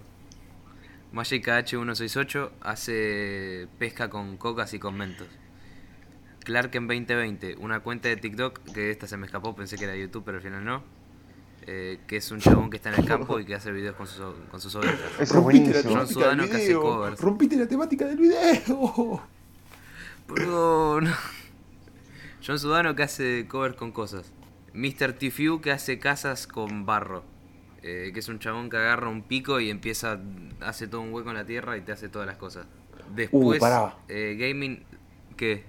Magic 1.14 1.46
KH168 1.46 2.50
hace 2.60 3.68
pesca 3.78 4.10
con 4.10 4.36
cocas 4.36 4.74
y 4.74 4.80
con 4.80 4.96
mentos. 4.96 5.28
Clark 6.44 6.74
en 6.74 6.88
2020, 6.88 7.56
una 7.60 7.80
cuenta 7.80 8.08
de 8.08 8.16
TikTok, 8.16 8.58
que 8.74 8.90
esta 8.90 9.06
se 9.06 9.16
me 9.16 9.26
escapó, 9.26 9.54
pensé 9.54 9.78
que 9.78 9.84
era 9.84 9.96
YouTube, 9.96 10.24
pero 10.24 10.38
al 10.38 10.42
final 10.42 10.64
no. 10.64 10.82
eh, 11.66 12.00
que 12.06 12.16
es 12.16 12.30
un 12.30 12.40
chabón 12.40 12.68
que 12.68 12.76
está 12.76 12.92
en 12.92 13.00
el 13.00 13.06
campo 13.06 13.38
y 13.38 13.44
que 13.46 13.54
hace 13.54 13.72
videos 13.72 13.96
con 13.96 14.06
sus, 14.06 14.34
con 14.50 14.60
sus 14.60 14.74
ovejas. 14.74 14.98
Eso 15.18 15.38
es 15.38 15.42
buenísimo. 15.42 15.94
John 15.94 16.08
Sudano 16.08 16.44
que 16.46 16.56
hace 16.56 16.74
covers. 16.74 17.20
Rompiste 17.20 17.56
la 17.56 17.66
temática 17.68 18.04
del 18.06 18.18
video. 18.18 19.22
Perdón. 20.26 21.10
John 22.46 22.58
Sudano 22.58 22.94
que 22.94 23.04
hace 23.04 23.46
covers 23.48 23.76
con 23.76 23.92
cosas. 23.92 24.32
Mr. 24.74 25.12
Tifu 25.14 25.60
que 25.60 25.70
hace 25.70 25.98
casas 25.98 26.46
con 26.46 26.84
barro. 26.84 27.24
Eh, 27.86 28.12
que 28.14 28.20
es 28.20 28.28
un 28.30 28.38
chabón 28.38 28.70
que 28.70 28.78
agarra 28.78 29.10
un 29.10 29.20
pico 29.22 29.60
y 29.60 29.68
empieza, 29.68 30.18
hace 30.60 30.88
todo 30.88 31.02
un 31.02 31.12
hueco 31.12 31.28
en 31.28 31.36
la 31.36 31.44
tierra 31.44 31.76
y 31.76 31.82
te 31.82 31.92
hace 31.92 32.08
todas 32.08 32.26
las 32.26 32.38
cosas. 32.38 32.66
Después, 33.14 33.60
pará. 33.60 33.94
eh, 34.08 34.36
gaming, 34.38 34.82
¿qué? 35.36 35.64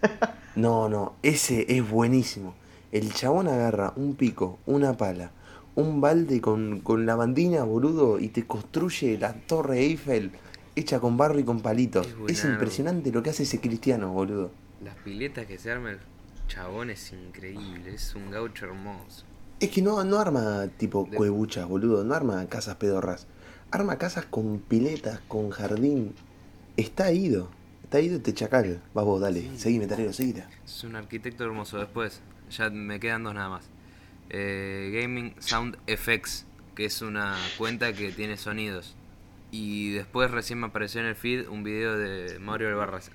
No, 0.54 0.88
no, 0.88 1.16
ese 1.22 1.66
es 1.68 1.88
buenísimo. 1.88 2.54
El 2.92 3.12
chabón 3.12 3.48
agarra 3.48 3.92
un 3.96 4.14
pico, 4.14 4.60
una 4.66 4.96
pala, 4.96 5.32
un 5.74 6.00
balde 6.00 6.40
con, 6.40 6.80
con 6.80 7.06
lavandina, 7.06 7.64
boludo, 7.64 8.20
y 8.20 8.28
te 8.28 8.46
construye 8.46 9.18
la 9.18 9.34
torre 9.34 9.80
Eiffel 9.80 10.30
hecha 10.76 11.00
con 11.00 11.16
barro 11.16 11.40
y 11.40 11.44
con 11.44 11.60
palitos. 11.60 12.08
Es 12.28 12.44
impresionante 12.44 13.10
lo 13.10 13.22
que 13.22 13.30
hace 13.30 13.42
ese 13.42 13.60
cristiano, 13.60 14.12
boludo. 14.12 14.52
Las 14.84 14.94
piletas 14.96 15.46
que 15.46 15.58
se 15.58 15.72
arma 15.72 15.90
el 15.90 15.98
chabón 16.46 16.90
es 16.90 17.12
increíble, 17.12 17.94
es 17.94 18.14
un 18.14 18.30
gaucho 18.30 18.66
hermoso. 18.66 19.24
Es 19.60 19.70
que 19.70 19.82
no, 19.82 20.02
no 20.04 20.18
arma 20.18 20.68
tipo 20.76 21.08
cuebuchas, 21.08 21.66
boludo, 21.68 22.04
no 22.04 22.14
arma 22.14 22.46
casas 22.48 22.76
pedorras. 22.76 23.26
Arma 23.70 23.98
casas 23.98 24.24
con 24.24 24.60
piletas, 24.60 25.20
con 25.28 25.50
jardín. 25.50 26.14
Está 26.76 27.12
ido. 27.12 27.50
Está 27.82 28.00
ido 28.00 28.16
este 28.18 28.32
chacal. 28.34 28.80
Va 28.96 29.02
vos, 29.02 29.20
dale. 29.20 29.40
Sí. 29.42 29.50
Seguime, 29.58 29.86
Tarero, 29.86 30.12
seguila. 30.12 30.48
Es 30.64 30.84
un 30.84 30.94
arquitecto 30.94 31.44
hermoso. 31.44 31.78
Después, 31.78 32.20
ya 32.50 32.70
me 32.70 33.00
quedan 33.00 33.24
dos 33.24 33.34
nada 33.34 33.48
más. 33.48 33.64
Eh, 34.30 34.90
Gaming 35.02 35.34
Sound 35.40 35.76
Effects, 35.86 36.44
que 36.74 36.84
es 36.84 37.02
una 37.02 37.36
cuenta 37.56 37.92
que 37.92 38.12
tiene 38.12 38.36
sonidos. 38.36 38.94
Y 39.50 39.90
después 39.92 40.30
recién 40.30 40.60
me 40.60 40.66
apareció 40.66 41.00
en 41.00 41.06
el 41.06 41.14
feed 41.16 41.48
un 41.48 41.64
video 41.64 41.96
de 41.98 42.38
Mauro 42.38 42.68
Albarracín. 42.68 43.14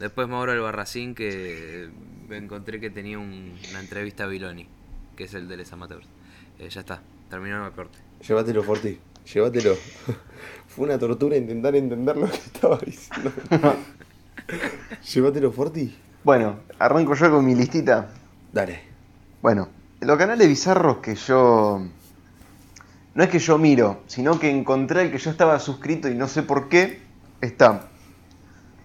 Después 0.00 0.28
Mauro 0.28 0.52
Albarracín 0.52 1.14
que 1.14 1.88
me 2.28 2.36
encontré 2.36 2.78
que 2.80 2.90
tenía 2.90 3.18
un- 3.18 3.56
una 3.70 3.80
entrevista 3.80 4.24
a 4.24 4.26
Biloni, 4.26 4.66
que 5.18 5.24
es 5.24 5.34
el 5.34 5.48
de 5.48 5.56
Les 5.56 5.72
Amateurs. 5.72 6.06
Eh, 6.60 6.68
ya 6.70 6.80
está, 6.80 7.00
terminó 7.28 7.66
el 7.66 7.72
corte. 7.72 7.98
Llévatelo, 8.26 8.62
Forti. 8.62 9.00
Llévatelo. 9.34 9.74
Fue 10.68 10.84
una 10.84 10.96
tortura 10.96 11.36
intentar 11.36 11.74
entender 11.74 12.16
lo 12.16 12.30
que 12.30 12.36
estaba 12.36 12.78
diciendo. 12.78 13.32
Llévatelo, 15.12 15.50
Forti. 15.50 15.98
Bueno, 16.22 16.60
arranco 16.78 17.14
yo 17.14 17.32
con 17.32 17.44
mi 17.44 17.56
listita. 17.56 18.10
Dale. 18.52 18.80
Bueno, 19.42 19.68
los 20.00 20.16
canales 20.16 20.46
bizarros 20.46 20.98
que 20.98 21.16
yo. 21.16 21.82
No 23.14 23.24
es 23.24 23.28
que 23.28 23.40
yo 23.40 23.58
miro, 23.58 24.02
sino 24.06 24.38
que 24.38 24.48
encontré 24.48 25.02
el 25.02 25.10
que 25.10 25.18
yo 25.18 25.32
estaba 25.32 25.58
suscrito 25.58 26.08
y 26.08 26.14
no 26.14 26.28
sé 26.28 26.44
por 26.44 26.68
qué. 26.68 27.02
Está. 27.40 27.88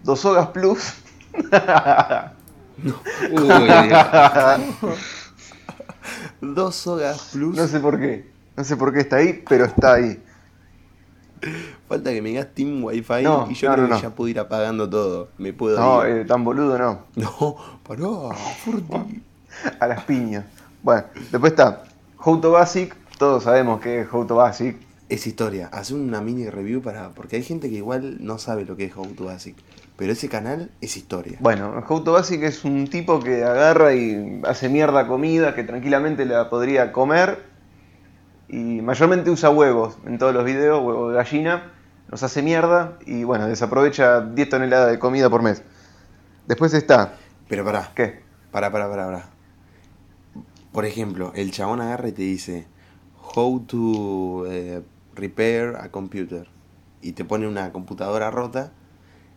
Dos 0.02 0.26
Hogas 0.26 0.48
Plus. 0.48 0.94
Dos 6.42 6.76
sogas 6.76 7.30
plus. 7.32 7.56
No 7.56 7.68
sé 7.68 7.80
por 7.80 8.00
qué. 8.00 8.32
No 8.56 8.64
sé 8.64 8.78
por 8.78 8.94
qué 8.94 9.00
está 9.00 9.18
ahí, 9.18 9.44
pero 9.48 9.66
está 9.66 9.94
ahí. 9.94 10.22
Falta 11.90 12.12
que 12.12 12.22
me 12.22 12.30
digas 12.30 12.48
Team 12.54 12.82
Wi-Fi 12.84 13.22
No, 13.24 13.48
y 13.52 13.54
yo 13.56 13.68
no, 13.70 13.76
creo 13.76 13.88
no, 13.88 13.96
que 13.98 14.02
ya 14.02 14.10
puedo 14.12 14.30
ir 14.30 14.40
apagando 14.40 14.90
todo. 14.90 15.30
Me 15.38 15.52
puedo 15.52 15.78
No, 15.78 16.08
ir. 16.08 16.18
eh, 16.18 16.26
tan 16.26 16.44
boludo 16.44 16.78
no. 16.78 17.06
No, 17.16 17.58
Forti. 18.64 19.22
A 19.80 19.88
las 19.88 20.04
piñas. 20.06 20.46
Bueno, 20.82 21.04
después 21.32 21.52
está. 21.52 21.84
How 22.24 22.40
to 22.40 22.52
Basic. 22.52 22.96
Todos 23.18 23.44
sabemos 23.44 23.82
que 23.82 24.02
es 24.02 24.08
How 24.12 24.26
to 24.26 24.36
Basic. 24.36 24.78
Es 25.10 25.28
historia. 25.28 25.70
Haz 25.72 25.92
una 25.92 26.22
mini 26.22 26.50
review 26.50 26.82
para. 26.82 27.10
Porque 27.10 27.36
hay 27.36 27.44
gente 27.44 27.70
que 27.70 27.76
igual 27.76 28.18
no 28.22 28.38
sabe 28.40 28.66
lo 28.66 28.76
que 28.78 28.86
es 28.86 28.96
How 28.96 29.06
to 29.08 29.26
Basic. 29.26 29.56
Pero 29.96 30.12
ese 30.12 30.28
canal 30.28 30.72
es 30.82 30.98
historia. 30.98 31.38
Bueno, 31.40 31.84
How 31.88 32.04
to 32.04 32.14
Basic 32.14 32.42
es 32.44 32.66
un 32.66 32.88
tipo 32.88 33.20
que 33.20 33.44
agarra 33.44 33.94
y 33.94 34.42
hace 34.46 34.68
mierda 34.70 35.08
comida 35.08 35.54
que 35.54 35.64
tranquilamente 35.64 36.26
la 36.26 36.50
podría 36.50 36.92
comer. 36.92 37.44
Y 38.48 38.82
mayormente 38.82 39.30
usa 39.30 39.50
huevos 39.50 39.98
en 40.06 40.18
todos 40.18 40.34
los 40.34 40.46
videos, 40.46 40.84
huevo 40.84 41.10
de 41.10 41.16
gallina. 41.16 41.72
Los 42.10 42.24
hace 42.24 42.42
mierda 42.42 42.98
y 43.06 43.24
bueno, 43.24 43.48
desaprovecha 43.48 44.22
10 44.22 44.50
toneladas 44.50 44.92
de 44.92 45.00
comida 45.00 45.30
por 45.30 45.42
mes. 45.42 45.64
Después 46.48 46.74
está. 46.74 47.14
Pero 47.48 47.64
pará. 47.64 47.92
¿Qué? 47.96 48.22
Pará, 48.52 48.72
pará, 48.72 48.90
pará, 48.90 49.06
pará. 49.06 49.30
Por 50.72 50.86
ejemplo, 50.86 51.32
el 51.36 51.52
chabón 51.52 51.82
agarra 51.82 52.10
y 52.10 52.12
te 52.12 52.24
dice 52.24 52.68
How 53.36 53.60
to 53.62 54.46
eh, 54.48 54.82
repair 55.16 55.76
a 55.80 55.90
computer. 55.90 56.48
Y 57.02 57.14
te 57.14 57.26
pone 57.26 57.48
una 57.48 57.72
computadora 57.72 58.32
rota. 58.32 58.72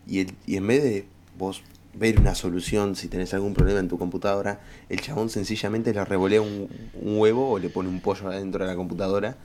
Y, 0.06 0.20
el- 0.20 0.34
y 0.46 0.56
en 0.56 0.66
vez 0.66 0.82
de 0.82 1.06
vos 1.38 1.62
ver 1.94 2.20
una 2.20 2.34
solución 2.34 2.94
si 2.94 3.08
tenés 3.08 3.32
algún 3.34 3.54
problema 3.54 3.80
en 3.80 3.88
tu 3.88 3.98
computadora, 3.98 4.60
el 4.88 5.00
chabón 5.00 5.30
sencillamente 5.30 5.92
le 5.94 6.04
revolea 6.04 6.42
un, 6.42 6.68
huevo 6.94 7.50
o 7.52 7.58
le 7.58 7.70
pone 7.70 7.88
un 7.88 8.00
pollo 8.00 8.28
adentro 8.28 8.64
de 8.64 8.70
la 8.70 8.76
computadora 8.76 9.36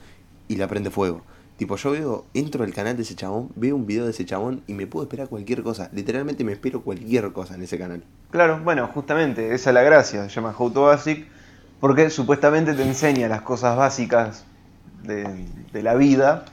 y 0.47 0.57
la 0.57 0.67
prende 0.67 0.89
fuego. 0.89 1.21
Tipo, 1.57 1.75
yo 1.77 1.91
veo, 1.91 2.25
entro 2.33 2.63
al 2.63 2.73
canal 2.73 2.97
de 2.97 3.03
ese 3.03 3.15
chabón, 3.15 3.49
veo 3.55 3.75
un 3.75 3.85
video 3.85 4.05
de 4.05 4.11
ese 4.11 4.25
chabón 4.25 4.63
y 4.67 4.73
me 4.73 4.87
puedo 4.87 5.03
esperar 5.03 5.29
cualquier 5.29 5.61
cosa. 5.63 5.89
Literalmente 5.93 6.43
me 6.43 6.53
espero 6.53 6.81
cualquier 6.81 7.31
cosa 7.31 7.53
en 7.55 7.61
ese 7.61 7.77
canal. 7.77 8.03
Claro, 8.31 8.59
bueno, 8.63 8.87
justamente, 8.87 9.53
esa 9.53 9.69
es 9.69 9.73
la 9.73 9.83
gracia. 9.83 10.23
Se 10.27 10.29
llama 10.35 10.55
How 10.57 10.71
to 10.71 10.81
Basic 10.83 11.27
porque 11.79 12.09
supuestamente 12.09 12.73
te 12.73 12.83
enseña 12.83 13.27
las 13.27 13.41
cosas 13.43 13.77
básicas 13.77 14.43
de, 15.03 15.45
de 15.71 15.83
la 15.83 15.95
vida, 15.95 16.45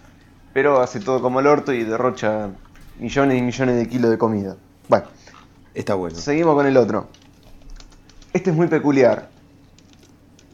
pero 0.53 0.81
hace 0.81 1.01
todo 1.01 1.21
como 1.23 1.41
el 1.41 1.47
orto 1.47 1.73
y 1.73 1.85
derrocha 1.85 2.51
millones 2.99 3.39
y 3.39 3.43
millones 3.43 3.77
de 3.77 3.89
kilos 3.89 4.11
de 4.11 4.19
comida. 4.19 4.57
Bueno. 4.89 5.07
Está 5.75 5.95
bueno. 5.95 6.17
Seguimos 6.17 6.55
con 6.55 6.67
el 6.67 6.77
otro. 6.77 7.09
Este 8.33 8.51
es 8.51 8.57
muy 8.57 8.67
peculiar. 8.67 9.31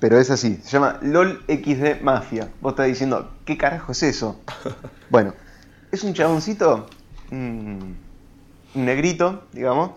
Pero 0.00 0.18
es 0.18 0.30
así. 0.30 0.60
Se 0.62 0.70
llama 0.70 0.98
LOL 1.02 1.44
XD 1.46 2.02
Mafia. 2.02 2.50
Vos 2.60 2.72
estás 2.72 2.86
diciendo, 2.86 3.30
¿qué 3.44 3.56
carajo 3.56 3.92
es 3.92 4.02
eso? 4.02 4.40
bueno, 5.10 5.32
es 5.90 6.04
un 6.04 6.12
chaboncito, 6.12 6.86
un 7.30 7.96
un 8.74 8.84
negrito, 8.84 9.44
digamos, 9.52 9.92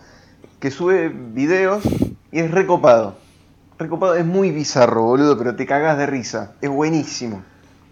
que 0.59 0.71
sube 0.71 1.09
videos 1.09 1.83
y 2.31 2.39
es 2.39 2.51
recopado. 2.51 3.17
Recopado 3.77 4.15
es 4.15 4.25
muy 4.25 4.51
bizarro, 4.51 5.03
boludo, 5.03 5.37
pero 5.37 5.55
te 5.55 5.65
cagás 5.65 5.97
de 5.97 6.05
risa. 6.05 6.53
Es 6.61 6.69
buenísimo. 6.69 7.43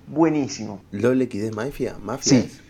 Buenísimo. 0.08 0.82
LOL 0.92 1.22
XD 1.24 1.54
Mafia, 1.54 1.96
Mafia. 2.02 2.30
Sí. 2.30 2.36
es? 2.38 2.62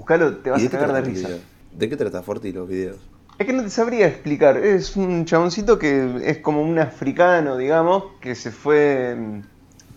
Buscalo, 0.00 0.38
te 0.38 0.48
vas 0.48 0.62
¿Y 0.62 0.66
a 0.66 0.70
cagar 0.70 0.94
de 0.94 1.00
risa. 1.02 1.28
¿De 1.72 1.86
qué 1.90 1.94
trata 1.94 2.22
Forti 2.22 2.52
los 2.52 2.66
videos? 2.66 2.96
Es 3.38 3.46
que 3.46 3.52
no 3.52 3.62
te 3.62 3.68
sabría 3.68 4.06
explicar. 4.06 4.56
Es 4.56 4.96
un 4.96 5.26
chaboncito 5.26 5.78
que 5.78 6.22
es 6.24 6.38
como 6.38 6.62
un 6.62 6.78
africano, 6.78 7.58
digamos, 7.58 8.04
que 8.18 8.34
se 8.34 8.50
fue 8.50 9.14
mm, 9.14 9.42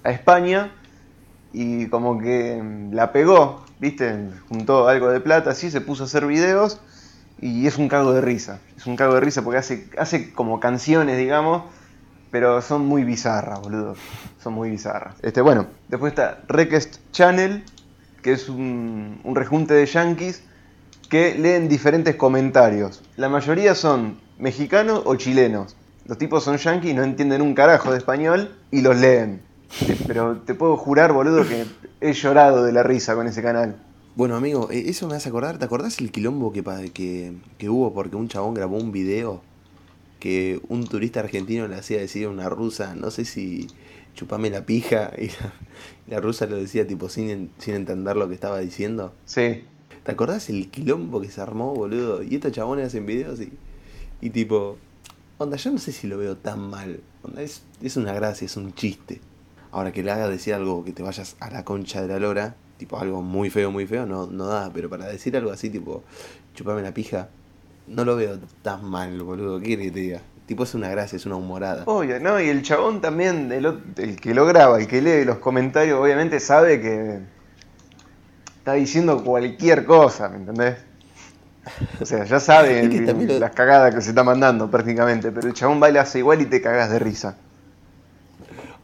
a 0.04 0.12
España 0.12 0.74
y 1.54 1.88
como 1.88 2.20
que 2.20 2.62
mm, 2.62 2.92
la 2.94 3.14
pegó, 3.14 3.64
¿viste? 3.80 4.28
Juntó 4.50 4.90
algo 4.90 5.10
de 5.10 5.22
plata 5.22 5.52
así, 5.52 5.72
se 5.72 5.80
puso 5.80 6.04
a 6.04 6.08
hacer 6.08 6.28
videos 6.28 6.82
y 7.40 7.66
es 7.66 7.78
un 7.78 7.88
cago 7.88 8.12
de 8.12 8.20
risa. 8.20 8.60
Es 8.76 8.86
un 8.86 8.98
cago 8.98 9.14
de 9.14 9.22
risa 9.22 9.42
porque 9.42 9.60
hace, 9.60 9.88
hace 9.98 10.34
como 10.34 10.60
canciones, 10.60 11.18
digamos, 11.18 11.64
pero 12.30 12.62
son 12.62 12.86
muy 12.86 13.06
bizarras, 13.06 13.62
boludo. 13.62 13.96
Son 14.44 14.52
muy 14.52 14.70
bizarras. 14.70 15.16
Este, 15.22 15.40
bueno, 15.40 15.68
después 15.88 16.12
está 16.12 16.42
Request 16.50 16.98
Channel, 17.14 17.64
que 18.24 18.32
es 18.32 18.50
un, 18.50 19.20
un 19.24 19.36
rejunte 19.36 19.76
de 19.76 19.86
yankees 19.86 20.42
que 21.10 21.36
leen 21.38 21.70
diferentes 21.70 22.16
comentarios. 22.16 23.04
La 23.18 23.30
mayoría 23.30 23.76
son 23.76 24.18
mexicanos 24.40 25.04
o 25.06 25.16
chilenos. 25.16 25.76
Los 26.08 26.18
tipos 26.18 26.44
son 26.44 26.58
yanquis, 26.58 26.96
no 26.96 27.04
entienden 27.04 27.42
un 27.42 27.54
carajo 27.54 27.92
de 27.92 28.00
español 28.00 28.56
y 28.72 28.82
los 28.82 28.98
leen. 28.98 29.42
Eh, 29.88 29.98
Pero 30.08 30.38
te 30.38 30.56
puedo 30.56 30.76
jurar, 30.78 31.14
boludo, 31.14 31.48
que 31.48 31.66
he 32.02 32.14
llorado 32.14 32.64
de 32.64 32.72
la 32.72 32.84
risa 32.84 33.14
con 33.16 33.28
ese 33.28 33.42
canal. 33.42 33.76
Bueno, 34.16 34.36
amigo, 34.36 34.70
eh, 34.72 34.86
eso 34.88 35.08
me 35.08 35.16
hace 35.16 35.30
acordar. 35.30 35.60
¿Te 35.60 35.66
acordás 35.66 36.00
el 36.00 36.12
quilombo 36.12 36.52
que, 36.52 36.64
que, 36.94 37.34
que 37.58 37.70
hubo 37.70 37.94
porque 37.94 38.16
un 38.16 38.28
chabón 38.28 38.54
grabó 38.54 38.78
un 38.78 38.92
video 38.92 39.42
que 40.20 40.62
un 40.70 40.88
turista 40.88 41.20
argentino 41.20 41.68
le 41.68 41.76
hacía 41.76 42.00
decir 42.00 42.28
a 42.28 42.30
una 42.30 42.48
rusa, 42.48 42.96
no 42.96 43.12
sé 43.12 43.26
si 43.26 43.68
chupame 44.14 44.50
la 44.50 44.66
pija, 44.66 45.12
y 45.18 45.30
la, 46.10 46.20
rusa 46.20 46.46
lo 46.46 46.56
decía 46.56 46.88
tipo 46.88 47.10
sin, 47.10 47.52
sin 47.58 47.76
entender 47.76 48.16
lo 48.16 48.28
que 48.28 48.36
estaba 48.36 48.60
diciendo? 48.60 49.14
Sí. 49.26 49.64
¿Te 50.04 50.12
acordás 50.12 50.50
el 50.50 50.70
quilombo 50.70 51.22
que 51.22 51.30
se 51.30 51.42
armó, 51.42 51.74
boludo? 51.74 52.24
Y 52.24 52.36
estos 52.36 52.52
chabones 52.52 52.88
hacen 52.88 53.06
videos 53.06 53.40
y, 53.40 53.54
y 54.20 54.30
tipo, 54.32 54.78
onda, 55.38 55.58
yo 55.58 55.72
no 55.72 55.78
sé 55.78 55.92
si 55.92 56.08
lo 56.08 56.18
veo 56.18 56.36
tan 56.36 56.60
mal. 56.60 57.00
Onda, 57.24 57.42
es, 57.42 57.64
es 57.82 57.96
una 57.96 58.14
gracia, 58.14 58.46
es 58.46 58.58
un 58.58 58.74
chiste. 58.74 59.22
Ahora 59.72 59.92
que 59.92 60.04
le 60.04 60.12
haga 60.12 60.28
decir 60.28 60.54
algo 60.54 60.84
que 60.84 60.92
te 60.92 61.04
vayas 61.04 61.36
a 61.40 61.50
la 61.50 61.64
concha 61.64 62.02
de 62.02 62.10
la 62.10 62.20
lora, 62.20 62.56
tipo 62.78 63.00
algo 63.00 63.22
muy 63.22 63.50
feo, 63.50 63.72
muy 63.72 63.88
feo, 63.88 64.06
no, 64.06 64.28
no 64.28 64.46
da. 64.48 64.72
Pero 64.74 64.90
para 64.90 65.08
decir 65.08 65.38
algo 65.38 65.52
así, 65.52 65.70
tipo, 65.70 66.04
chupame 66.54 66.82
la 66.82 66.94
pija, 66.94 67.30
no 67.88 68.06
lo 68.06 68.16
veo 68.16 68.40
tan 68.62 68.84
mal, 68.86 69.22
boludo. 69.24 69.60
¿Qué 69.60 69.70
querés 69.70 69.86
que 69.88 69.92
te 69.92 70.00
diga? 70.00 70.22
Tipo, 70.46 70.64
es 70.64 70.74
una 70.76 70.90
gracia, 70.90 71.16
es 71.16 71.26
una 71.26 71.36
humorada. 71.38 71.84
Obvio, 71.86 72.20
¿no? 72.20 72.40
Y 72.40 72.50
el 72.50 72.62
chabón 72.64 73.00
también, 73.02 73.52
el, 73.52 73.66
el 73.98 74.20
que 74.20 74.34
lo 74.34 74.46
graba, 74.46 74.80
el 74.80 74.88
que 74.88 75.02
lee 75.02 75.24
los 75.24 75.38
comentarios, 75.38 76.00
obviamente 76.00 76.40
sabe 76.42 76.82
que 76.82 77.20
está 78.58 78.74
diciendo 78.74 79.24
cualquier 79.24 79.86
cosa, 79.86 80.28
¿me 80.30 80.38
entendés? 80.38 80.78
O 82.02 82.06
sea, 82.06 82.26
ya 82.26 82.40
sabe 82.42 82.82
el- 82.86 83.40
las 83.40 83.52
cagadas 83.52 83.96
que 83.96 84.02
se 84.02 84.10
está 84.10 84.24
mandando 84.24 84.70
prácticamente, 84.70 85.32
pero 85.32 85.48
el 85.48 85.54
chabón 85.54 85.82
va 85.82 85.90
y 85.90 85.94
la 85.94 86.02
hace 86.02 86.20
igual 86.20 86.42
y 86.42 86.46
te 86.46 86.62
cagas 86.62 86.90
de 86.92 87.00
risa. 87.00 87.38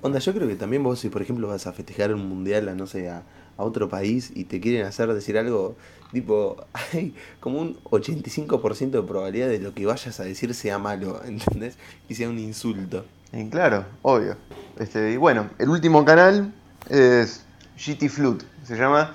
Onda, 0.02 0.20
yo 0.20 0.34
creo 0.34 0.48
que 0.48 0.56
también 0.56 0.82
vos, 0.82 0.98
si 1.00 1.10
por 1.10 1.22
ejemplo 1.22 1.50
vas 1.50 1.68
a 1.68 1.74
festejar 1.74 2.14
un 2.14 2.28
mundial 2.30 2.70
a, 2.70 2.74
no 2.74 2.88
sé, 2.88 3.10
a, 3.10 3.22
a 3.60 3.64
otro 3.64 3.90
país 3.90 4.32
y 4.34 4.46
te 4.46 4.62
quieren 4.62 4.86
hacer 4.86 5.14
decir 5.14 5.38
algo, 5.38 5.76
tipo, 6.12 6.56
hay 6.94 7.14
como 7.40 7.60
un 7.60 7.78
85% 7.84 8.90
de 8.92 9.02
probabilidad 9.04 9.50
de 9.50 9.60
lo 9.60 9.74
que 9.74 9.86
vayas 9.86 10.20
a 10.20 10.24
decir 10.24 10.56
sea 10.56 10.80
malo, 10.80 11.22
¿entendés? 11.26 11.78
Y 12.08 12.16
sea 12.16 12.30
un 12.30 12.40
insulto. 12.40 13.06
Y 13.32 13.50
claro, 13.50 13.86
obvio. 14.02 14.38
Este, 14.80 15.12
y 15.12 15.18
bueno, 15.18 15.50
el 15.60 15.70
último 15.70 16.04
canal 16.04 16.52
es 16.90 17.44
GT 17.78 18.10
Flute, 18.10 18.46
se 18.64 18.76
llama, 18.76 19.14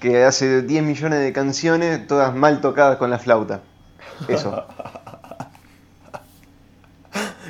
que 0.00 0.24
hace 0.24 0.62
10 0.62 0.82
millones 0.82 1.20
de 1.20 1.32
canciones, 1.32 2.06
todas 2.06 2.34
mal 2.34 2.60
tocadas 2.60 2.96
con 2.96 3.10
la 3.10 3.18
flauta. 3.18 3.60
Eso. 4.26 4.66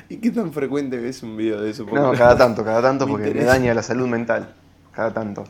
¿Y 0.09 0.19
qué 0.19 0.31
tan 0.31 0.53
frecuente 0.53 0.99
ves 0.99 1.23
un 1.23 1.37
video 1.37 1.63
de 1.63 1.71
eso? 1.71 1.87
No, 1.91 2.13
cada 2.13 2.37
tanto, 2.37 2.65
cada 2.65 2.83
tanto, 2.83 3.07
porque 3.07 3.33
me 3.33 3.45
daña 3.45 3.73
la 3.73 3.83
salud 3.83 4.07
mental. 4.09 4.53
Cada 4.93 5.15
tanto. 5.15 5.45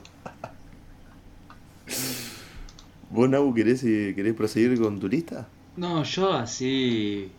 ¿Vos, 3.15 3.31
Nabu, 3.31 3.55
querés, 3.55 3.85
eh, 3.85 4.13
querés 4.17 4.35
proseguir 4.35 4.77
con 4.81 4.99
tu 4.99 5.09
lista? 5.09 5.47
No, 5.77 6.03
yo 6.03 6.33
así 6.33 7.31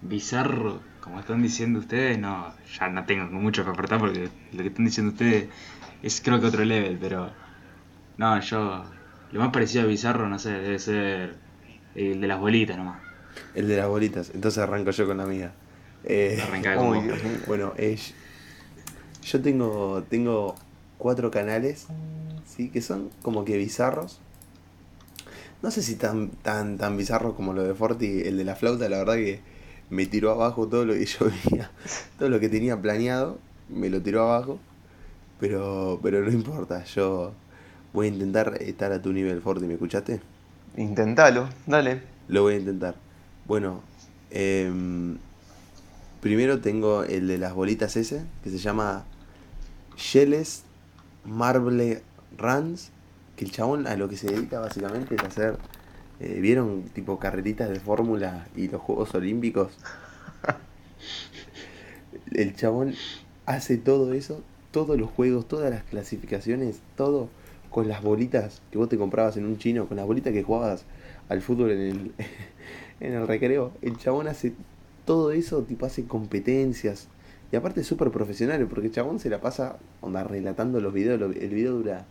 bizarro, 0.00 0.78
como 1.00 1.18
están 1.18 1.42
diciendo 1.42 1.80
ustedes, 1.80 2.16
no, 2.16 2.54
ya 2.78 2.88
no 2.88 3.04
tengo 3.06 3.24
mucho 3.32 3.64
que 3.64 3.70
aportar 3.70 3.98
porque 3.98 4.28
lo 4.52 4.62
que 4.62 4.68
están 4.68 4.84
diciendo 4.84 5.10
ustedes 5.10 5.48
es 6.00 6.20
creo 6.20 6.40
que 6.40 6.46
otro 6.46 6.64
level, 6.64 6.96
pero 7.00 7.32
no, 8.18 8.40
yo 8.40 8.84
lo 9.32 9.40
más 9.40 9.50
parecido 9.52 9.82
a 9.82 9.86
bizarro, 9.88 10.28
no 10.28 10.38
sé, 10.38 10.52
debe 10.52 10.78
ser 10.78 11.34
el 11.96 12.20
de 12.20 12.26
las 12.28 12.38
bolitas 12.38 12.76
nomás. 12.76 13.00
El 13.56 13.66
de 13.66 13.78
las 13.78 13.88
bolitas. 13.88 14.30
Entonces 14.32 14.62
arranco 14.62 14.92
yo 14.92 15.08
con 15.08 15.16
la 15.16 15.26
mía. 15.26 15.52
Eh, 16.04 16.40
Arranca 16.40 16.76
mío. 16.80 17.14
Bueno, 17.48 17.72
eh, 17.78 17.98
yo 19.24 19.42
tengo, 19.42 20.04
tengo 20.08 20.54
cuatro 20.98 21.32
canales, 21.32 21.88
¿sí? 22.46 22.68
Que 22.68 22.80
son 22.80 23.10
como 23.22 23.44
que 23.44 23.56
bizarros. 23.56 24.20
No 25.62 25.70
sé 25.70 25.82
si 25.82 25.96
tan, 25.96 26.30
tan, 26.30 26.78
tan 26.78 26.96
bizarros 26.96 27.34
como 27.34 27.52
lo 27.52 27.62
de 27.62 27.74
Forti, 27.74 28.22
el 28.22 28.36
de 28.36 28.44
la 28.44 28.56
flauta, 28.56 28.88
la 28.88 28.98
verdad 28.98 29.14
que 29.14 29.40
me 29.90 30.06
tiró 30.06 30.30
abajo 30.30 30.66
todo 30.68 30.84
lo 30.84 30.94
que 30.94 31.06
yo 31.06 31.26
veía, 31.44 31.70
todo 32.18 32.28
lo 32.28 32.40
que 32.40 32.48
tenía 32.48 32.80
planeado, 32.80 33.38
me 33.68 33.90
lo 33.90 34.00
tiró 34.02 34.22
abajo. 34.22 34.58
Pero, 35.40 36.00
pero 36.02 36.22
no 36.24 36.30
importa, 36.30 36.84
yo 36.84 37.32
voy 37.92 38.06
a 38.06 38.10
intentar 38.10 38.56
estar 38.60 38.92
a 38.92 39.02
tu 39.02 39.12
nivel, 39.12 39.42
Forti, 39.42 39.66
¿me 39.66 39.74
escuchaste? 39.74 40.20
Intentalo, 40.76 41.48
dale. 41.66 42.02
Lo 42.28 42.42
voy 42.42 42.54
a 42.54 42.58
intentar. 42.58 42.94
Bueno, 43.46 43.82
em, 44.30 45.18
primero 46.20 46.60
tengo 46.60 47.04
el 47.04 47.28
de 47.28 47.38
las 47.38 47.54
bolitas 47.54 47.96
ese, 47.96 48.24
que 48.42 48.50
se 48.50 48.58
llama 48.58 49.04
Shells 49.96 50.64
Marble 51.24 52.02
Runs, 52.36 52.90
que 53.36 53.44
el 53.44 53.52
chabón 53.52 53.86
a 53.86 53.96
lo 53.96 54.08
que 54.08 54.16
se 54.16 54.28
dedica 54.28 54.58
básicamente 54.60 55.14
es 55.14 55.22
hacer, 55.22 55.58
eh, 56.20 56.38
¿vieron 56.40 56.84
tipo 56.94 57.18
carreritas 57.18 57.68
de 57.68 57.78
fórmula 57.78 58.48
y 58.56 58.68
los 58.68 58.80
Juegos 58.80 59.14
Olímpicos? 59.14 59.72
El 62.32 62.56
chabón 62.56 62.94
hace 63.44 63.76
todo 63.76 64.12
eso, 64.14 64.42
todos 64.70 64.98
los 64.98 65.10
juegos, 65.10 65.46
todas 65.46 65.70
las 65.70 65.84
clasificaciones, 65.84 66.80
todo 66.96 67.28
con 67.70 67.88
las 67.88 68.02
bolitas 68.02 68.62
que 68.70 68.78
vos 68.78 68.88
te 68.88 68.96
comprabas 68.96 69.36
en 69.36 69.44
un 69.44 69.58
chino, 69.58 69.86
con 69.86 69.98
las 69.98 70.06
bolitas 70.06 70.32
que 70.32 70.42
jugabas 70.42 70.84
al 71.28 71.42
fútbol 71.42 71.70
en 71.72 71.80
el, 71.80 72.12
en 73.00 73.12
el 73.12 73.26
recreo. 73.26 73.72
El 73.82 73.98
chabón 73.98 74.28
hace 74.28 74.54
todo 75.04 75.30
eso, 75.32 75.62
tipo 75.62 75.86
hace 75.86 76.04
competencias. 76.06 77.08
Y 77.52 77.56
aparte 77.56 77.82
es 77.82 77.86
súper 77.86 78.10
profesional, 78.10 78.66
porque 78.66 78.86
el 78.86 78.92
chabón 78.92 79.20
se 79.20 79.30
la 79.30 79.40
pasa 79.40 79.76
onda, 80.00 80.24
relatando 80.24 80.80
los 80.80 80.92
videos. 80.92 81.20
El 81.20 81.54
video 81.54 81.74
dura 81.74 82.06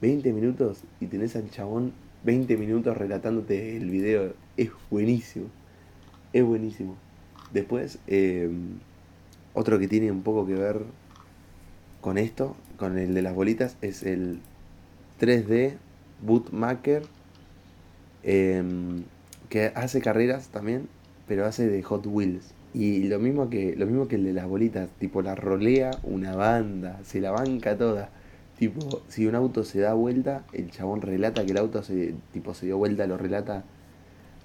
20 0.00 0.32
minutos 0.32 0.82
y 1.00 1.06
tenés 1.06 1.36
al 1.36 1.50
chabón 1.50 1.92
20 2.24 2.56
minutos 2.56 2.96
relatándote 2.96 3.76
el 3.76 3.90
video. 3.90 4.34
Es 4.56 4.70
buenísimo. 4.90 5.46
Es 6.32 6.44
buenísimo. 6.44 6.96
Después, 7.52 7.98
eh, 8.06 8.50
otro 9.54 9.78
que 9.78 9.88
tiene 9.88 10.10
un 10.10 10.22
poco 10.22 10.46
que 10.46 10.54
ver 10.54 10.82
con 12.00 12.18
esto, 12.18 12.56
con 12.76 12.98
el 12.98 13.14
de 13.14 13.22
las 13.22 13.34
bolitas, 13.34 13.76
es 13.80 14.02
el 14.02 14.40
3D 15.18 15.76
Bootmaker, 16.22 17.04
em, 18.22 19.04
que 19.48 19.72
hace 19.74 20.00
carreras 20.00 20.48
también, 20.48 20.88
pero 21.26 21.46
hace 21.46 21.66
de 21.66 21.82
Hot 21.82 22.06
Wheels. 22.06 22.52
Y 22.74 23.04
lo 23.04 23.18
mismo 23.18 23.48
que 23.48 23.74
lo 23.76 23.86
mismo 23.86 24.08
que 24.08 24.16
el 24.16 24.24
de 24.24 24.34
las 24.34 24.46
bolitas, 24.46 24.90
tipo 24.98 25.22
la 25.22 25.34
rolea 25.34 25.92
una 26.02 26.36
banda, 26.36 27.00
se 27.04 27.20
la 27.20 27.30
banca 27.30 27.76
toda. 27.78 28.10
Tipo, 28.58 29.02
si 29.08 29.26
un 29.26 29.34
auto 29.34 29.64
se 29.64 29.80
da 29.80 29.92
vuelta, 29.92 30.42
el 30.52 30.70
chabón 30.70 31.02
relata 31.02 31.44
que 31.44 31.52
el 31.52 31.58
auto 31.58 31.82
se 31.82 32.14
tipo 32.32 32.54
se 32.54 32.66
dio 32.66 32.78
vuelta, 32.78 33.06
lo 33.06 33.18
relata 33.18 33.64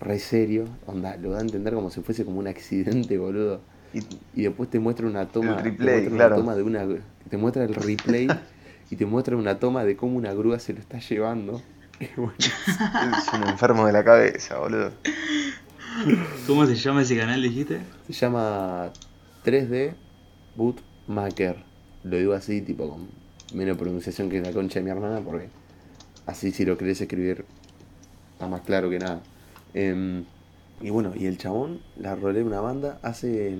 re 0.02 0.20
serio, 0.20 0.66
onda, 0.86 1.16
lo 1.16 1.32
da 1.32 1.38
a 1.38 1.42
entender 1.42 1.74
como 1.74 1.90
si 1.90 2.02
fuese 2.02 2.26
como 2.26 2.40
un 2.40 2.48
accidente, 2.48 3.18
boludo. 3.18 3.62
Y 3.94 4.00
Y 4.36 4.44
después 4.44 4.70
te 4.70 4.80
muestra 4.80 5.08
una 5.08 5.28
toma, 5.28 5.52
El 5.52 5.58
te 5.58 5.64
replay, 5.64 5.96
muestra 6.02 6.16
claro. 6.16 6.36
una 6.36 6.42
toma 6.44 6.56
de 6.56 6.64
una 6.64 6.88
te 7.30 7.38
muestra 7.38 7.64
el 7.64 7.74
replay 7.74 8.28
y 8.92 8.96
te 8.98 9.06
muestra 9.06 9.38
una 9.38 9.60
toma 9.60 9.86
de 9.86 9.96
cómo 9.96 10.18
una 10.18 10.34
grúa 10.34 10.60
se 10.60 10.74
lo 10.74 10.80
está 10.80 11.00
llevando. 11.00 11.62
Es 12.00 12.14
buenísimo. 12.18 12.56
es 13.18 13.34
un 13.34 13.48
enfermo 13.48 13.86
de 13.86 13.94
la 13.94 14.04
cabeza, 14.04 14.58
boludo. 14.58 14.92
¿Cómo 16.48 16.66
se 16.66 16.76
llama 16.76 17.02
ese 17.04 17.18
canal, 17.18 17.42
dijiste? 17.42 17.80
Se 18.08 18.14
llama 18.14 18.92
3D 19.46 19.94
Bootmaker. 20.56 21.58
Lo 22.04 22.18
digo 22.18 22.34
así, 22.34 22.62
tipo 22.62 22.90
con 22.90 23.21
menos 23.54 23.78
pronunciación 23.78 24.30
que 24.30 24.42
la 24.42 24.52
concha 24.52 24.80
de 24.80 24.86
mi 24.86 24.92
hermana, 24.92 25.22
porque 25.22 25.48
así 26.26 26.52
si 26.52 26.66
lo 26.66 26.78
querés 26.78 27.02
escribir 27.02 27.46
está 28.34 28.48
más 28.48 28.62
claro 28.62 28.90
que 28.90 29.00
nada. 29.00 29.22
Em, 29.74 30.26
y 30.82 30.90
bueno, 30.90 31.14
y 31.16 31.26
el 31.26 31.38
chabón, 31.38 31.82
la 31.98 32.16
rolea 32.16 32.44
una 32.44 32.60
banda, 32.60 33.00
hace 33.04 33.58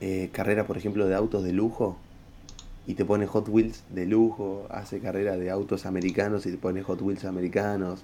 eh, 0.00 0.30
carrera, 0.32 0.66
por 0.66 0.76
ejemplo, 0.76 1.06
de 1.06 1.14
autos 1.14 1.44
de 1.44 1.52
lujo 1.52 1.96
y 2.86 2.94
te 2.94 3.04
pone 3.04 3.26
Hot 3.26 3.48
Wheels 3.48 3.82
de 3.90 4.06
lujo, 4.06 4.66
hace 4.70 5.00
carrera 5.00 5.36
de 5.36 5.50
autos 5.50 5.86
americanos 5.86 6.46
y 6.46 6.52
te 6.52 6.58
pone 6.58 6.82
Hot 6.82 7.00
Wheels 7.02 7.24
americanos. 7.24 8.02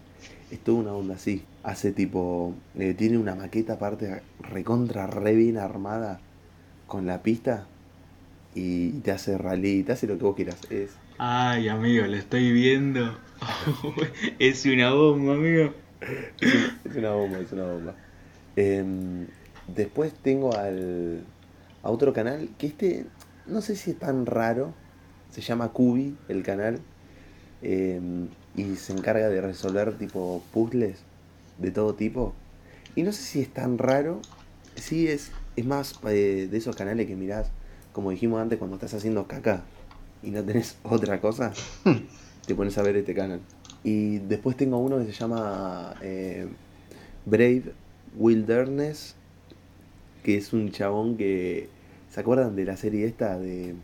Es 0.51 0.61
toda 0.61 0.79
una 0.81 0.93
onda 0.93 1.15
así. 1.15 1.45
Hace 1.63 1.93
tipo. 1.93 2.55
eh, 2.77 2.95
tiene 2.95 3.19
una 3.19 3.35
maqueta 3.35 3.75
aparte 3.75 4.23
recontra 4.41 5.07
re 5.07 5.35
bien 5.35 5.57
armada 5.59 6.21
con 6.87 7.07
la 7.07 7.23
pista 7.23 7.67
y 8.55 8.91
te 9.01 9.11
hace 9.11 9.39
rally, 9.39 9.83
te 9.83 9.93
hace 9.93 10.07
lo 10.07 10.19
que 10.19 10.25
vos 10.25 10.37
quieras. 10.37 10.59
Es, 10.71 10.91
Ay, 11.19 11.69
amigo, 11.69 12.05
lo 12.07 12.17
estoy 12.17 12.53
viendo. 12.53 13.17
es 14.39 14.67
una 14.67 14.93
bomba, 14.93 15.35
amigo. 15.35 15.73
es 16.41 16.97
una 16.97 17.13
bomba, 17.13 17.39
es 17.39 17.53
una 17.53 17.65
bomba. 17.65 17.95
Em, 18.57 19.27
después 19.69 20.13
tengo 20.15 20.57
al, 20.57 21.23
a 21.83 21.91
otro 21.91 22.13
canal 22.13 22.49
que 22.59 22.67
este, 22.67 23.07
no 23.47 23.61
sé 23.61 23.77
si 23.77 23.93
es 23.93 23.99
tan 23.99 24.27
raro, 24.27 24.75
se 25.31 25.41
llama 25.41 25.69
Cubi 25.69 26.17
el 26.29 26.43
canal 26.43 26.81
em, 27.63 28.29
y 28.57 28.77
se 28.77 28.93
encarga 28.93 29.29
de 29.29 29.41
resolver 29.41 29.97
tipo 29.99 30.43
puzzles 30.53 31.05
de 31.59 31.71
todo 31.71 31.95
tipo. 31.95 32.35
Y 32.95 33.05
no 33.05 33.13
sé 33.13 33.23
si 33.23 33.41
es 33.41 33.49
tan 33.49 33.79
raro, 33.79 34.21
sí 34.75 35.09
es, 35.09 35.31
es 35.57 35.65
más 35.65 36.01
eh, 36.09 36.49
de 36.51 36.59
esos 36.59 36.77
canales 36.77 37.07
que 37.07 37.17
mirás, 37.17 37.51
como 37.93 38.11
dijimos 38.11 38.41
antes, 38.41 38.59
cuando 38.59 38.77
estás 38.77 38.95
haciendo 38.95 39.27
caca 39.27 39.63
y 40.23 40.31
no 40.31 40.43
tenés 40.43 40.77
otra 40.83 41.21
cosa, 41.21 41.53
te 42.47 42.55
pones 42.55 42.77
a 42.79 42.83
ver 42.83 42.97
este 42.97 43.15
canal. 43.15 43.41
Y 43.85 44.19
después 44.19 44.57
tengo 44.57 44.79
uno 44.79 44.99
que 44.99 45.07
se 45.07 45.13
llama 45.13 45.95
eh, 46.03 46.47
Brave 47.27 47.73
Wilderness, 48.17 49.17
que 50.23 50.37
es 50.37 50.53
un 50.53 50.71
chabón 50.71 51.17
que... 51.17 51.69
¿Se 52.11 52.21
acuerdan 52.21 52.55
de 52.55 52.65
la 52.65 52.77
serie 52.77 53.07
esta 53.07 53.39
de... 53.39 53.75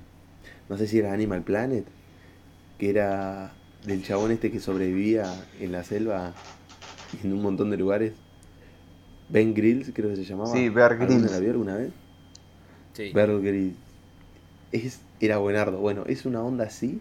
No 0.68 0.76
sé 0.76 0.86
si 0.86 0.98
era 0.98 1.12
Animal 1.12 1.42
Planet? 1.42 1.84
Que 2.78 2.90
era 2.90 3.52
del 3.84 4.04
chabón 4.04 4.30
este 4.30 4.52
que 4.52 4.60
sobrevivía 4.60 5.24
en 5.58 5.72
la 5.72 5.82
selva 5.82 6.34
en 7.24 7.32
un 7.32 7.42
montón 7.42 7.70
de 7.70 7.76
lugares. 7.76 8.12
Ben 9.28 9.54
Grills, 9.54 9.90
creo 9.94 10.10
que 10.10 10.16
se 10.16 10.24
llamaba. 10.24 10.52
Sí, 10.52 10.68
Bear 10.68 10.92
¿Alguno 10.92 11.08
Grylls. 11.08 11.32
la 11.32 11.38
vio 11.38 11.50
alguna 11.50 11.76
vez? 11.76 11.90
Sí. 12.92 13.12
Bear 13.12 13.40
Grylls. 13.40 13.76
Es, 14.72 15.00
era 15.20 15.38
buenardo. 15.38 15.78
Bueno, 15.78 16.04
es 16.06 16.26
una 16.26 16.42
onda 16.42 16.64
así, 16.64 17.00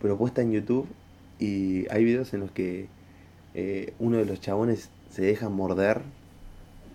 pero 0.00 0.18
puesta 0.18 0.42
en 0.42 0.52
YouTube. 0.52 0.86
Y 1.38 1.86
hay 1.92 2.04
videos 2.04 2.34
en 2.34 2.40
los 2.40 2.50
que 2.50 2.88
eh, 3.54 3.94
uno 3.98 4.18
de 4.18 4.26
los 4.26 4.40
chabones 4.40 4.90
se 5.10 5.22
deja 5.22 5.48
morder 5.48 6.02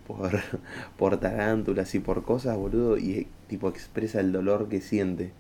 por, 0.08 0.32
por 0.98 1.20
tarántulas 1.20 1.96
y 1.96 2.00
por 2.00 2.24
cosas, 2.24 2.58
boludo, 2.58 2.98
y 2.98 3.14
eh, 3.14 3.28
tipo 3.48 3.70
expresa 3.70 4.20
el 4.20 4.32
dolor 4.32 4.70
que 4.70 4.82
siente. 4.82 5.32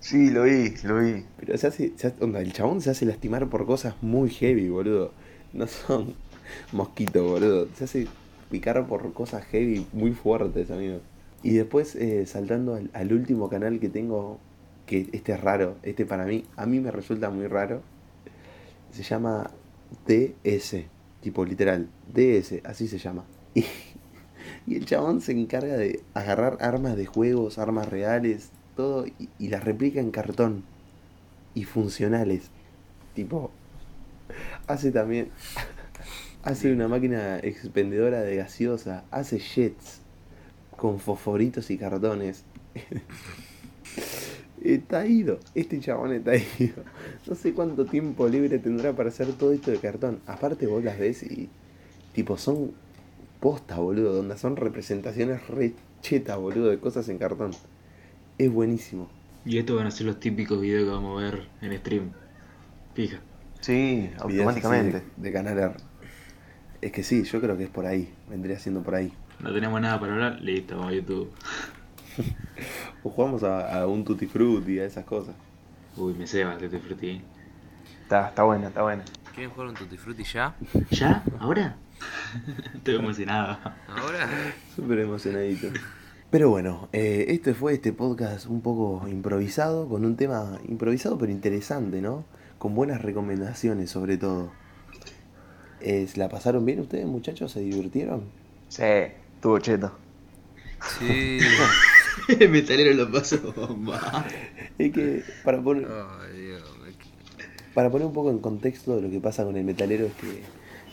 Sí, 0.00 0.30
lo 0.30 0.42
vi, 0.44 0.74
lo 0.84 0.98
vi. 1.00 1.24
Pero 1.38 1.56
se 1.58 1.66
hace, 1.66 1.92
se 1.96 2.08
hace- 2.08 2.22
onda, 2.24 2.40
el 2.40 2.52
chabón 2.52 2.80
se 2.80 2.90
hace 2.90 3.06
lastimar 3.06 3.48
por 3.48 3.66
cosas 3.66 3.94
muy 4.02 4.30
heavy, 4.30 4.68
boludo. 4.68 5.12
No 5.52 5.66
son 5.66 6.14
mosquitos, 6.72 7.22
boludo. 7.26 7.68
Se 7.74 7.84
hace 7.84 8.08
picar 8.50 8.86
por 8.86 9.12
cosas 9.14 9.44
heavy 9.46 9.86
muy 9.92 10.12
fuertes, 10.12 10.70
amigo. 10.70 11.00
Y 11.44 11.52
después, 11.52 11.94
eh, 11.94 12.24
saltando 12.24 12.74
al, 12.74 12.90
al 12.94 13.12
último 13.12 13.50
canal 13.50 13.78
que 13.78 13.90
tengo, 13.90 14.40
que 14.86 15.10
este 15.12 15.34
es 15.34 15.40
raro, 15.42 15.76
este 15.82 16.06
para 16.06 16.24
mí, 16.24 16.46
a 16.56 16.64
mí 16.64 16.80
me 16.80 16.90
resulta 16.90 17.28
muy 17.28 17.46
raro. 17.48 17.82
Se 18.92 19.02
llama 19.02 19.50
DS, 20.06 20.76
tipo 21.20 21.44
literal, 21.44 21.90
DS, 22.14 22.62
así 22.64 22.88
se 22.88 22.96
llama. 22.96 23.26
Y, 23.52 23.66
y 24.66 24.76
el 24.76 24.86
chabón 24.86 25.20
se 25.20 25.32
encarga 25.32 25.76
de 25.76 26.00
agarrar 26.14 26.56
armas 26.62 26.96
de 26.96 27.04
juegos, 27.04 27.58
armas 27.58 27.90
reales, 27.90 28.48
todo, 28.74 29.06
y, 29.06 29.28
y 29.38 29.48
las 29.48 29.62
replica 29.62 30.00
en 30.00 30.12
cartón. 30.12 30.64
Y 31.52 31.64
funcionales. 31.64 32.48
Tipo, 33.14 33.50
hace 34.66 34.92
también, 34.92 35.28
hace 36.42 36.72
una 36.72 36.88
máquina 36.88 37.38
expendedora 37.40 38.22
de 38.22 38.36
gaseosa, 38.36 39.04
hace 39.10 39.38
jets 39.38 40.00
con 40.76 40.98
fosforitos 40.98 41.70
y 41.70 41.78
cartones. 41.78 42.44
Está 44.62 45.06
ido, 45.06 45.40
este 45.54 45.78
chabón 45.78 46.14
está 46.14 46.34
ido. 46.36 46.84
No 47.26 47.34
sé 47.34 47.52
cuánto 47.52 47.84
tiempo 47.84 48.26
libre 48.28 48.58
tendrá 48.58 48.94
para 48.94 49.10
hacer 49.10 49.30
todo 49.34 49.52
esto 49.52 49.70
de 49.70 49.76
cartón. 49.78 50.20
Aparte 50.26 50.66
vos 50.66 50.82
las 50.82 50.98
ves 50.98 51.22
y 51.22 51.50
tipo 52.14 52.38
son 52.38 52.72
posta, 53.40 53.76
boludo, 53.76 54.14
donde 54.14 54.38
son 54.38 54.56
representaciones 54.56 55.46
re 55.48 55.74
chetas, 56.00 56.38
boludo, 56.38 56.70
de 56.70 56.78
cosas 56.78 57.06
en 57.10 57.18
cartón. 57.18 57.50
Es 58.38 58.50
buenísimo. 58.50 59.10
Y 59.44 59.58
estos 59.58 59.76
van 59.76 59.86
a 59.86 59.90
ser 59.90 60.06
los 60.06 60.18
típicos 60.18 60.58
videos 60.58 60.84
que 60.84 60.90
vamos 60.90 61.20
a 61.20 61.24
ver 61.24 61.46
en 61.60 61.78
stream. 61.78 62.12
Fija. 62.94 63.20
Sí, 63.60 64.10
automáticamente. 64.18 65.02
De, 65.18 65.22
de 65.28 65.32
Canal 65.32 65.58
R. 65.58 65.74
Es 66.80 66.90
que 66.90 67.02
sí, 67.02 67.22
yo 67.24 67.38
creo 67.42 67.58
que 67.58 67.64
es 67.64 67.70
por 67.70 67.84
ahí. 67.84 68.08
Vendría 68.30 68.58
siendo 68.58 68.82
por 68.82 68.94
ahí. 68.94 69.12
No 69.40 69.52
tenemos 69.52 69.80
nada 69.80 70.00
para 70.00 70.14
hablar, 70.14 70.40
listo, 70.40 70.76
vamos 70.76 70.92
a 70.92 70.94
YouTube. 70.94 71.30
O 73.02 73.10
jugamos 73.10 73.42
a, 73.42 73.80
a 73.80 73.86
un 73.86 74.04
Tutti 74.04 74.26
Frutti, 74.26 74.78
a 74.78 74.84
esas 74.84 75.04
cosas. 75.04 75.34
Uy, 75.96 76.14
me 76.14 76.26
ceba, 76.26 76.56
te 76.56 76.68
disfruté. 76.68 77.20
Está, 78.02 78.28
está 78.28 78.42
buena, 78.42 78.68
está 78.68 78.82
buena. 78.82 79.04
¿Quieren 79.34 79.50
jugar 79.50 79.68
un 79.68 79.74
Tutti 79.74 79.96
Frutti 79.96 80.24
ya? 80.24 80.54
¿Ya? 80.90 81.22
¿Ahora? 81.38 81.76
Estoy 82.74 82.96
emocionado. 82.96 83.58
¿Ahora? 83.88 84.28
Súper 84.74 85.00
emocionadito. 85.00 85.68
Pero 86.30 86.50
bueno, 86.50 86.88
eh, 86.92 87.26
este 87.28 87.54
fue 87.54 87.74
este 87.74 87.92
podcast 87.92 88.46
un 88.46 88.60
poco 88.60 89.06
improvisado, 89.08 89.88
con 89.88 90.04
un 90.04 90.16
tema 90.16 90.58
improvisado 90.68 91.16
pero 91.16 91.30
interesante, 91.30 92.00
¿no? 92.00 92.24
Con 92.58 92.74
buenas 92.74 93.02
recomendaciones 93.02 93.90
sobre 93.90 94.16
todo. 94.16 94.50
Es, 95.80 96.16
¿La 96.16 96.28
pasaron 96.28 96.64
bien 96.64 96.80
ustedes, 96.80 97.06
muchachos? 97.06 97.52
¿Se 97.52 97.60
divirtieron? 97.60 98.24
Sí, 98.68 98.82
estuvo 99.44 99.58
cheto. 99.58 99.92
Sí. 100.98 101.38
El 102.40 102.48
metalero 102.48 102.94
lo 102.94 103.12
pasó 103.12 103.38
bomba. 103.54 104.24
Es 104.78 104.90
que 104.90 105.22
para 105.44 105.60
poner, 105.60 105.86
Ay, 105.86 106.40
Dios. 106.40 106.62
me- 106.82 106.94
para 107.74 107.90
poner 107.90 108.06
un 108.06 108.14
poco 108.14 108.30
en 108.30 108.38
contexto 108.38 108.96
de 108.96 109.02
lo 109.02 109.10
que 109.10 109.20
pasa 109.20 109.44
con 109.44 109.54
el 109.58 109.64
metalero 109.64 110.06
es 110.06 110.14
que, 110.14 110.42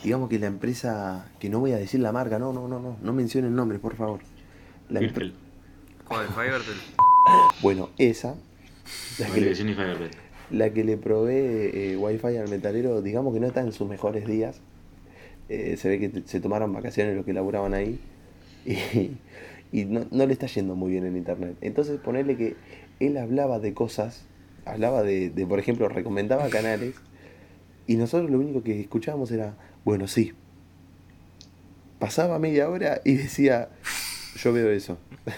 digamos 0.04 0.28
que 0.30 0.38
la 0.38 0.48
empresa, 0.48 1.30
que 1.40 1.48
no 1.50 1.60
voy 1.62 1.72
a 1.72 1.78
decir 1.78 2.02
la 2.02 2.12
marca, 2.12 2.40
no, 2.40 2.52
no, 2.52 2.68
no, 2.68 2.80
no, 2.82 2.98
no 3.02 3.14
mencionen 3.14 3.56
nombres, 3.56 3.80
por 3.80 3.96
favor. 3.96 4.20
La 4.90 5.00
empre- 5.00 5.08
Firfel. 5.14 5.34
¿Cuál? 6.06 6.28
¿Fivertel? 6.28 6.76
bueno, 7.62 7.90
esa, 7.98 8.36
la 9.18 9.28
que, 9.28 9.40
le, 9.42 10.10
la 10.50 10.74
que 10.74 10.84
le 10.84 10.98
provee 10.98 11.72
eh, 11.74 11.96
wifi 11.98 12.36
al 12.36 12.50
metalero, 12.50 13.02
digamos 13.02 13.34
que 13.34 13.40
no 13.40 13.48
está 13.48 13.62
en 13.62 13.72
sus 13.72 13.88
mejores 13.88 14.28
días. 14.28 14.60
Eh, 15.48 15.78
se 15.78 15.88
ve 15.88 16.00
que 16.00 16.24
se 16.26 16.42
tomaron 16.42 16.74
vacaciones 16.74 17.16
los 17.16 17.24
que 17.26 17.32
laburaban 17.34 17.74
ahí 17.74 17.98
y, 18.66 19.18
y 19.72 19.86
no, 19.86 20.06
no 20.12 20.26
le 20.26 20.34
está 20.34 20.48
yendo 20.48 20.76
muy 20.76 20.92
bien 20.92 21.06
en 21.06 21.18
internet. 21.18 21.58
Entonces 21.62 22.00
ponerle 22.00 22.38
que 22.38 22.58
él 23.00 23.18
hablaba 23.18 23.60
de 23.60 23.74
cosas, 23.74 24.26
hablaba 24.66 25.04
de, 25.04 25.30
de, 25.30 25.46
por 25.48 25.60
ejemplo, 25.60 25.90
recomendaba 25.90 26.50
canales 26.50 26.96
y 27.88 27.96
nosotros 27.98 28.32
lo 28.32 28.40
único 28.40 28.64
que 28.64 28.80
escuchábamos 28.80 29.32
era, 29.32 29.58
bueno, 29.84 30.08
sí. 30.08 30.34
Pasaba 32.00 32.40
media 32.40 32.70
hora 32.70 33.02
y 33.06 33.14
decía, 33.16 33.70
yo 34.36 34.54
veo 34.54 34.72
eso. 34.72 34.98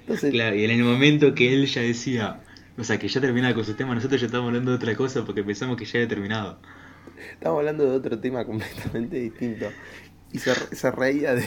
Entonces, 0.00 0.32
Claro, 0.32 0.56
y 0.56 0.64
en 0.64 0.70
el 0.70 0.82
momento 0.84 1.34
que 1.34 1.52
él 1.54 1.66
ya 1.66 1.80
decía, 1.82 2.42
o 2.76 2.84
sea, 2.84 2.98
que 2.98 3.08
ya 3.08 3.20
terminaba 3.20 3.54
con 3.54 3.64
su 3.64 3.74
tema, 3.74 3.94
nosotros 3.94 4.20
ya 4.20 4.26
estábamos 4.26 4.50
hablando 4.50 4.70
de 4.72 4.76
otra 4.76 4.96
cosa 4.96 5.24
porque 5.24 5.42
pensamos 5.44 5.76
que 5.76 5.84
ya 5.84 5.98
había 5.98 6.08
terminado. 6.08 6.58
Estamos 7.32 7.58
hablando 7.58 7.84
de 7.84 7.96
otro 7.96 8.18
tema 8.20 8.44
completamente 8.44 9.16
distinto. 9.18 9.74
Y 10.34 10.38
se, 10.40 10.52
se 10.74 10.90
reía 10.90 11.34
de, 11.34 11.46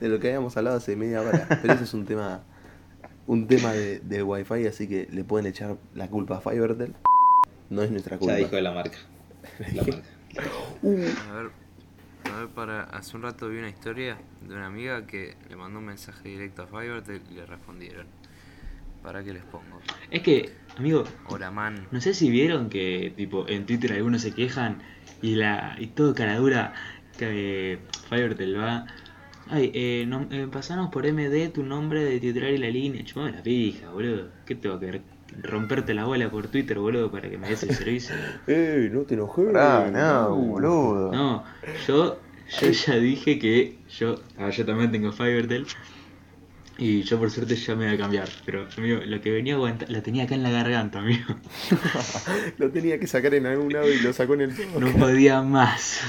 de 0.00 0.08
lo 0.08 0.20
que 0.20 0.28
habíamos 0.28 0.56
hablado 0.56 0.76
hace 0.76 0.94
media 0.94 1.22
hora. 1.22 1.48
Pero 1.62 1.72
ese 1.72 1.84
es 1.84 1.94
un 1.94 2.04
tema 2.04 2.44
un 3.26 3.46
tema 3.46 3.72
de, 3.72 4.00
del 4.00 4.22
wifi, 4.22 4.66
así 4.66 4.88
que 4.88 5.06
le 5.12 5.22
pueden 5.22 5.46
echar 5.46 5.76
la 5.94 6.08
culpa 6.08 6.38
a 6.38 6.40
Fivertel. 6.40 6.94
No 7.70 7.82
es 7.82 7.90
nuestra 7.90 8.16
culpa. 8.18 8.32
Ya 8.32 8.38
dijo 8.38 8.56
de 8.56 8.62
la 8.62 8.72
marca. 8.72 8.98
La 9.74 9.82
marca. 9.82 10.02
A 11.30 11.34
ver, 11.34 11.50
a 12.32 12.38
ver, 12.40 12.48
para. 12.54 12.84
Hace 12.84 13.16
un 13.16 13.22
rato 13.22 13.48
vi 13.48 13.58
una 13.58 13.68
historia 13.68 14.16
de 14.46 14.54
una 14.54 14.66
amiga 14.66 15.06
que 15.06 15.36
le 15.48 15.56
mandó 15.56 15.78
un 15.78 15.86
mensaje 15.86 16.28
directo 16.28 16.62
a 16.62 16.66
Fivertel 16.66 17.22
y 17.30 17.34
le 17.34 17.46
respondieron. 17.46 18.06
¿Para 19.02 19.22
qué 19.22 19.32
les 19.32 19.44
pongo? 19.44 19.80
Es 20.10 20.22
que, 20.22 20.50
amigo, 20.76 21.04
Hola, 21.28 21.50
man. 21.50 21.86
no 21.90 22.00
sé 22.00 22.14
si 22.14 22.30
vieron 22.30 22.68
que 22.68 23.12
tipo 23.16 23.46
en 23.46 23.64
Twitter 23.64 23.92
algunos 23.92 24.22
se 24.22 24.32
quejan 24.32 24.82
y 25.22 25.36
la 25.36 25.76
y 25.78 25.88
todo 25.88 26.14
cara 26.14 26.36
dura 26.36 26.74
que 27.18 27.72
eh, 27.72 27.78
Fivertel 28.08 28.58
va. 28.58 28.86
Ay, 29.50 29.70
eh, 29.74 30.04
no, 30.06 30.26
eh, 30.30 30.46
pasanos 30.50 30.90
por 30.90 31.10
MD 31.10 31.50
tu 31.52 31.62
nombre 31.62 32.04
de 32.04 32.20
titular 32.20 32.50
y 32.50 32.58
la 32.58 32.68
línea. 32.68 33.04
Chupame 33.04 33.32
la 33.32 33.42
pija, 33.42 33.90
boludo. 33.90 34.28
¿Qué 34.46 34.54
tengo 34.54 34.78
que 34.78 34.86
ver? 34.86 35.00
Romperte 35.42 35.92
la 35.92 36.04
bola 36.04 36.30
por 36.30 36.48
Twitter, 36.48 36.78
boludo, 36.78 37.10
para 37.10 37.28
que 37.28 37.36
me 37.36 37.48
des 37.48 37.62
el 37.62 37.74
servicio. 37.74 38.14
¡Ey, 38.46 38.88
no 38.90 39.02
te 39.02 39.14
enojes! 39.14 39.52
Pará, 39.52 39.90
no, 39.90 40.34
boludo. 40.34 41.12
No, 41.12 41.44
yo, 41.86 42.18
yo 42.60 42.70
ya 42.70 42.94
dije 42.96 43.38
que 43.38 43.78
yo, 43.90 44.16
ah, 44.38 44.50
yo 44.50 44.64
también 44.64 44.90
tengo 44.90 45.12
Fivertel. 45.12 45.66
Y 46.80 47.02
yo 47.02 47.18
por 47.18 47.28
suerte 47.28 47.56
ya 47.56 47.74
me 47.74 47.86
voy 47.86 47.94
a 47.96 47.98
cambiar. 47.98 48.28
Pero, 48.46 48.68
amigo, 48.76 49.00
lo 49.04 49.20
que 49.20 49.32
venía 49.32 49.54
aguantando, 49.54 49.92
lo 49.92 50.00
tenía 50.00 50.24
acá 50.24 50.36
en 50.36 50.44
la 50.44 50.50
garganta, 50.50 51.00
amigo. 51.00 51.34
Lo 52.58 52.70
tenía 52.70 53.00
que 53.00 53.08
sacar 53.08 53.34
en 53.34 53.46
algún 53.46 53.72
lado 53.72 53.90
y 53.90 53.98
lo 53.98 54.12
sacó 54.12 54.34
en 54.34 54.42
el 54.42 54.52
No 54.78 54.92
podía 54.92 55.42
más. 55.42 56.00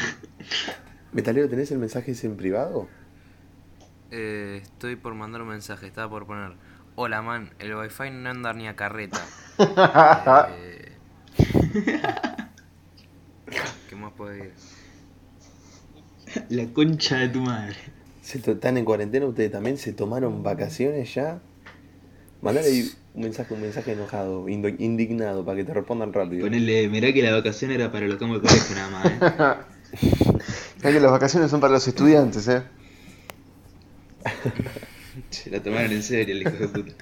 Metalero, 1.12 1.50
¿tenés 1.50 1.72
el 1.72 1.80
mensaje 1.80 2.12
ese 2.12 2.28
en 2.28 2.38
privado? 2.38 2.88
Eh, 4.12 4.60
estoy 4.64 4.96
por 4.96 5.14
mandar 5.16 5.42
un 5.42 5.50
mensaje, 5.50 5.88
estaba 5.88 6.10
por 6.10 6.26
poner. 6.26 6.58
Hola, 6.96 7.22
man, 7.22 7.54
el 7.60 7.76
wifi 7.76 8.10
no 8.12 8.30
anda 8.30 8.54
ni 8.54 8.68
a 8.68 8.76
carreta. 8.76 9.32
Eh, 10.46 10.98
¿Qué 13.88 13.96
más 13.96 14.14
puede 14.14 14.40
ir? 14.40 14.54
La 16.50 16.66
concha 16.74 17.18
de 17.18 17.30
tu 17.30 17.42
madre. 17.42 17.76
¿Se 18.22 18.38
¿Están 18.38 18.78
en 18.78 18.86
cuarentena 18.86 19.26
ustedes 19.26 19.52
también? 19.52 19.78
¿Se 19.78 19.94
tomaron 19.94 20.44
vacaciones 20.44 21.14
ya? 21.14 21.42
Mandale, 22.42 22.86
Un 23.14 23.24
mensaje, 23.24 23.54
un 23.54 23.62
mensaje 23.62 23.94
enojado, 23.94 24.48
indignado, 24.48 25.44
para 25.44 25.58
que 25.58 25.64
te 25.64 25.74
respondan 25.74 26.14
rápido. 26.14 26.46
Ponele, 26.46 26.88
mirá 26.90 27.12
que 27.12 27.24
la 27.24 27.32
vacación 27.32 27.72
era 27.72 27.92
para 27.92 28.08
los 28.08 28.18
campos 28.18 28.42
de 28.42 28.48
colegio 28.48 28.76
nada 28.76 28.90
más, 28.90 29.06
¿eh? 29.06 30.60
Ya 30.82 30.92
que 30.92 31.00
las 31.00 31.12
vacaciones 31.12 31.52
son 31.52 31.60
para 31.60 31.74
los 31.74 31.88
estudiantes, 31.88 32.48
¿eh? 32.48 32.64
Se 35.30 35.50
la 35.50 35.62
tomaron 35.62 35.92
en 35.92 36.04
serio 36.04 36.36
el 36.36 36.42
hijo 36.42 36.52
de 36.52 36.68
puta. 36.70 36.94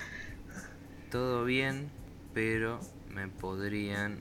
Todo 1.11 1.45
bien, 1.45 1.89
pero 2.33 2.79
me 3.13 3.27
podrían 3.27 4.19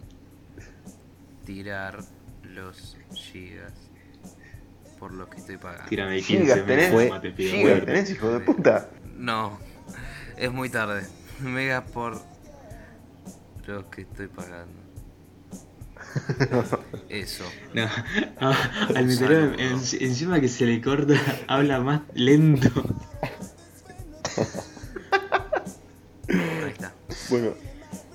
tirar 1.44 2.04
los 2.42 2.96
gigas 3.14 3.72
por 4.98 5.12
los 5.12 5.28
que 5.28 5.38
estoy 5.38 5.56
pagando. 5.56 5.88
Tírame 5.88 6.16
15 6.16 6.42
Gigas 6.42 6.66
tenés, 6.66 7.34
pido 7.34 7.52
gigas 7.52 7.84
tenés, 7.84 8.10
hijo 8.10 8.30
de 8.32 8.40
puta. 8.40 8.90
No, 9.16 9.58
es 10.36 10.52
muy 10.52 10.68
tarde. 10.68 11.06
Megas 11.40 11.90
por 11.90 12.20
los 13.66 13.84
que 13.86 14.02
estoy 14.02 14.28
pagando. 14.28 14.85
Eso. 17.08 17.44
No, 17.74 17.86
ah, 18.40 18.70
al 18.94 19.06
meterlo 19.06 19.54
en- 19.54 19.60
en- 19.60 19.72
encima 20.00 20.40
que 20.40 20.48
se 20.48 20.66
le 20.66 20.80
corta, 20.80 21.14
habla 21.48 21.80
más 21.80 22.02
lento. 22.14 22.68
Ahí 26.28 26.70
está. 26.72 26.92
Bueno, 27.30 27.54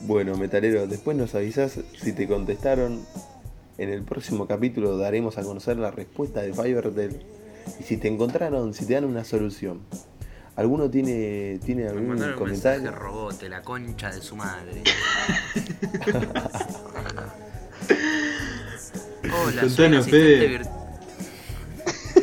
bueno, 0.02 0.36
metalero, 0.38 0.88
después 0.88 1.16
nos 1.18 1.34
avisás 1.36 1.80
si 2.02 2.14
te 2.14 2.28
contestaron. 2.28 3.02
En 3.78 3.90
el 3.90 4.04
próximo 4.04 4.48
capítulo 4.48 4.98
daremos 4.98 5.38
a 5.40 5.44
conocer 5.44 5.78
la 5.78 5.90
respuesta 5.92 6.42
de 6.42 6.54
Fivertel. 6.54 7.26
Y 7.80 7.84
si 7.84 7.98
te 7.98 8.08
encontraron, 8.08 8.74
si 8.74 8.86
te 8.86 8.94
dan 8.94 9.06
una 9.06 9.24
solución. 9.24 9.82
¿Alguno 10.56 10.90
tiene, 10.90 11.60
tiene 11.66 11.88
algún 11.88 12.18
comentario? 12.38 12.92
robote, 12.92 13.48
la 13.50 13.62
concha 13.64 14.12
de 14.12 14.22
su 14.22 14.36
madre. 14.36 14.84
Hola, 19.46 19.70
soy 19.70 19.86
el 19.86 19.98
asistente 19.98 20.48
virtual. 20.48 20.78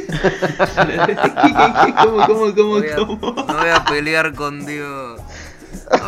¿Cómo, 2.03 2.27
cómo, 2.27 2.47
No 2.47 2.55
cómo, 2.55 2.69
voy, 2.69 2.89
a, 2.89 2.97
cómo? 2.97 3.19
no 3.21 3.57
voy 3.59 3.69
a 3.69 3.85
pelear 3.85 4.35
con 4.35 4.65
Dios. 4.67 5.21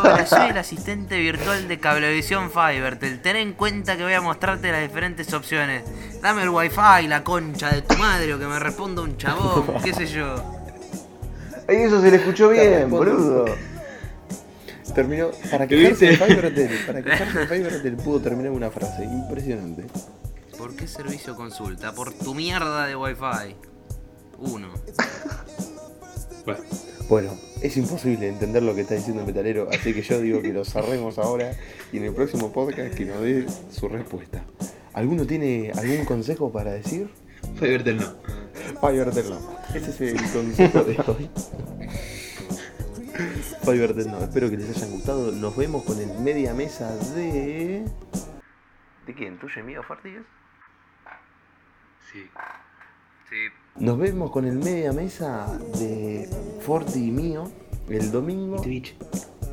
Hola, 0.02 0.26
soy 0.26 0.50
el 0.50 0.58
asistente 0.58 1.18
virtual 1.18 1.68
de 1.68 1.78
Cablevisión 1.78 2.50
Fivertel. 2.50 3.20
Ten 3.20 3.36
en 3.36 3.52
cuenta 3.52 3.96
que 3.96 4.02
voy 4.02 4.12
a 4.14 4.20
mostrarte 4.20 4.70
las 4.72 4.82
diferentes 4.82 5.32
opciones. 5.32 5.82
Dame 6.22 6.42
el 6.42 6.48
wifi, 6.50 7.06
la 7.08 7.22
concha 7.24 7.70
de 7.70 7.82
tu 7.82 7.96
madre, 7.96 8.32
o 8.34 8.38
que 8.38 8.46
me 8.46 8.58
responda 8.58 9.02
un 9.02 9.16
chabón, 9.16 9.64
qué 9.84 9.92
sé 9.92 10.06
yo. 10.06 10.34
Ay, 11.68 11.76
eso 11.82 12.00
se 12.00 12.11
le 12.11 12.16
escuchó 12.16 12.48
bien, 12.48 12.90
boludo. 12.90 13.44
Terminó. 14.94 15.30
Para 15.50 15.64
¿Lo 15.64 15.68
quejarse 15.68 16.04
de 16.06 16.11
viste? 16.11 16.26
Fivertel, 16.26 16.78
para 16.86 17.02
quejarse 17.02 17.38
de 17.38 17.46
Fivertel 17.56 17.96
pudo 17.96 18.20
terminar 18.20 18.50
una 18.50 18.70
frase. 18.70 19.04
Impresionante. 19.04 19.84
¿Por 20.61 20.76
qué 20.76 20.86
servicio 20.86 21.34
consulta? 21.34 21.94
Por 21.94 22.12
tu 22.12 22.34
mierda 22.34 22.86
de 22.86 22.94
wifi. 22.94 23.56
Uno. 24.36 24.68
Bueno, 26.44 26.61
Bueno, 27.08 27.38
es 27.62 27.78
imposible 27.78 28.28
entender 28.28 28.62
lo 28.62 28.74
que 28.74 28.82
está 28.82 28.94
diciendo 28.94 29.22
el 29.22 29.26
metalero, 29.26 29.68
así 29.72 29.94
que 29.94 30.02
yo 30.02 30.20
digo 30.20 30.42
que 30.42 30.52
lo 30.52 30.66
cerremos 30.66 31.18
ahora 31.18 31.52
y 31.92 31.96
en 31.96 32.04
el 32.04 32.14
próximo 32.14 32.52
podcast 32.52 32.94
que 32.94 33.06
nos 33.06 33.22
dé 33.22 33.46
su 33.70 33.88
respuesta. 33.88 34.44
¿Alguno 34.92 35.26
tiene 35.26 35.72
algún 35.72 36.04
consejo 36.04 36.52
para 36.52 36.72
decir? 36.72 37.08
Fivertel 37.58 37.96
no. 37.96 38.16
Fivertel 38.82 39.30
no. 39.30 39.40
Ese 39.74 39.90
es 39.90 40.00
el 40.02 40.30
consejo 40.30 40.84
de 40.84 40.98
hoy. 41.06 41.30
Fivertel 43.62 44.11
no. 44.11 44.18
Espero 44.18 44.50
que 44.50 44.58
les 44.58 44.76
hayan 44.76 44.90
gustado. 44.90 45.32
Nos 45.32 45.56
vemos 45.56 45.84
con 45.84 45.98
el 45.98 46.18
media 46.18 46.52
mesa 46.52 46.94
de. 47.14 47.82
¿De 49.06 49.14
quién? 49.14 49.38
¿Tuyo 49.38 49.61
y 49.61 49.62
mío, 49.62 49.82
Fartigas? 49.82 50.26
Sí. 52.12 52.22
Sí. 53.28 53.36
Nos 53.76 53.98
vemos 53.98 54.30
con 54.32 54.44
el 54.44 54.58
media 54.58 54.92
mesa 54.92 55.46
de 55.78 56.28
Forti 56.61 57.08
y 57.08 57.11
mío 57.11 57.50
el 57.88 58.11
domingo. 58.11 58.61
Twitch. 58.61 58.96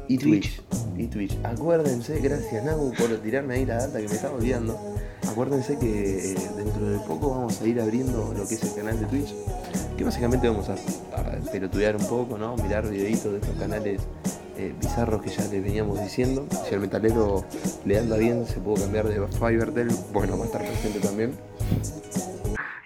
Y 0.08 0.18
Twitch. 0.18 0.62
Y 0.98 1.08
Twitch. 1.08 1.38
Acuérdense, 1.44 2.20
gracias 2.20 2.64
Nagu 2.64 2.94
por 2.94 3.10
tirarme 3.18 3.56
ahí 3.56 3.66
la 3.66 3.76
data 3.76 4.00
que 4.00 4.08
me 4.08 4.16
estaba 4.16 4.36
olvidando. 4.36 4.80
Acuérdense 5.30 5.78
que 5.78 6.32
eh, 6.32 6.36
dentro 6.56 6.90
de 6.90 6.98
poco 7.00 7.30
vamos 7.32 7.62
a 7.62 7.68
ir 7.68 7.80
abriendo 7.80 8.34
lo 8.36 8.48
que 8.48 8.56
es 8.56 8.64
el 8.64 8.74
canal 8.74 9.00
de 9.00 9.06
Twitch. 9.06 9.34
Que 9.96 10.04
básicamente 10.04 10.48
vamos 10.48 10.70
a, 10.70 10.74
a 10.74 11.52
pelotudear 11.52 11.96
un 11.96 12.08
poco, 12.08 12.38
¿no? 12.38 12.56
Mirar 12.58 12.90
videitos 12.90 13.32
de 13.32 13.40
estos 13.40 13.56
canales 13.58 14.02
eh, 14.58 14.74
bizarros 14.82 15.22
que 15.22 15.30
ya 15.30 15.46
les 15.48 15.64
veníamos 15.64 16.02
diciendo. 16.02 16.48
Si 16.68 16.74
al 16.74 16.82
metalero 16.82 17.44
le 17.86 18.00
anda 18.00 18.18
bien, 18.18 18.48
se 18.48 18.60
puede 18.60 18.82
cambiar 18.82 19.08
de 19.08 19.28
Fivertel. 19.28 19.90
Bueno, 20.12 20.38
va 20.38 20.44
a 20.44 20.48
estar 20.48 20.62
presente 20.66 21.00
también. 21.00 21.34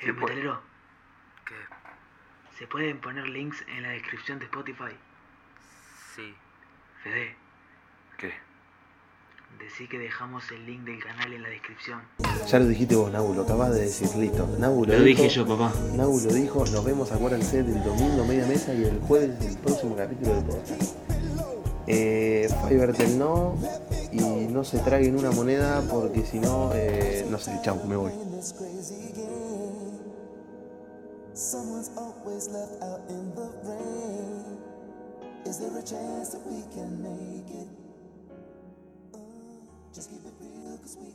Eh, 0.02 0.14
metalero, 0.14 0.60
¿Qué? 1.46 1.54
¿se 2.58 2.68
pueden 2.68 3.00
poner 3.00 3.28
links 3.30 3.64
en 3.76 3.84
la 3.84 3.90
descripción 3.90 4.40
de 4.40 4.46
Spotify? 4.46 4.96
Sí. 6.16 6.34
Fede, 7.04 7.36
¿Qué? 8.18 8.32
decí 9.60 9.88
que 9.88 10.00
dejamos 10.00 10.50
el 10.52 10.66
link 10.66 10.82
del 10.86 11.04
canal 11.04 11.34
en 11.34 11.44
la 11.44 11.50
descripción. 11.50 12.02
Ya 12.48 12.58
lo 12.60 12.68
dijiste 12.68 12.96
vos, 12.96 13.12
Nagu, 13.12 13.34
lo 13.34 13.44
acabas 13.44 13.74
de 13.76 13.82
decir, 13.82 14.08
listo. 14.16 14.48
Nagu 14.60 14.86
lo, 14.86 14.94
Lo 14.94 15.04
dijo. 15.04 15.22
dije 15.24 15.30
yo, 15.36 15.48
papá. 15.48 15.72
Nagu 15.96 16.20
lo 16.20 16.34
dijo, 16.34 16.66
nos 16.66 16.84
vemos, 16.86 17.12
acuérdense, 17.12 17.62
del 17.62 17.84
domingo 17.84 18.26
media 18.26 18.46
mesa 18.48 18.74
y 18.74 18.84
el 18.86 19.00
jueves 19.02 19.40
el 19.46 19.58
próximo 19.60 19.96
capítulo 19.96 20.36
del 20.36 20.46
podcast. 20.46 20.96
Eh, 21.88 22.48
Fivertel 22.68 23.20
no, 23.20 23.56
y 24.12 24.22
no 24.48 24.64
se 24.64 24.80
traguen 24.80 25.18
una 25.18 25.32
moneda 25.32 25.82
porque 25.92 26.26
si 26.26 26.40
no, 26.40 26.72
eh, 26.74 27.26
no 27.30 27.38
sé, 27.38 27.52
chau, 27.64 27.84
me 27.86 27.96
voy. 27.96 28.12
Someone's 31.34 31.92
always 31.96 32.50
left 32.50 32.84
out 32.84 33.02
in 33.08 33.34
the 33.36 33.50
rain. 33.64 34.58
Is 35.46 35.60
there 35.60 35.78
a 35.78 35.82
chance 35.82 36.30
that 36.30 36.46
we 36.46 36.62
can 36.74 37.02
make 37.02 37.50
it? 37.56 37.68
Uh, 39.14 39.18
just 39.94 40.10
keep 40.10 40.26
it 40.26 40.34
real, 40.42 40.78
cause 40.78 40.98
we 41.00 41.14